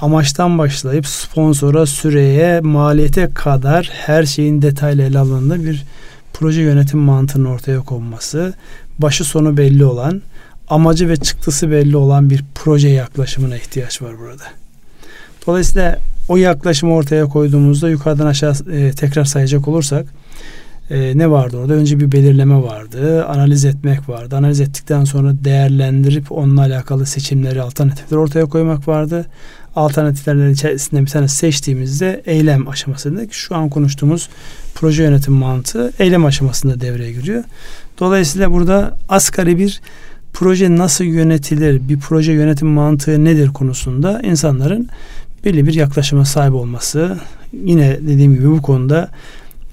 amaçtan 0.00 0.58
başlayıp 0.58 1.06
sponsora, 1.06 1.86
süreye, 1.86 2.60
maliyete 2.60 3.30
kadar 3.34 3.90
her 3.92 4.24
şeyin 4.24 4.62
detaylı 4.62 5.02
ele 5.02 5.18
alındığı 5.18 5.64
bir 5.64 5.84
proje 6.32 6.60
yönetim 6.60 7.00
mantığının 7.00 7.44
ortaya 7.44 7.80
konması, 7.80 8.54
başı 8.98 9.24
sonu 9.24 9.56
belli 9.56 9.84
olan, 9.84 10.22
amacı 10.68 11.08
ve 11.08 11.16
çıktısı 11.16 11.70
belli 11.70 11.96
olan 11.96 12.30
bir 12.30 12.44
proje 12.54 12.88
yaklaşımına 12.88 13.56
ihtiyaç 13.56 14.02
var 14.02 14.12
burada. 14.18 14.44
Dolayısıyla 15.46 15.98
o 16.28 16.36
yaklaşımı 16.36 16.94
ortaya 16.94 17.26
koyduğumuzda 17.26 17.88
yukarıdan 17.88 18.26
aşağı 18.26 18.54
e, 18.72 18.90
tekrar 18.90 19.24
sayacak 19.24 19.68
olursak 19.68 20.06
e, 20.90 21.18
ne 21.18 21.30
vardı 21.30 21.56
orada? 21.56 21.72
Önce 21.72 22.00
bir 22.00 22.12
belirleme 22.12 22.62
vardı, 22.62 23.24
analiz 23.24 23.64
etmek 23.64 24.08
vardı. 24.08 24.36
Analiz 24.36 24.60
ettikten 24.60 25.04
sonra 25.04 25.32
değerlendirip 25.44 26.32
onunla 26.32 26.60
alakalı 26.60 27.06
seçimleri, 27.06 27.62
alternatifleri 27.62 28.20
ortaya 28.20 28.46
koymak 28.46 28.88
vardı. 28.88 29.26
Alternatiflerin 29.76 30.52
içerisinde 30.52 31.00
bir 31.00 31.06
tane 31.06 31.28
seçtiğimizde 31.28 32.22
eylem 32.26 32.68
aşamasında 32.68 33.20
şu 33.30 33.56
an 33.56 33.68
konuştuğumuz 33.68 34.28
proje 34.74 35.02
yönetim 35.02 35.34
mantığı 35.34 35.92
eylem 35.98 36.24
aşamasında 36.24 36.80
devreye 36.80 37.12
giriyor. 37.12 37.44
Dolayısıyla 38.00 38.52
burada 38.52 38.96
asgari 39.08 39.58
bir 39.58 39.80
proje 40.32 40.76
nasıl 40.76 41.04
yönetilir, 41.04 41.88
bir 41.88 41.98
proje 41.98 42.32
yönetim 42.32 42.68
mantığı 42.68 43.24
nedir 43.24 43.48
konusunda 43.48 44.20
insanların 44.22 44.88
belli 45.44 45.66
bir 45.66 45.74
yaklaşıma 45.74 46.24
sahip 46.24 46.54
olması. 46.54 47.18
Yine 47.64 47.98
dediğim 48.02 48.34
gibi 48.34 48.50
bu 48.50 48.62
konuda 48.62 49.08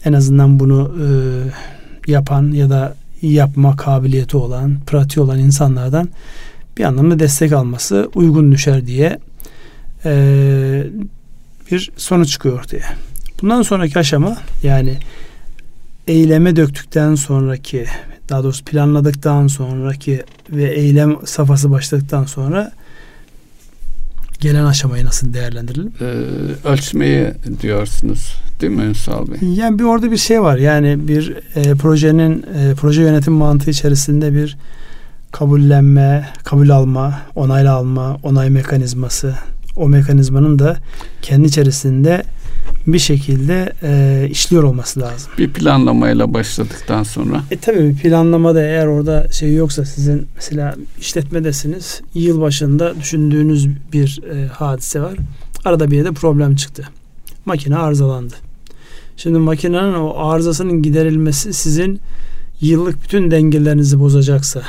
en 0.06 0.14
azından 0.14 0.60
bunu 0.60 0.96
e, 1.00 2.12
yapan 2.12 2.52
ya 2.52 2.70
da 2.70 2.96
yapma 3.22 3.76
kabiliyeti 3.76 4.38
olan, 4.38 4.78
pratiği 4.88 5.24
olan 5.24 5.40
insanlardan 5.40 6.10
bir 6.78 6.84
anlamda 6.84 7.20
destek 7.20 7.54
alması 7.54 8.10
uygun 8.16 8.52
düşer 8.52 8.88
diye 8.88 9.20
e, 10.06 10.84
bir 11.72 11.92
sonuç 11.98 12.30
çıkıyor 12.30 12.60
ortaya. 12.60 12.96
Bundan 13.42 13.62
sonraki 13.62 14.00
aşama 14.00 14.38
yani 14.64 14.98
eyleme 16.08 16.56
döktükten 16.56 17.16
sonraki 17.16 17.86
daha 18.30 18.44
doğrusu 18.44 18.66
planladıktan 18.66 19.48
sonraki 19.48 20.24
ve 20.50 20.72
eylem 20.72 21.16
safhası 21.26 21.72
başladıktan 21.72 22.26
sonra 22.26 22.72
gelen 24.40 24.66
aşamayı 24.66 25.06
nasıl 25.06 25.34
değerlendirelim? 25.34 25.92
Ee, 26.02 26.68
ölçmeyi 26.68 27.28
diyorsunuz 27.62 28.36
değil 28.62 28.74
mi 28.74 28.84
Ünsal 28.84 29.28
Bey? 29.28 29.50
Yani 29.50 29.80
bir 29.80 29.84
orada 29.84 30.12
bir 30.12 30.18
şey 30.18 30.42
var. 30.42 30.58
Yani 30.58 31.08
bir 31.08 31.38
e, 31.56 31.76
projenin 31.76 32.46
e, 32.58 32.76
proje 32.76 33.02
yönetim 33.02 33.34
mantığı 33.34 33.72
içerisinde 33.72 34.34
bir 34.34 34.58
kabullenme, 35.32 36.30
kabul 36.44 36.70
alma, 36.70 37.22
onay 37.36 37.68
alma, 37.68 38.18
onay 38.24 38.50
mekanizması. 38.50 39.36
O 39.76 39.90
mekanizmanın 39.90 40.60
da 40.60 40.78
kendi 41.22 41.48
içerisinde 41.48 42.24
bir 42.88 43.00
şekilde 43.00 43.74
e, 43.84 44.28
işliyor 44.32 44.64
olması 44.64 45.00
lazım. 45.00 45.32
Bir 45.38 45.54
planlamayla 45.54 46.34
başladıktan 46.34 47.04
sonra. 47.04 47.44
E 47.52 47.58
tabii 47.58 47.90
bir 47.90 47.96
planlamada 47.96 48.62
eğer 48.62 48.86
orada 48.86 49.28
şey 49.32 49.56
yoksa 49.56 49.86
sizin 49.86 50.28
mesela 50.36 50.76
işletmedesiniz 51.00 52.02
yıl 52.14 52.42
başında 52.42 52.96
düşündüğünüz 53.00 53.68
bir 53.94 54.22
e, 54.34 54.48
hadise 54.48 55.02
var. 55.02 55.14
Arada 55.66 55.92
bir 55.92 55.98
yerde 55.98 56.12
problem 56.12 56.56
çıktı. 56.56 56.88
Makine 57.46 57.78
arızalandı. 57.78 58.34
Şimdi 59.18 59.38
makinenin 59.38 59.94
o 59.94 60.14
arızasının 60.18 60.82
giderilmesi 60.82 61.54
sizin 61.54 62.00
yıllık 62.62 63.04
bütün 63.04 63.32
dengelerinizi 63.32 64.00
bozacaksa 64.00 64.62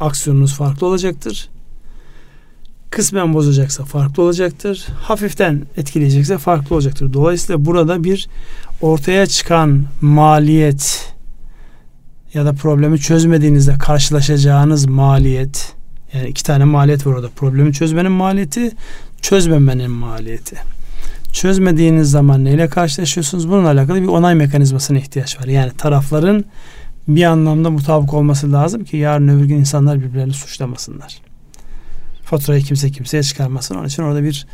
aksiyonunuz 0.00 0.54
farklı 0.54 0.86
olacaktır. 0.86 1.48
Kısmen 2.90 3.34
bozacaksa 3.34 3.84
farklı 3.84 4.22
olacaktır. 4.22 4.86
Hafiften 5.00 5.62
etkileyecekse 5.76 6.38
farklı 6.38 6.76
olacaktır. 6.76 7.12
Dolayısıyla 7.12 7.64
burada 7.64 8.04
bir 8.04 8.28
ortaya 8.80 9.26
çıkan 9.26 9.84
maliyet 10.00 11.14
ya 12.34 12.44
da 12.44 12.52
problemi 12.52 12.98
çözmediğinizde 12.98 13.74
karşılaşacağınız 13.78 14.86
maliyet 14.86 15.74
yani 16.12 16.28
iki 16.28 16.44
tane 16.44 16.64
maliyet 16.64 17.06
var 17.06 17.12
orada. 17.12 17.28
Problemi 17.28 17.72
çözmenin 17.72 18.12
maliyeti, 18.12 18.70
çözmemenin 19.22 19.90
maliyeti. 19.90 20.56
Çözmediğiniz 21.32 22.10
zaman 22.10 22.44
neyle 22.44 22.68
karşılaşıyorsunuz? 22.68 23.48
Bununla 23.48 23.68
alakalı 23.68 24.02
bir 24.02 24.08
onay 24.08 24.34
mekanizmasına 24.34 24.98
ihtiyaç 24.98 25.40
var. 25.40 25.44
Yani 25.44 25.72
tarafların 25.78 26.44
bir 27.08 27.24
anlamda 27.24 27.70
mutabık 27.70 28.14
olması 28.14 28.52
lazım 28.52 28.84
ki 28.84 28.96
yarın 28.96 29.28
öbür 29.28 29.44
gün 29.44 29.56
insanlar 29.56 30.00
birbirlerini 30.00 30.32
suçlamasınlar. 30.32 31.27
Faturayı 32.30 32.62
kimse 32.62 32.90
kimseye 32.90 33.22
çıkarmasın. 33.22 33.74
Onun 33.74 33.88
için 33.88 34.02
orada 34.02 34.22
bir 34.22 34.46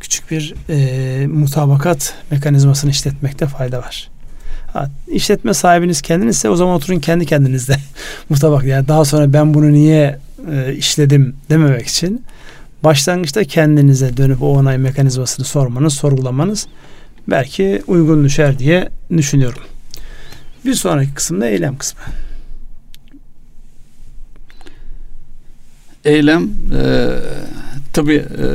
küçük 0.00 0.30
bir 0.30 0.54
e, 0.68 1.26
mutabakat 1.26 2.14
mekanizmasını 2.30 2.90
işletmekte 2.90 3.46
fayda 3.46 3.78
var. 3.78 4.10
Ha, 4.72 4.90
işletme 5.08 5.54
sahibiniz 5.54 6.02
kendinizse 6.02 6.48
o 6.48 6.56
zaman 6.56 6.74
oturun 6.74 6.98
kendi 6.98 7.26
kendinizde 7.26 7.76
mutabak. 8.28 8.64
Yani 8.64 8.88
daha 8.88 9.04
sonra 9.04 9.32
ben 9.32 9.54
bunu 9.54 9.72
niye 9.72 10.18
e, 10.52 10.74
işledim 10.74 11.36
dememek 11.50 11.86
için 11.86 12.24
başlangıçta 12.84 13.44
kendinize 13.44 14.16
dönüp 14.16 14.42
o 14.42 14.52
onay 14.52 14.78
mekanizmasını 14.78 15.44
sormanız, 15.44 15.94
sorgulamanız 15.94 16.66
belki 17.28 17.82
uygun 17.86 18.24
düşer 18.24 18.58
diye 18.58 18.88
düşünüyorum. 19.16 19.62
Bir 20.64 20.74
sonraki 20.74 21.14
kısımda 21.14 21.46
eylem 21.46 21.76
kısmı. 21.76 22.02
Eylem 26.04 26.50
e, 26.74 27.08
tabi 27.92 28.14
e, 28.14 28.46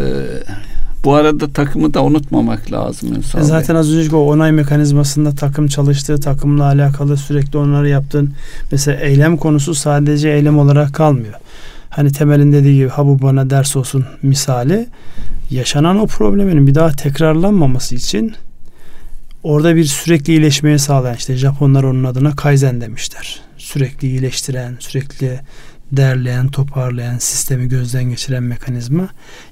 bu 1.03 1.13
arada 1.13 1.47
takımı 1.47 1.93
da 1.93 2.03
unutmamak 2.03 2.71
lazım 2.71 3.13
insan. 3.13 3.41
E 3.41 3.43
zaten 3.43 3.75
az 3.75 3.93
önceki 3.93 4.15
o 4.15 4.19
onay 4.19 4.51
mekanizmasında 4.51 5.35
takım 5.35 5.67
çalıştığı, 5.67 6.19
takımla 6.19 6.65
alakalı 6.65 7.17
sürekli 7.17 7.57
onları 7.57 7.89
yaptığın 7.89 8.33
mesela 8.71 8.99
eylem 8.99 9.37
konusu 9.37 9.75
sadece 9.75 10.29
eylem 10.29 10.59
olarak 10.59 10.93
kalmıyor. 10.93 11.33
Hani 11.89 12.11
temelin 12.11 12.53
dediği 12.53 12.75
gibi 12.75 12.87
ha 12.87 13.05
bu 13.05 13.21
bana 13.21 13.49
ders 13.49 13.75
olsun 13.75 14.05
misali 14.23 14.87
yaşanan 15.51 15.99
o 15.99 16.07
problemin 16.07 16.67
bir 16.67 16.75
daha 16.75 16.91
tekrarlanmaması 16.91 17.95
için 17.95 18.33
orada 19.43 19.75
bir 19.75 19.85
sürekli 19.85 20.33
iyileşmeyi 20.33 20.79
sağlayan 20.79 21.15
işte 21.15 21.35
Japonlar 21.35 21.83
onun 21.83 22.03
adına 22.03 22.35
kaizen 22.35 22.81
demişler. 22.81 23.39
Sürekli 23.57 24.07
iyileştiren, 24.07 24.77
sürekli 24.79 25.39
derleyen, 25.91 26.47
toparlayan, 26.47 27.17
sistemi 27.17 27.69
gözden 27.69 28.03
geçiren 28.03 28.43
mekanizma. 28.43 29.09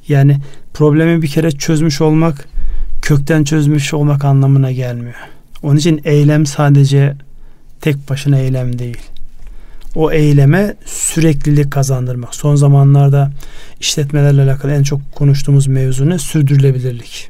Yani 0.07 0.38
problemi 0.73 1.21
bir 1.21 1.27
kere 1.27 1.51
çözmüş 1.51 2.01
olmak 2.01 2.47
kökten 3.01 3.43
çözmüş 3.43 3.93
olmak 3.93 4.25
anlamına 4.25 4.71
gelmiyor. 4.71 5.15
Onun 5.63 5.77
için 5.77 6.01
eylem 6.03 6.45
sadece 6.45 7.15
tek 7.81 8.09
başına 8.09 8.38
eylem 8.38 8.79
değil. 8.79 8.97
O 9.95 10.11
eyleme 10.11 10.75
süreklilik 10.86 11.71
kazandırmak. 11.71 12.36
Son 12.36 12.55
zamanlarda 12.55 13.31
işletmelerle 13.79 14.41
alakalı 14.41 14.71
en 14.71 14.83
çok 14.83 15.15
konuştuğumuz 15.15 15.67
mevzu 15.67 16.09
ne? 16.09 16.19
Sürdürülebilirlik. 16.19 17.29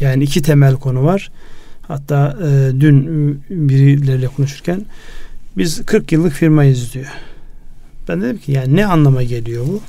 Yani 0.00 0.24
iki 0.24 0.42
temel 0.42 0.74
konu 0.74 1.04
var. 1.04 1.30
Hatta 1.88 2.36
e, 2.42 2.80
dün 2.80 3.34
birileriyle 3.50 4.26
konuşurken 4.26 4.86
biz 5.56 5.86
40 5.86 6.12
yıllık 6.12 6.32
firmayız 6.32 6.94
diyor. 6.94 7.06
Ben 8.08 8.22
dedim 8.22 8.38
ki 8.38 8.52
yani 8.52 8.76
ne 8.76 8.86
anlama 8.86 9.22
geliyor 9.22 9.66
bu? 9.66 9.80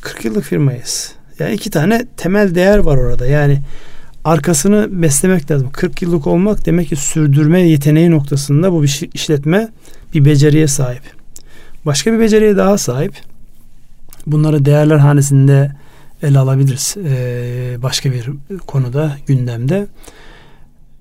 40 0.00 0.24
yıllık 0.24 0.44
firmayız. 0.44 1.12
Yani 1.38 1.54
iki 1.54 1.70
tane 1.70 2.06
temel 2.16 2.54
değer 2.54 2.78
var 2.78 2.96
orada. 2.96 3.26
Yani 3.26 3.60
arkasını 4.24 5.02
beslemek 5.02 5.50
lazım. 5.50 5.70
40 5.72 6.02
yıllık 6.02 6.26
olmak 6.26 6.66
demek 6.66 6.88
ki 6.88 6.96
sürdürme 6.96 7.60
yeteneği 7.60 8.10
noktasında 8.10 8.72
bu 8.72 8.82
bir 8.82 9.08
işletme 9.14 9.68
bir 10.14 10.24
beceriye 10.24 10.66
sahip. 10.66 11.02
Başka 11.86 12.12
bir 12.12 12.18
beceriye 12.18 12.56
daha 12.56 12.78
sahip. 12.78 13.14
Bunları 14.26 14.64
değerler 14.64 14.96
hanesinde 14.96 15.72
ele 16.22 16.38
alabiliriz. 16.38 16.96
Ee, 17.04 17.76
başka 17.82 18.12
bir 18.12 18.30
konuda 18.66 19.16
gündemde 19.26 19.86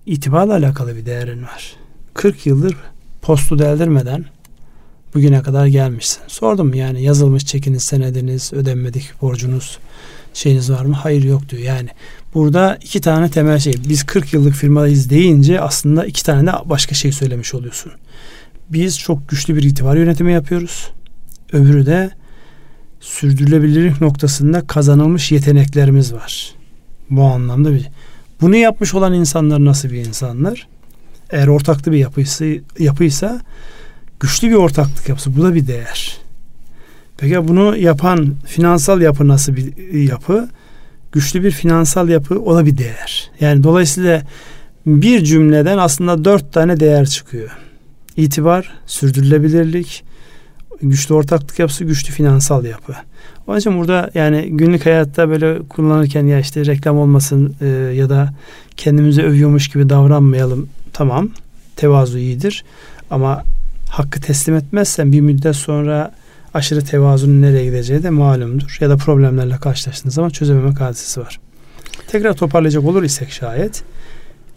itibarla 0.06 0.54
alakalı 0.54 0.96
bir 0.96 1.06
değerin 1.06 1.44
var. 1.44 1.76
40 2.14 2.46
yıldır 2.46 2.76
postu 3.22 3.60
deldirmeden 3.60 4.26
bugüne 5.14 5.42
kadar 5.42 5.66
gelmişsin. 5.66 6.22
Sordum 6.28 6.74
yani 6.74 7.04
yazılmış 7.04 7.46
çekiniz, 7.46 7.84
senediniz, 7.84 8.54
ödenmedik 8.54 9.22
borcunuz 9.22 9.80
şeyiniz 10.34 10.72
var 10.72 10.86
mı? 10.86 10.96
Hayır 10.96 11.24
yok 11.24 11.50
diyor. 11.50 11.62
Yani 11.62 11.90
burada 12.34 12.78
iki 12.82 13.02
tane 13.02 13.30
temel 13.30 13.60
şey. 13.60 13.74
Biz 13.90 14.04
40 14.04 14.34
yıllık 14.34 14.54
firmadayız 14.54 15.10
deyince 15.10 15.62
aslında 15.62 16.06
iki 16.06 16.24
tane 16.24 16.48
de 16.48 16.52
başka 16.66 16.96
şey 16.96 17.12
söylemiş 17.12 17.54
oluyorsun. 17.54 17.92
Biz 18.70 19.00
çok 19.00 19.30
güçlü 19.30 19.56
bir 19.56 19.64
itibar 19.64 19.96
yönetimi 19.96 20.34
yapıyoruz. 20.34 20.90
Öbürü 21.54 21.86
de 21.86 22.12
sürdürülebilirlik 23.00 24.02
noktasında 24.02 24.68
kazanılmış 24.68 25.32
yeteneklerimiz 25.32 26.14
var. 26.14 26.56
Bu 27.10 27.24
anlamda 27.24 27.72
bir. 27.72 27.90
Bunu 28.42 28.56
yapmış 28.56 28.94
olan 28.94 29.14
insanlar 29.14 29.66
nasıl 29.66 29.90
bir 29.90 30.06
insanlar? 30.06 30.68
Eğer 31.30 31.48
ortaklı 31.48 31.92
bir 31.92 31.98
yapıysa, 31.98 32.46
yapıysa 32.80 33.42
güçlü 34.22 34.50
bir 34.50 34.56
ortaklık 34.56 35.10
yapısı. 35.10 35.38
Bu 35.38 35.44
da 35.44 35.56
bir 35.56 35.68
değer. 35.68 36.18
Peki 37.18 37.48
bunu 37.48 37.78
yapan 37.78 38.36
finansal 38.46 39.02
yapı 39.02 39.28
nasıl 39.28 39.56
bir 39.56 39.94
yapı? 39.94 40.50
Güçlü 41.12 41.44
bir 41.44 41.52
finansal 41.52 42.10
yapı 42.10 42.40
o 42.40 42.56
da 42.56 42.66
bir 42.66 42.78
değer. 42.78 43.32
Yani 43.40 43.64
dolayısıyla 43.64 44.24
bir 44.86 45.24
cümleden 45.24 45.78
aslında 45.78 46.26
dört 46.26 46.54
tane 46.54 46.80
değer 46.80 47.06
çıkıyor. 47.06 47.50
İtibar, 48.18 48.74
sürdürülebilirlik, 48.88 50.04
güçlü 50.82 51.16
ortaklık 51.16 51.60
yapısı, 51.60 51.84
güçlü 51.84 52.14
finansal 52.14 52.66
yapı. 52.66 52.94
Onun 53.48 53.60
için 53.60 53.80
burada 53.80 54.12
yani 54.14 54.48
günlük 54.50 54.86
hayatta 54.86 55.30
böyle 55.30 55.60
kullanırken 55.70 56.28
ya 56.28 56.40
işte 56.40 56.66
reklam 56.66 56.98
olmasın 56.98 57.56
e, 57.62 57.68
ya 57.96 58.10
da 58.10 58.34
kendimizi 58.78 59.24
övüyormuş 59.24 59.68
gibi 59.68 59.90
davranmayalım. 59.90 60.70
Tamam 60.94 61.30
tevazu 61.76 62.18
iyidir 62.18 62.64
ama 63.10 63.44
hakkı 63.92 64.22
teslim 64.22 64.56
etmezsen 64.56 65.12
bir 65.12 65.22
müddet 65.22 65.56
sonra 65.56 66.12
aşırı 66.54 66.82
tevazunun 66.82 67.42
nereye 67.42 67.66
gideceği 67.66 68.04
de 68.04 68.10
malumdur. 68.10 68.78
Ya 68.80 68.90
da 68.90 68.98
problemlerle 68.98 69.58
karşılaştığınız 69.58 70.16
zaman 70.16 70.30
çözememek 70.30 70.80
hadisesi 70.80 71.20
var. 71.20 71.40
Tekrar 72.08 72.34
toparlayacak 72.34 72.84
olur 72.84 73.04
isek 73.04 73.32
şayet 73.32 73.84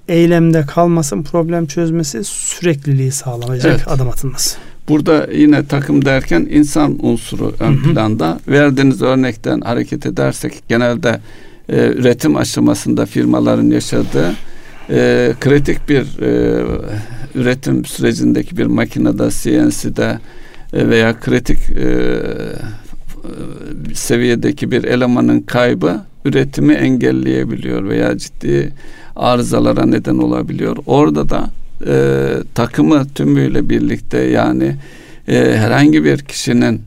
eylemde 0.09 0.62
kalmasın 0.62 1.22
problem 1.22 1.66
çözmesi 1.66 2.24
sürekliliği 2.24 3.12
sağlanacak 3.12 3.72
evet. 3.72 3.89
adım 3.89 4.09
atılması. 4.09 4.57
Burada 4.89 5.28
yine 5.32 5.66
takım 5.66 6.05
derken 6.05 6.49
insan 6.51 6.99
unsuru 7.07 7.55
ön 7.61 7.72
hı 7.72 7.89
hı. 7.89 7.93
planda. 7.93 8.41
Verdiğiniz 8.49 9.03
örnekten 9.03 9.61
hareket 9.61 10.07
edersek 10.07 10.62
genelde 10.68 11.20
e, 11.68 11.76
üretim 11.76 12.37
aşamasında 12.37 13.07
firmaların 13.07 13.70
yaşadığı 13.70 14.35
e, 14.91 15.32
kritik 15.41 15.89
bir 15.89 16.22
e, 16.22 16.64
üretim 17.35 17.85
sürecindeki 17.85 18.57
bir 18.57 18.66
makinede, 18.66 19.28
CNC'de 19.30 20.18
e, 20.72 20.89
veya 20.89 21.20
kritik 21.20 21.59
e, 21.70 22.20
seviyedeki 23.95 24.70
bir 24.70 24.85
elemanın 24.85 25.41
kaybı 25.41 26.01
üretimi 26.24 26.74
engelleyebiliyor 26.74 27.89
veya 27.89 28.18
ciddi 28.18 28.72
arızalara 29.16 29.87
neden 29.87 30.18
olabiliyor. 30.18 30.76
Orada 30.87 31.28
da 31.28 31.51
e, 31.87 31.95
takımı 32.55 33.09
tümüyle 33.09 33.68
birlikte 33.68 34.18
yani 34.18 34.76
e, 35.28 35.57
herhangi 35.57 36.05
bir 36.05 36.18
kişinin 36.18 36.82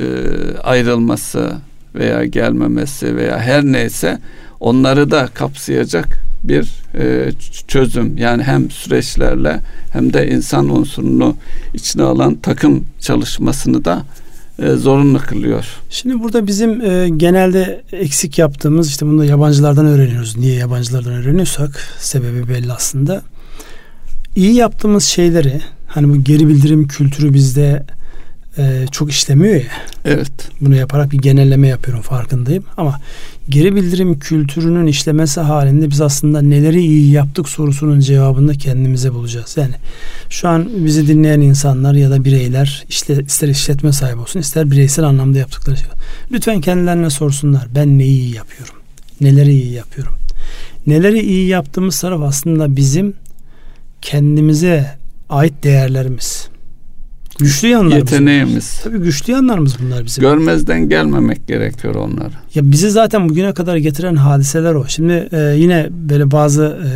e, 0.00 0.06
ayrılması 0.62 1.52
veya 1.94 2.24
gelmemesi 2.24 3.16
veya 3.16 3.38
her 3.38 3.64
neyse 3.64 4.18
onları 4.60 5.10
da 5.10 5.26
kapsayacak 5.34 6.27
bir 6.44 6.68
e, 6.94 7.32
çözüm 7.68 8.18
yani 8.18 8.42
hem 8.42 8.70
süreçlerle 8.70 9.60
hem 9.92 10.12
de 10.12 10.30
insan 10.30 10.68
unsurunu 10.68 11.36
içine 11.74 12.02
alan 12.02 12.34
takım 12.34 12.84
çalışmasını 13.00 13.84
da 13.84 14.04
e, 14.58 14.70
zorunlu 14.70 15.18
kılıyor. 15.18 15.64
Şimdi 15.90 16.20
burada 16.20 16.46
bizim 16.46 16.80
e, 16.80 17.08
genelde 17.08 17.84
eksik 17.92 18.38
yaptığımız 18.38 18.88
işte 18.88 19.06
bunu 19.06 19.18
da 19.18 19.24
yabancılardan 19.24 19.86
öğreniyoruz. 19.86 20.36
Niye 20.36 20.54
yabancılardan 20.54 21.12
öğreniyorsak 21.12 21.88
sebebi 21.98 22.48
belli 22.48 22.72
aslında 22.72 23.22
iyi 24.36 24.54
yaptığımız 24.54 25.04
şeyleri 25.04 25.60
hani 25.86 26.08
bu 26.08 26.24
geri 26.24 26.48
bildirim 26.48 26.88
kültürü 26.88 27.34
bizde 27.34 27.86
e, 28.58 28.86
çok 28.92 29.10
işlemiyor 29.10 29.54
ya. 29.54 29.70
Evet. 30.04 30.32
Bunu 30.60 30.76
yaparak 30.76 31.12
bir 31.12 31.18
genelleme 31.18 31.68
yapıyorum 31.68 32.02
farkındayım 32.02 32.64
ama 32.76 33.00
geri 33.48 33.76
bildirim 33.76 34.18
kültürünün 34.18 34.86
işlemesi 34.86 35.40
halinde 35.40 35.90
biz 35.90 36.00
aslında 36.00 36.42
neleri 36.42 36.80
iyi 36.80 37.10
yaptık 37.10 37.48
sorusunun 37.48 38.00
cevabını 38.00 38.54
kendimize 38.54 39.14
bulacağız. 39.14 39.56
Yani 39.56 39.74
şu 40.30 40.48
an 40.48 40.68
bizi 40.84 41.08
dinleyen 41.08 41.40
insanlar 41.40 41.94
ya 41.94 42.10
da 42.10 42.24
bireyler 42.24 42.84
işte 42.88 43.22
ister 43.26 43.48
işletme 43.48 43.92
sahibi 43.92 44.20
olsun 44.20 44.40
ister 44.40 44.70
bireysel 44.70 45.04
anlamda 45.04 45.38
yaptıkları 45.38 45.76
şey. 45.76 45.86
Lütfen 46.32 46.60
kendilerine 46.60 47.10
sorsunlar. 47.10 47.68
Ben 47.74 47.98
neyi 47.98 48.20
iyi 48.20 48.34
yapıyorum? 48.34 48.74
Neleri 49.20 49.52
iyi 49.52 49.72
yapıyorum? 49.72 50.14
Neleri 50.86 51.20
iyi 51.20 51.48
yaptığımız 51.48 52.00
taraf 52.00 52.20
aslında 52.22 52.76
bizim 52.76 53.14
kendimize 54.02 54.98
ait 55.30 55.64
değerlerimiz. 55.64 56.48
Güçlü 57.38 57.68
yanlarımız. 57.68 58.12
Yeteneğimiz. 58.12 58.80
Bunlar. 58.84 58.94
Tabii 58.94 59.04
güçlü 59.04 59.32
yanlarımız 59.32 59.76
bunlar 59.82 60.04
bizim. 60.04 60.22
Görmezden 60.22 60.88
gelmemek 60.88 61.48
gerekiyor 61.48 61.94
onları. 61.94 62.32
Ya 62.54 62.70
bizi 62.70 62.90
zaten 62.90 63.28
bugüne 63.28 63.54
kadar 63.54 63.76
getiren 63.76 64.14
hadiseler 64.14 64.74
o. 64.74 64.84
Şimdi 64.88 65.28
e, 65.32 65.54
yine 65.56 65.88
böyle 65.90 66.30
bazı 66.30 66.62
e, 66.64 66.88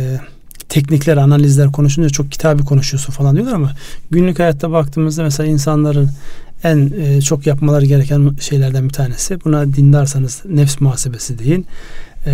teknikler, 0.69 1.17
analizler 1.17 1.71
konuşunca 1.71 2.09
çok 2.09 2.31
kitabı 2.31 2.65
konuşuyorsun 2.65 3.13
falan 3.13 3.35
diyorlar 3.35 3.53
ama 3.53 3.71
günlük 4.11 4.39
hayatta 4.39 4.71
baktığımızda 4.71 5.23
mesela 5.23 5.49
insanların 5.49 6.09
en 6.63 6.91
e, 7.01 7.21
çok 7.21 7.47
yapmaları 7.47 7.85
gereken 7.85 8.31
şeylerden 8.39 8.83
bir 8.83 8.93
tanesi. 8.93 9.45
Buna 9.45 9.65
dindarsanız 9.73 10.41
nefs 10.49 10.81
muhasebesi 10.81 11.39
deyin. 11.39 11.65
E, 12.25 12.31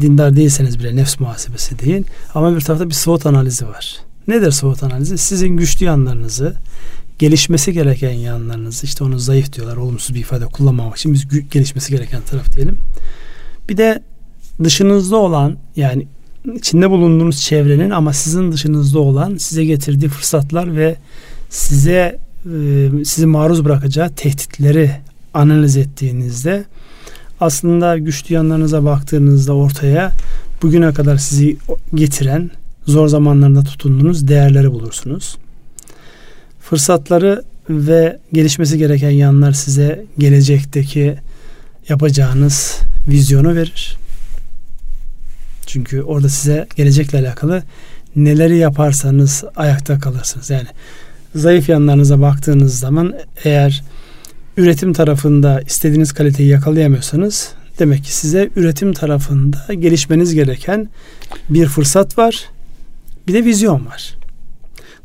dindar 0.00 0.36
değilseniz 0.36 0.78
bile 0.78 0.96
nefs 0.96 1.20
muhasebesi 1.20 1.78
deyin. 1.78 2.06
Ama 2.34 2.56
bir 2.56 2.60
tarafta 2.60 2.88
bir 2.88 2.94
SWOT 2.94 3.26
analizi 3.26 3.66
var. 3.66 3.96
Nedir 4.28 4.50
SWOT 4.50 4.82
analizi? 4.82 5.18
Sizin 5.18 5.48
güçlü 5.48 5.86
yanlarınızı, 5.86 6.54
gelişmesi 7.18 7.72
gereken 7.72 8.12
yanlarınızı, 8.12 8.86
işte 8.86 9.04
onu 9.04 9.18
zayıf 9.18 9.52
diyorlar, 9.52 9.76
olumsuz 9.76 10.14
bir 10.14 10.20
ifade 10.20 10.46
kullanmamak 10.46 10.96
için 10.96 11.12
biz 11.12 11.48
gelişmesi 11.50 11.90
gereken 11.90 12.22
taraf 12.22 12.52
diyelim. 12.56 12.78
Bir 13.68 13.76
de 13.76 14.02
dışınızda 14.64 15.16
olan 15.16 15.56
yani 15.76 16.06
içinde 16.54 16.90
bulunduğunuz 16.90 17.40
çevrenin 17.40 17.90
ama 17.90 18.12
sizin 18.12 18.52
dışınızda 18.52 18.98
olan 18.98 19.36
size 19.36 19.64
getirdiği 19.64 20.08
fırsatlar 20.08 20.76
ve 20.76 20.96
size 21.50 22.18
e, 22.46 22.90
sizi 23.04 23.26
maruz 23.26 23.64
bırakacağı 23.64 24.10
tehditleri 24.10 24.90
analiz 25.34 25.76
ettiğinizde 25.76 26.64
aslında 27.40 27.98
güçlü 27.98 28.34
yanlarınıza 28.34 28.84
baktığınızda 28.84 29.54
ortaya 29.54 30.12
bugüne 30.62 30.92
kadar 30.92 31.16
sizi 31.16 31.56
getiren 31.94 32.50
zor 32.86 33.08
zamanlarında 33.08 33.62
tutunduğunuz 33.62 34.28
değerleri 34.28 34.72
bulursunuz. 34.72 35.36
Fırsatları 36.64 37.42
ve 37.70 38.18
gelişmesi 38.32 38.78
gereken 38.78 39.10
yanlar 39.10 39.52
size 39.52 40.04
gelecekteki 40.18 41.14
yapacağınız 41.88 42.78
vizyonu 43.08 43.54
verir. 43.54 43.96
Çünkü 45.66 46.02
orada 46.02 46.28
size 46.28 46.66
gelecekle 46.76 47.18
alakalı 47.18 47.62
neleri 48.16 48.56
yaparsanız 48.56 49.44
ayakta 49.56 49.98
kalırsınız. 49.98 50.50
Yani 50.50 50.66
zayıf 51.34 51.68
yanlarınıza 51.68 52.20
baktığınız 52.20 52.78
zaman 52.78 53.14
eğer 53.44 53.82
üretim 54.56 54.92
tarafında 54.92 55.60
istediğiniz 55.60 56.12
kaliteyi 56.12 56.48
yakalayamıyorsanız 56.48 57.52
demek 57.78 58.04
ki 58.04 58.14
size 58.14 58.50
üretim 58.56 58.92
tarafında 58.92 59.74
gelişmeniz 59.74 60.34
gereken 60.34 60.88
bir 61.48 61.66
fırsat 61.66 62.18
var. 62.18 62.44
Bir 63.28 63.34
de 63.34 63.44
vizyon 63.44 63.86
var. 63.86 64.23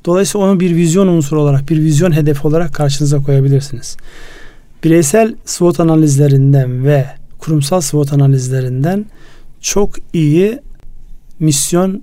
Dolayısıyla 0.06 0.47
onu 0.47 0.60
bir 0.60 0.76
vizyon 0.76 1.08
unsuru 1.08 1.41
olarak, 1.41 1.70
bir 1.70 1.80
vizyon 1.80 2.12
hedefi 2.12 2.47
olarak 2.47 2.74
karşınıza 2.74 3.18
koyabilirsiniz. 3.18 3.97
Bireysel 4.84 5.36
SWOT 5.45 5.80
analizlerinden 5.80 6.86
ve 6.86 7.06
kurumsal 7.39 7.82
SWOT 7.82 8.14
analizlerinden 8.14 9.06
çok 9.62 9.95
iyi 10.14 10.60
misyon 11.39 12.02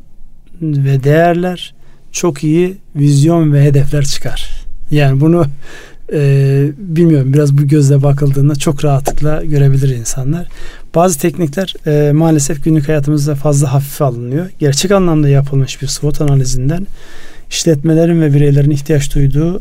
ve 0.62 1.04
değerler, 1.04 1.74
çok 2.12 2.44
iyi 2.44 2.76
vizyon 2.96 3.52
ve 3.52 3.64
hedefler 3.64 4.04
çıkar. 4.04 4.50
Yani 4.90 5.20
bunu 5.20 5.46
e, 6.12 6.70
bilmiyorum 6.78 7.32
biraz 7.32 7.58
bu 7.58 7.62
gözle 7.62 8.02
bakıldığında 8.02 8.54
çok 8.54 8.84
rahatlıkla 8.84 9.44
görebilir 9.44 9.96
insanlar. 9.96 10.48
Bazı 10.94 11.18
teknikler 11.18 11.74
e, 11.86 12.12
maalesef 12.12 12.64
günlük 12.64 12.88
hayatımızda 12.88 13.34
fazla 13.34 13.72
hafife 13.72 14.04
alınıyor. 14.04 14.50
Gerçek 14.58 14.90
anlamda 14.90 15.28
yapılmış 15.28 15.82
bir 15.82 15.86
SWOT 15.86 16.20
analizinden 16.20 16.86
işletmelerin 17.50 18.20
ve 18.20 18.34
bireylerin 18.34 18.70
ihtiyaç 18.70 19.14
duyduğu 19.14 19.60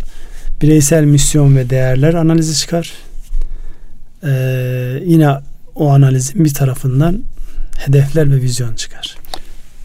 bireysel 0.61 1.03
misyon 1.03 1.55
ve 1.55 1.69
değerler 1.69 2.13
analizi 2.13 2.57
çıkar. 2.57 2.93
Ee, 4.23 5.03
yine 5.05 5.29
o 5.75 5.89
analizin 5.89 6.45
bir 6.45 6.53
tarafından 6.53 7.19
hedefler 7.77 8.31
ve 8.31 8.35
vizyon 8.35 8.73
çıkar. 8.75 9.15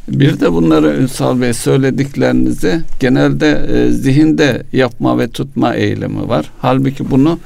Bir 0.08 0.40
de 0.40 0.52
bunları 0.52 0.96
Ünsal 0.96 1.40
Bey 1.40 1.52
söylediklerinizi 1.52 2.80
genelde 3.00 3.66
e, 3.72 3.90
zihinde 3.90 4.62
yapma 4.72 5.18
ve 5.18 5.28
tutma 5.28 5.74
eğilimi 5.74 6.28
var. 6.28 6.50
Halbuki 6.58 7.10
bunu 7.10 7.38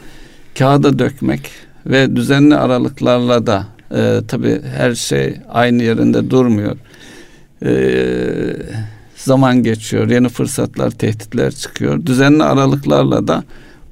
kağıda 0.59 0.99
dökmek 0.99 1.51
ve 1.87 2.17
düzenli 2.17 2.55
aralıklarla 2.55 3.47
da 3.47 3.67
e, 3.91 4.21
tabi 4.29 4.61
her 4.77 4.95
şey 4.95 5.37
aynı 5.49 5.83
yerinde 5.83 6.31
durmuyor. 6.31 6.77
E, 7.63 7.73
zaman 9.25 9.63
geçiyor, 9.63 10.11
yeni 10.11 10.29
fırsatlar, 10.29 10.91
tehditler 10.91 11.51
çıkıyor. 11.51 12.07
Düzenli 12.07 12.43
aralıklarla 12.43 13.29
da 13.29 13.45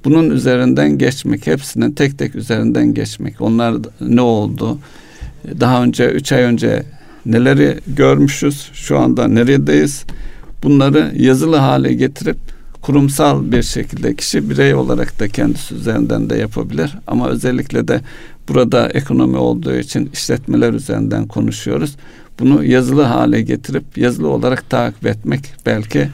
bunun 0.04 0.30
üzerinden 0.30 0.98
geçmek, 0.98 1.46
hepsinin 1.46 1.92
tek 1.92 2.18
tek 2.18 2.34
üzerinden 2.34 2.94
geçmek. 2.94 3.40
Onlar 3.40 3.74
ne 4.00 4.20
oldu? 4.20 4.78
Daha 5.60 5.82
önce, 5.82 6.10
üç 6.10 6.32
ay 6.32 6.42
önce 6.42 6.82
neleri 7.26 7.78
görmüşüz, 7.86 8.70
şu 8.72 8.98
anda 8.98 9.28
neredeyiz? 9.28 10.04
Bunları 10.62 11.12
yazılı 11.16 11.56
hale 11.56 11.94
getirip 11.94 12.36
kurumsal 12.82 13.52
bir 13.52 13.62
şekilde 13.62 14.16
kişi 14.16 14.50
birey 14.50 14.74
olarak 14.74 15.20
da 15.20 15.28
kendisi 15.28 15.74
üzerinden 15.74 16.30
de 16.30 16.36
yapabilir. 16.36 16.94
Ama 17.06 17.28
özellikle 17.28 17.88
de 17.88 18.00
burada 18.48 18.88
ekonomi 18.88 19.36
olduğu 19.36 19.74
için 19.74 20.10
işletmeler 20.12 20.72
üzerinden 20.72 21.26
konuşuyoruz. 21.26 21.96
Bunu 22.40 22.64
yazılı 22.64 23.02
hale 23.02 23.42
getirip 23.42 23.98
yazılı 23.98 24.28
olarak 24.28 24.70
takip 24.70 25.06
etmek 25.06 25.54
belki 25.66 26.08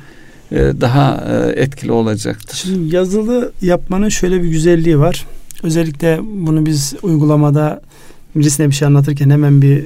e, 0.52 0.56
daha 0.56 1.24
e, 1.28 1.60
etkili 1.60 1.92
olacaktır. 1.92 2.56
Şimdi 2.56 2.94
yazılı 2.94 3.52
yapmanın 3.62 4.08
şöyle 4.08 4.42
bir 4.42 4.48
güzelliği 4.48 4.98
var. 4.98 5.26
Özellikle 5.62 6.20
bunu 6.22 6.66
biz 6.66 6.94
uygulamada 7.02 7.80
birisine 8.36 8.66
bir 8.66 8.74
şey 8.74 8.88
anlatırken 8.88 9.30
hemen 9.30 9.62
bir 9.62 9.84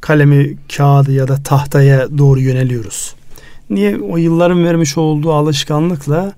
kalemi, 0.00 0.56
kağıdı 0.76 1.12
ya 1.12 1.28
da 1.28 1.42
tahtaya 1.42 2.18
doğru 2.18 2.40
yöneliyoruz. 2.40 3.14
Niye? 3.70 3.96
O 3.96 4.16
yılların 4.16 4.64
vermiş 4.64 4.98
olduğu 4.98 5.32
alışkanlıkla 5.32 6.32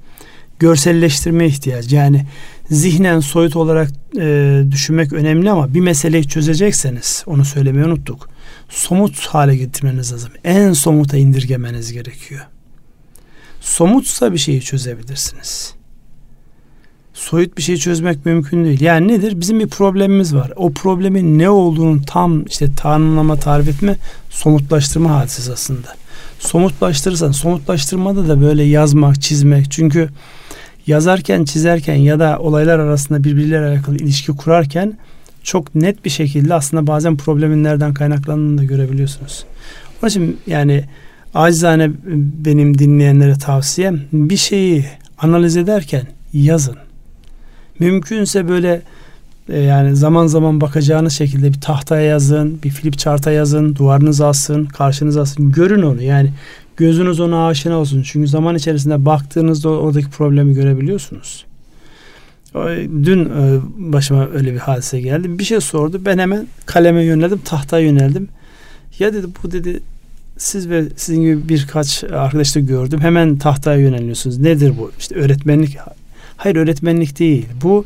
görselleştirme 0.58 1.46
ihtiyacı. 1.46 1.96
Yani 1.96 2.26
zihnen 2.70 3.20
soyut 3.20 3.56
olarak 3.56 3.90
e, 4.18 4.62
düşünmek 4.70 5.12
önemli 5.12 5.50
ama 5.50 5.74
bir 5.74 5.80
meseleyi 5.80 6.28
çözecekseniz 6.28 7.24
onu 7.26 7.44
söylemeyi 7.44 7.86
unuttuk. 7.86 8.29
Somut 8.68 9.26
hale 9.26 9.57
getirmeniz 9.57 10.12
lazım. 10.12 10.30
En 10.44 10.72
somuta 10.72 11.16
indirgemeniz 11.16 11.92
gerekiyor. 11.92 12.46
Somutsa 13.61 14.32
bir 14.32 14.38
şeyi 14.38 14.61
çözebilirsiniz. 14.61 15.74
Soyut 17.14 17.57
bir 17.57 17.62
şeyi 17.62 17.78
çözmek 17.78 18.26
mümkün 18.26 18.64
değil. 18.64 18.80
Yani 18.80 19.09
nedir? 19.09 19.40
Bizim 19.40 19.61
bir 19.61 19.66
problemimiz 19.68 20.34
var. 20.34 20.53
O 20.57 20.72
problemin 20.72 21.38
ne 21.38 21.51
olduğunu 21.51 22.03
tam 22.05 22.44
işte 22.44 22.74
tanımlama, 22.74 23.36
tarif 23.36 23.68
etme, 23.68 23.96
somutlaştırma 24.30 25.11
hadisesi 25.11 25.53
aslında. 25.53 25.94
Somutlaştırırsan, 26.38 27.32
somutlaştırmada 27.32 28.28
da 28.28 28.40
böyle 28.40 28.62
yazmak, 28.62 29.22
çizmek. 29.22 29.70
Çünkü 29.70 30.09
yazarken, 30.86 31.44
çizerken 31.44 31.94
ya 31.94 32.18
da 32.18 32.38
olaylar 32.38 32.78
arasında 32.78 33.24
birbirleriyle 33.24 33.68
alakalı 33.68 33.96
ilişki 33.96 34.32
kurarken 34.32 34.98
çok 35.43 35.74
net 35.74 36.05
bir 36.05 36.11
şekilde 36.11 36.55
aslında 36.55 36.86
bazen 36.86 37.16
problemin 37.16 37.64
nereden 37.64 37.95
kaynaklandığını 37.95 38.59
da 38.59 38.64
görebiliyorsunuz. 38.64 39.45
Onun 40.03 40.11
için 40.11 40.38
yani 40.47 40.84
acizane 41.34 41.91
benim 42.45 42.78
dinleyenlere 42.78 43.38
tavsiyem 43.38 44.01
bir 44.12 44.36
şeyi 44.36 44.84
analiz 45.18 45.57
ederken 45.57 46.03
yazın. 46.32 46.76
Mümkünse 47.78 48.49
böyle 48.49 48.82
e, 49.49 49.59
yani 49.59 49.97
zaman 49.97 50.26
zaman 50.26 50.61
bakacağınız 50.61 51.12
şekilde 51.12 51.49
bir 51.49 51.61
tahtaya 51.61 52.03
yazın, 52.03 52.62
bir 52.62 52.70
flip 52.70 52.99
chart'a 52.99 53.30
yazın, 53.30 53.76
duvarınıza 53.76 54.28
asın, 54.28 54.64
karşınıza 54.66 55.20
asın. 55.20 55.53
Görün 55.53 55.82
onu 55.82 56.03
yani 56.03 56.32
gözünüz 56.76 57.20
ona 57.20 57.47
aşina 57.47 57.78
olsun. 57.78 58.03
Çünkü 58.03 58.28
zaman 58.28 58.55
içerisinde 58.55 59.07
baktığınızda 59.07 59.68
oradaki 59.68 60.11
problemi 60.11 60.55
görebiliyorsunuz. 60.55 61.45
Dün 63.05 63.24
e, 63.24 63.61
başıma 63.92 64.28
öyle 64.28 64.53
bir 64.53 64.59
hadise 64.59 65.01
geldi. 65.01 65.38
Bir 65.38 65.44
şey 65.44 65.61
sordu. 65.61 66.01
Ben 66.05 66.18
hemen 66.18 66.46
kaleme 66.66 67.05
yöneldim, 67.05 67.40
tahtaya 67.44 67.86
yöneldim. 67.86 68.28
Ya 68.98 69.12
dedi 69.12 69.26
bu 69.42 69.53
dedi 69.53 69.80
siz 70.38 70.70
ve 70.70 70.84
sizin 70.96 71.22
gibi 71.22 71.48
birkaç 71.48 72.05
arkadaş 72.05 72.57
da 72.57 72.61
gördüm. 72.61 73.01
Hemen 73.01 73.38
tahtaya 73.38 73.78
yöneliyorsunuz. 73.78 74.38
Nedir 74.38 74.72
bu? 74.78 74.92
İşte 74.98 75.14
öğretmenlik. 75.14 75.76
Hayır 76.36 76.57
öğretmenlik 76.57 77.18
değil. 77.18 77.46
Bu 77.62 77.84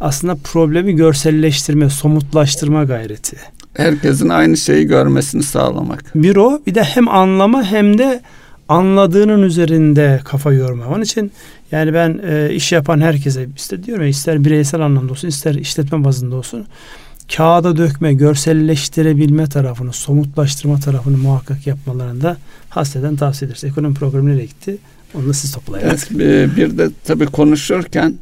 aslında 0.00 0.34
problemi 0.44 0.96
görselleştirme, 0.96 1.90
somutlaştırma 1.90 2.84
gayreti. 2.84 3.36
Herkesin 3.74 4.28
aynı 4.28 4.56
şeyi 4.56 4.86
görmesini 4.86 5.42
sağlamak. 5.42 6.04
Bir 6.14 6.36
o 6.36 6.60
bir 6.66 6.74
de 6.74 6.82
hem 6.82 7.08
anlama 7.08 7.64
hem 7.64 7.98
de 7.98 8.20
anladığının 8.68 9.42
üzerinde 9.42 10.20
kafa 10.24 10.52
yorma. 10.52 10.86
Onun 10.86 11.02
için 11.02 11.32
yani 11.72 11.94
ben 11.94 12.20
e, 12.28 12.54
iş 12.54 12.72
yapan 12.72 13.00
herkese 13.00 13.48
işte 13.56 13.84
diyorum 13.84 14.02
ya 14.02 14.08
ister 14.08 14.44
bireysel 14.44 14.80
anlamda 14.80 15.12
olsun 15.12 15.28
ister 15.28 15.54
işletme 15.54 16.04
bazında 16.04 16.36
olsun 16.36 16.66
kağıda 17.36 17.76
dökme, 17.76 18.14
görselleştirebilme 18.14 19.46
tarafını, 19.46 19.92
somutlaştırma 19.92 20.78
tarafını 20.78 21.16
muhakkak 21.16 21.66
yapmalarını 21.66 22.22
da 22.22 22.36
hasreden 22.68 23.16
tavsiye 23.16 23.46
ederiz. 23.46 23.64
Ekonomi 23.64 23.94
programı 23.94 24.30
nereye 24.30 24.46
gitti? 24.46 24.78
Onu 25.14 25.28
da 25.28 25.32
siz 25.32 25.52
toplayın. 25.52 25.86
Evet, 25.86 26.08
bir 26.56 26.78
de 26.78 26.88
tabii 27.04 27.26
konuşurken 27.26 28.14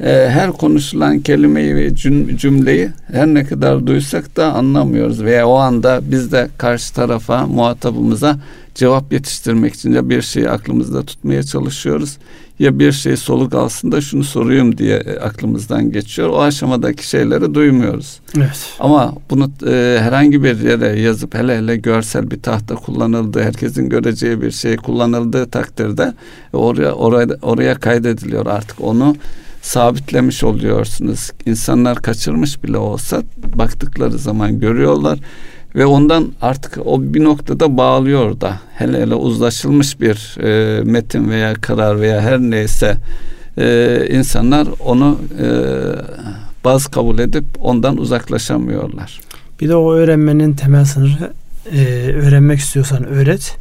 e, 0.00 0.28
her 0.30 0.52
konuşulan 0.52 1.20
kelimeyi 1.20 1.76
ve 1.76 1.94
cümleyi 2.36 2.90
her 3.12 3.26
ne 3.26 3.44
kadar 3.44 3.86
duysak 3.86 4.36
da 4.36 4.52
anlamıyoruz 4.52 5.22
veya 5.22 5.48
o 5.48 5.54
anda 5.54 6.00
biz 6.02 6.32
de 6.32 6.48
karşı 6.58 6.94
tarafa 6.94 7.46
muhatabımıza 7.46 8.38
cevap 8.74 9.12
yetiştirmek 9.12 9.74
için 9.74 9.92
ya 9.92 10.08
bir 10.08 10.22
şeyi 10.22 10.50
aklımızda 10.50 11.02
tutmaya 11.02 11.42
çalışıyoruz 11.42 12.18
ya 12.58 12.78
bir 12.78 12.92
şey 12.92 13.16
soluk 13.16 13.54
alsın 13.54 13.92
da 13.92 14.00
şunu 14.00 14.24
soruyum 14.24 14.78
diye 14.78 14.96
e, 14.96 15.18
aklımızdan 15.18 15.92
geçiyor. 15.92 16.28
O 16.28 16.40
aşamadaki 16.40 17.08
şeyleri 17.08 17.54
duymuyoruz. 17.54 18.20
Evet. 18.36 18.74
Ama 18.80 19.14
bunu 19.30 19.50
e, 19.66 19.98
herhangi 20.00 20.42
bir 20.42 20.60
yere 20.60 21.00
yazıp 21.00 21.34
hele 21.34 21.58
hele 21.58 21.76
görsel 21.76 22.30
bir 22.30 22.42
tahta 22.42 22.74
kullanıldığı, 22.74 23.42
herkesin 23.42 23.88
göreceği 23.88 24.42
bir 24.42 24.50
şey 24.50 24.76
kullanıldığı 24.76 25.46
takdirde 25.46 26.14
oraya 26.52 26.92
oraya 26.92 27.26
oraya 27.42 27.74
kaydediliyor 27.74 28.46
artık 28.46 28.80
onu 28.80 29.16
sabitlemiş 29.64 30.44
oluyorsunuz. 30.44 31.30
İnsanlar 31.46 32.02
kaçırmış 32.02 32.62
bile 32.62 32.78
olsa 32.78 33.22
baktıkları 33.54 34.18
zaman 34.18 34.60
görüyorlar 34.60 35.18
ve 35.74 35.86
ondan 35.86 36.32
artık 36.42 36.78
o 36.86 37.02
bir 37.02 37.24
noktada 37.24 37.76
bağlıyor 37.76 38.40
da 38.40 38.60
hele 38.74 39.02
hele 39.02 39.14
uzlaşılmış 39.14 40.00
bir 40.00 40.40
e, 40.40 40.82
metin 40.84 41.30
veya 41.30 41.54
karar 41.54 42.00
veya 42.00 42.20
her 42.20 42.38
neyse 42.38 42.96
e, 43.58 44.06
insanlar 44.10 44.68
onu 44.80 45.18
e, 45.40 45.46
baz 46.64 46.86
kabul 46.86 47.18
edip 47.18 47.44
ondan 47.60 47.96
uzaklaşamıyorlar. 47.96 49.20
Bir 49.60 49.68
de 49.68 49.76
o 49.76 49.92
öğrenmenin 49.92 50.54
temel 50.54 50.84
sınırı 50.84 51.32
e, 51.72 52.12
öğrenmek 52.12 52.58
istiyorsan 52.58 53.04
öğret 53.06 53.56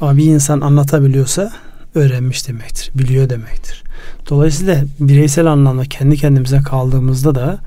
ama 0.00 0.16
bir 0.16 0.24
insan 0.24 0.60
anlatabiliyorsa 0.60 1.52
öğrenmiş 1.94 2.48
demektir, 2.48 2.90
biliyor 2.94 3.30
demektir. 3.30 3.82
Dolayısıyla 4.30 4.84
bireysel 5.00 5.46
anlamda 5.46 5.84
kendi 5.84 6.16
kendimize 6.16 6.58
kaldığımızda 6.58 7.34
da 7.34 7.58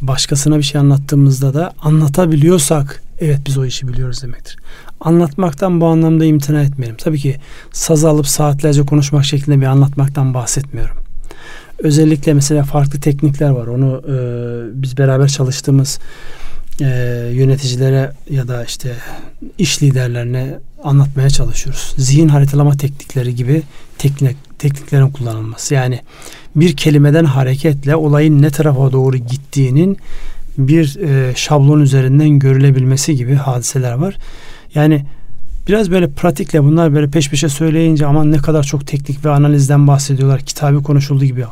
başkasına 0.00 0.58
bir 0.58 0.62
şey 0.62 0.80
anlattığımızda 0.80 1.54
da 1.54 1.72
anlatabiliyorsak 1.82 3.02
evet 3.18 3.38
biz 3.46 3.58
o 3.58 3.64
işi 3.64 3.88
biliyoruz 3.88 4.22
demektir. 4.22 4.56
Anlatmaktan 5.00 5.80
bu 5.80 5.86
anlamda 5.86 6.24
imtina 6.24 6.62
etmeyelim. 6.62 6.96
Tabii 6.96 7.18
ki 7.18 7.36
saz 7.72 8.04
alıp 8.04 8.26
saatlerce 8.26 8.82
konuşmak 8.82 9.24
şeklinde 9.24 9.60
bir 9.60 9.66
anlatmaktan 9.66 10.34
bahsetmiyorum. 10.34 10.96
Özellikle 11.78 12.34
mesela 12.34 12.64
farklı 12.64 13.00
teknikler 13.00 13.50
var. 13.50 13.66
Onu 13.66 14.02
e, 14.08 14.14
biz 14.82 14.98
beraber 14.98 15.28
çalıştığımız 15.28 15.98
e, 16.80 16.86
yöneticilere 17.32 18.12
ya 18.30 18.48
da 18.48 18.64
işte 18.64 18.96
iş 19.58 19.82
liderlerine 19.82 20.58
anlatmaya 20.84 21.30
çalışıyoruz. 21.30 21.94
Zihin 21.96 22.28
haritalama 22.28 22.76
teknikleri 22.76 23.34
gibi 23.34 23.62
teknik, 23.98 24.36
tekniklerin 24.58 25.10
kullanılması. 25.10 25.74
Yani 25.74 26.00
bir 26.56 26.76
kelimeden 26.76 27.24
hareketle 27.24 27.96
olayın 27.96 28.42
ne 28.42 28.50
tarafa 28.50 28.92
doğru 28.92 29.16
gittiğinin 29.16 29.98
bir 30.58 30.96
e, 30.96 31.34
şablon 31.36 31.80
üzerinden 31.80 32.38
görülebilmesi 32.38 33.16
gibi 33.16 33.34
hadiseler 33.34 33.92
var. 33.92 34.16
Yani 34.74 35.04
biraz 35.68 35.90
böyle 35.90 36.10
pratikle 36.10 36.62
bunlar 36.62 36.94
böyle 36.94 37.10
peş 37.10 37.30
peşe 37.30 37.48
söyleyince 37.48 38.06
aman 38.06 38.32
ne 38.32 38.36
kadar 38.36 38.62
çok 38.62 38.86
teknik 38.86 39.24
ve 39.24 39.30
analizden 39.30 39.86
bahsediyorlar. 39.86 40.40
Kitabı 40.40 40.82
konuşulduğu 40.82 41.24
gibi. 41.24 41.44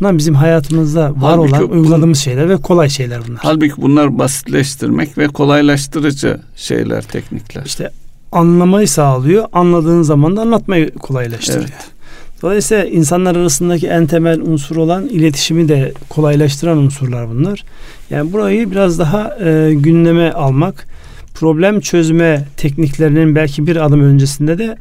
Bunlar 0.00 0.18
bizim 0.18 0.34
hayatımızda 0.34 1.10
var 1.10 1.14
halbuki 1.16 1.54
olan 1.54 1.70
uyguladığımız 1.70 2.18
şeyler 2.18 2.48
ve 2.48 2.56
kolay 2.56 2.88
şeyler 2.88 3.20
bunlar. 3.28 3.40
Halbuki 3.42 3.72
bunlar 3.76 4.18
basitleştirmek 4.18 5.18
ve 5.18 5.28
kolaylaştırıcı 5.28 6.40
şeyler, 6.56 7.02
teknikler. 7.02 7.62
İşte 7.66 7.90
anlamayı 8.32 8.88
sağlıyor. 8.88 9.44
Anladığın 9.52 10.02
zaman 10.02 10.36
da 10.36 10.40
anlatmayı 10.40 10.94
kolaylaştırıyor. 10.94 11.64
Evet. 11.64 11.96
Dolayısıyla 12.42 12.84
insanlar 12.84 13.36
arasındaki 13.36 13.86
en 13.86 14.06
temel 14.06 14.40
unsur 14.40 14.76
olan 14.76 15.08
iletişimi 15.08 15.68
de 15.68 15.92
kolaylaştıran 16.08 16.78
unsurlar 16.78 17.28
bunlar. 17.28 17.64
Yani 18.10 18.32
burayı 18.32 18.70
biraz 18.70 18.98
daha 18.98 19.36
e, 19.40 19.74
gündeme 19.74 20.30
almak, 20.30 20.86
problem 21.34 21.80
çözme 21.80 22.44
tekniklerinin 22.56 23.34
belki 23.34 23.66
bir 23.66 23.76
adım 23.76 24.00
öncesinde 24.00 24.58
de 24.58 24.76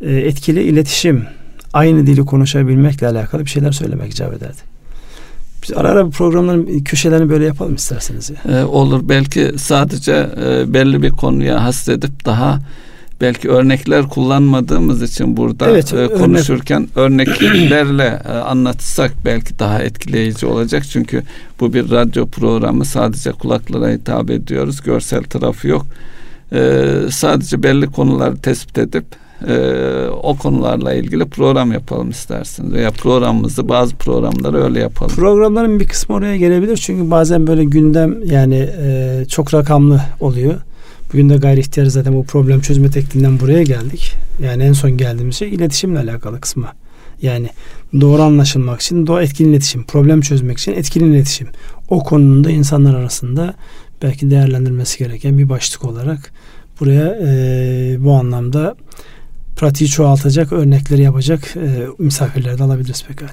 e, 0.00 0.16
etkili 0.16 0.62
iletişim, 0.62 1.24
aynı 1.76 2.06
dili 2.06 2.24
konuşabilmekle 2.24 3.06
alakalı 3.06 3.44
bir 3.44 3.50
şeyler 3.50 3.72
söylemek 3.72 4.12
icap 4.12 4.32
ederdi. 4.32 4.76
Biz 5.62 5.76
ara 5.76 5.88
ara 5.88 6.08
programların 6.08 6.84
köşelerini 6.84 7.30
böyle 7.30 7.44
yapalım 7.44 7.74
isterseniz. 7.74 8.30
Ya. 8.30 8.36
Ee, 8.52 8.64
olur. 8.64 9.00
Belki 9.08 9.52
sadece 9.56 10.30
e, 10.44 10.74
belli 10.74 11.02
bir 11.02 11.10
konuya 11.10 11.64
hasredip 11.64 12.24
daha 12.24 12.58
belki 13.20 13.50
örnekler 13.50 14.02
kullanmadığımız 14.02 15.02
için 15.02 15.36
burada 15.36 15.70
evet, 15.70 15.94
e, 15.94 16.08
konuşurken 16.08 16.88
örnek. 16.96 17.28
örneklerle 17.42 18.22
e, 18.28 18.32
anlatsak 18.32 19.12
belki 19.24 19.58
daha 19.58 19.82
etkileyici 19.82 20.46
olacak. 20.46 20.84
Çünkü 20.90 21.22
bu 21.60 21.74
bir 21.74 21.90
radyo 21.90 22.26
programı 22.26 22.84
sadece 22.84 23.32
kulaklara 23.32 23.88
hitap 23.88 24.30
ediyoruz. 24.30 24.82
Görsel 24.82 25.22
tarafı 25.22 25.68
yok. 25.68 25.86
E, 26.52 26.84
sadece 27.10 27.62
belli 27.62 27.86
konuları 27.86 28.36
tespit 28.36 28.78
edip 28.78 29.04
e, 29.48 29.56
o 30.22 30.36
konularla 30.36 30.94
ilgili 30.94 31.24
program 31.24 31.72
yapalım 31.72 32.10
isterseniz 32.10 32.72
veya 32.72 32.90
programımızı 32.90 33.68
bazı 33.68 33.96
programları 33.96 34.64
öyle 34.64 34.80
yapalım. 34.80 35.16
Programların 35.16 35.80
bir 35.80 35.88
kısmı 35.88 36.14
oraya 36.14 36.36
gelebilir 36.36 36.76
çünkü 36.76 37.10
bazen 37.10 37.46
böyle 37.46 37.64
gündem 37.64 38.16
yani 38.24 38.68
e, 38.78 39.24
çok 39.28 39.54
rakamlı 39.54 40.00
oluyor. 40.20 40.54
Bugün 41.12 41.30
de 41.30 41.36
gayri 41.36 41.60
ihtiyar 41.60 41.86
zaten 41.86 42.14
bu 42.14 42.24
problem 42.24 42.60
çözme 42.60 42.90
tekniğinden 42.90 43.40
buraya 43.40 43.62
geldik. 43.62 44.14
Yani 44.42 44.62
en 44.62 44.72
son 44.72 44.90
geldiğimiz 44.96 45.36
şey 45.36 45.54
iletişimle 45.54 45.98
alakalı 45.98 46.40
kısmı. 46.40 46.66
Yani 47.22 47.48
doğru 48.00 48.22
anlaşılmak 48.22 48.80
için 48.80 49.06
doğru 49.06 49.22
etkili 49.22 49.48
iletişim, 49.48 49.84
problem 49.84 50.20
çözmek 50.20 50.58
için 50.58 50.72
etkili 50.72 51.04
iletişim. 51.04 51.48
O 51.88 52.04
konunun 52.04 52.44
da 52.44 52.50
insanlar 52.50 52.94
arasında 52.94 53.54
belki 54.02 54.30
değerlendirmesi 54.30 54.98
gereken 54.98 55.38
bir 55.38 55.48
başlık 55.48 55.84
olarak 55.84 56.32
buraya 56.80 57.18
e, 57.22 57.96
bu 57.98 58.12
anlamda 58.12 58.76
pratiği 59.56 59.90
çoğaltacak 59.90 60.52
örnekleri 60.52 61.02
yapacak 61.02 61.56
e, 61.56 61.86
misafirleri 61.98 62.58
de 62.58 62.62
alabiliriz 62.62 63.04
pekala. 63.04 63.30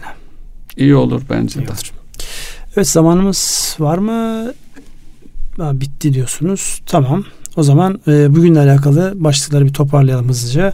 İyi 0.78 0.96
olur 0.96 1.22
bence 1.30 1.60
İyi 1.60 1.68
de. 1.68 1.72
Olur. 1.72 1.92
Evet 2.78 2.88
zamanımız 2.90 3.76
var 3.80 3.98
mı? 3.98 4.54
Ha, 5.58 5.82
bitti 5.82 6.14
diyorsunuz. 6.14 6.82
Tamam. 6.86 7.24
O 7.56 7.64
zaman 7.64 8.02
e, 8.08 8.36
bugünle 8.36 8.60
alakalı 8.60 9.14
başlıkları 9.16 9.66
bir 9.66 9.74
toparlayalım 9.74 10.30
hızlıca. 10.30 10.74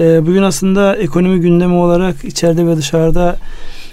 E, 0.00 0.26
bugün 0.26 0.42
aslında 0.42 0.96
ekonomi 0.96 1.40
gündemi 1.40 1.74
olarak 1.74 2.24
içeride 2.24 2.66
ve 2.66 2.76
dışarıda 2.76 3.36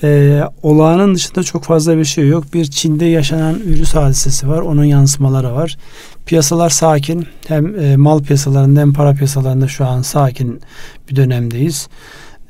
e, 0.03 0.41
olağanın 0.64 1.16
dışında 1.16 1.43
çok 1.43 1.64
fazla 1.64 1.97
bir 1.97 2.05
şey 2.05 2.28
yok. 2.28 2.53
Bir 2.53 2.66
Çin'de 2.66 3.05
yaşanan 3.05 3.60
virüs 3.66 3.95
hadisesi 3.95 4.49
var. 4.49 4.60
Onun 4.62 4.84
yansımaları 4.84 5.55
var. 5.55 5.78
Piyasalar 6.26 6.70
sakin. 6.70 7.28
Hem 7.47 7.80
e, 7.80 7.97
mal 7.97 8.24
piyasalarında 8.24 8.80
hem 8.80 8.93
para 8.93 9.14
piyasalarında 9.14 9.68
şu 9.68 9.86
an 9.86 10.01
sakin 10.01 10.62
bir 11.10 11.16
dönemdeyiz. 11.16 11.88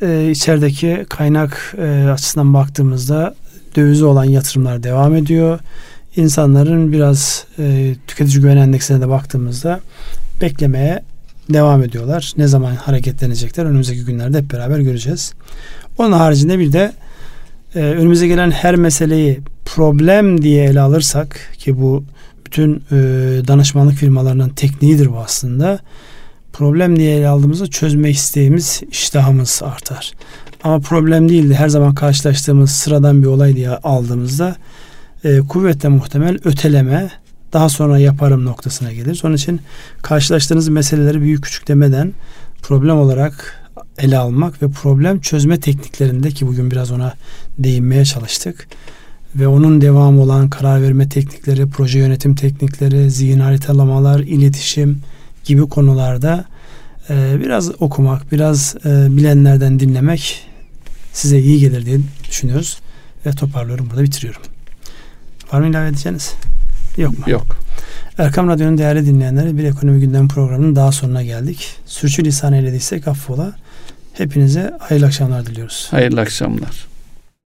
E, 0.02 0.32
içerideki 0.32 1.06
kaynak 1.10 1.76
e, 1.78 2.10
açısından 2.10 2.54
baktığımızda 2.54 3.36
dövize 3.76 4.06
olan 4.06 4.26
yatırımlar 4.26 4.84
devam 4.84 5.16
ediyor 5.16 5.60
insanların 6.16 6.92
biraz 6.92 7.46
e, 7.60 7.96
tüketici 8.08 8.42
güven 8.42 8.58
endeksine 8.58 9.02
de 9.02 9.10
baktığımızda 9.10 9.80
beklemeye 10.42 11.02
devam 11.50 11.84
ediyorlar. 11.84 12.34
Ne 12.38 12.48
zaman 12.48 12.76
hareketlenecekler 12.76 13.66
önümüzdeki 13.66 14.06
günlerde 14.06 14.38
hep 14.38 14.54
beraber 14.54 14.80
göreceğiz. 14.80 15.34
Onun 15.98 16.12
haricinde 16.12 16.60
bir 16.60 16.74
de 16.74 16.92
e, 17.76 17.80
önümüze 17.80 18.28
gelen 18.28 18.52
her 18.52 18.76
meseleyi 18.76 19.40
problem 19.66 20.42
diye 20.42 20.64
ele 20.64 20.82
alırsak 20.82 21.40
ki 21.58 21.82
bu 21.82 22.04
bütün 22.46 22.76
e, 22.92 22.98
danışmanlık 23.48 23.96
firmalarının 23.96 24.50
tekniğidir 24.50 25.12
bu 25.12 25.18
aslında. 25.18 25.80
Problem 26.54 26.96
diye 27.00 27.18
ele 27.18 27.28
aldığımızda 27.28 27.68
çözme 27.68 28.10
isteğimiz, 28.10 28.82
iştahımız 28.92 29.62
artar. 29.64 30.14
Ama 30.64 30.80
problem 30.80 31.30
değil 31.30 31.50
de 31.50 31.56
her 31.56 31.70
zaman 31.70 31.96
karşılaştığımız 31.96 32.72
sıradan 32.72 33.22
bir 33.22 33.28
olay 33.28 33.56
diye 33.56 33.70
aldığımızda 33.70 34.56
e, 35.24 35.40
kuvvetle 35.40 35.90
muhtemel 35.90 36.38
öteleme 36.46 37.12
daha 37.54 37.70
sonra 37.70 38.00
yaparım 38.00 38.46
noktasına 38.46 38.94
gelir. 38.94 39.22
Onun 39.24 39.36
için 39.36 39.62
karşılaştığınız 40.02 40.70
meseleleri 40.70 41.22
büyük 41.22 41.44
küçük 41.44 41.68
demeden 41.68 42.14
problem 42.62 42.98
olarak 42.98 43.64
ele 43.98 44.18
almak 44.18 44.62
ve 44.62 44.70
problem 44.70 45.20
çözme 45.20 45.60
tekniklerinde 45.60 46.32
ki 46.32 46.48
bugün 46.48 46.72
biraz 46.72 46.92
ona 46.92 47.14
değinmeye 47.60 48.06
çalıştık 48.06 48.68
ve 49.36 49.48
onun 49.48 49.82
devamı 49.82 50.22
olan 50.22 50.50
karar 50.50 50.82
verme 50.82 51.10
teknikleri, 51.10 51.70
proje 51.70 52.00
yönetim 52.00 52.36
teknikleri, 52.36 53.12
zihin 53.12 53.40
haritalamalar, 53.40 54.20
iletişim 54.20 55.02
gibi 55.44 55.62
konularda 55.62 56.46
e, 57.10 57.40
biraz 57.40 57.82
okumak, 57.82 58.32
biraz 58.32 58.76
e, 58.86 59.18
bilenlerden 59.18 59.80
dinlemek 59.80 60.48
size 61.14 61.40
iyi 61.40 61.60
gelir 61.60 61.86
diye 61.86 62.00
düşünüyoruz 62.30 62.78
ve 63.26 63.32
toparlıyorum 63.32 63.90
burada 63.90 64.04
bitiriyorum. 64.04 64.42
Var 65.54 65.62
mı 65.62 65.68
ilave 65.68 65.88
edeceğiniz? 65.88 66.34
Yok 66.98 67.20
mu? 67.20 67.32
Yok. 67.32 67.46
Erkam 68.18 68.48
Radyo'nun 68.48 68.78
değerli 68.78 69.06
dinleyenleri 69.06 69.58
bir 69.58 69.64
ekonomi 69.64 70.00
gündem 70.00 70.28
programının 70.28 70.76
daha 70.76 70.92
sonuna 70.92 71.24
geldik. 71.24 71.76
Sürçü 71.86 72.26
lisan 72.26 72.54
eylediysek 72.54 73.08
affola. 73.08 73.56
Hepinize 74.14 74.74
hayırlı 74.80 75.06
akşamlar 75.06 75.46
diliyoruz. 75.46 75.88
Hayırlı 75.92 76.22
akşamlar. 76.22 76.88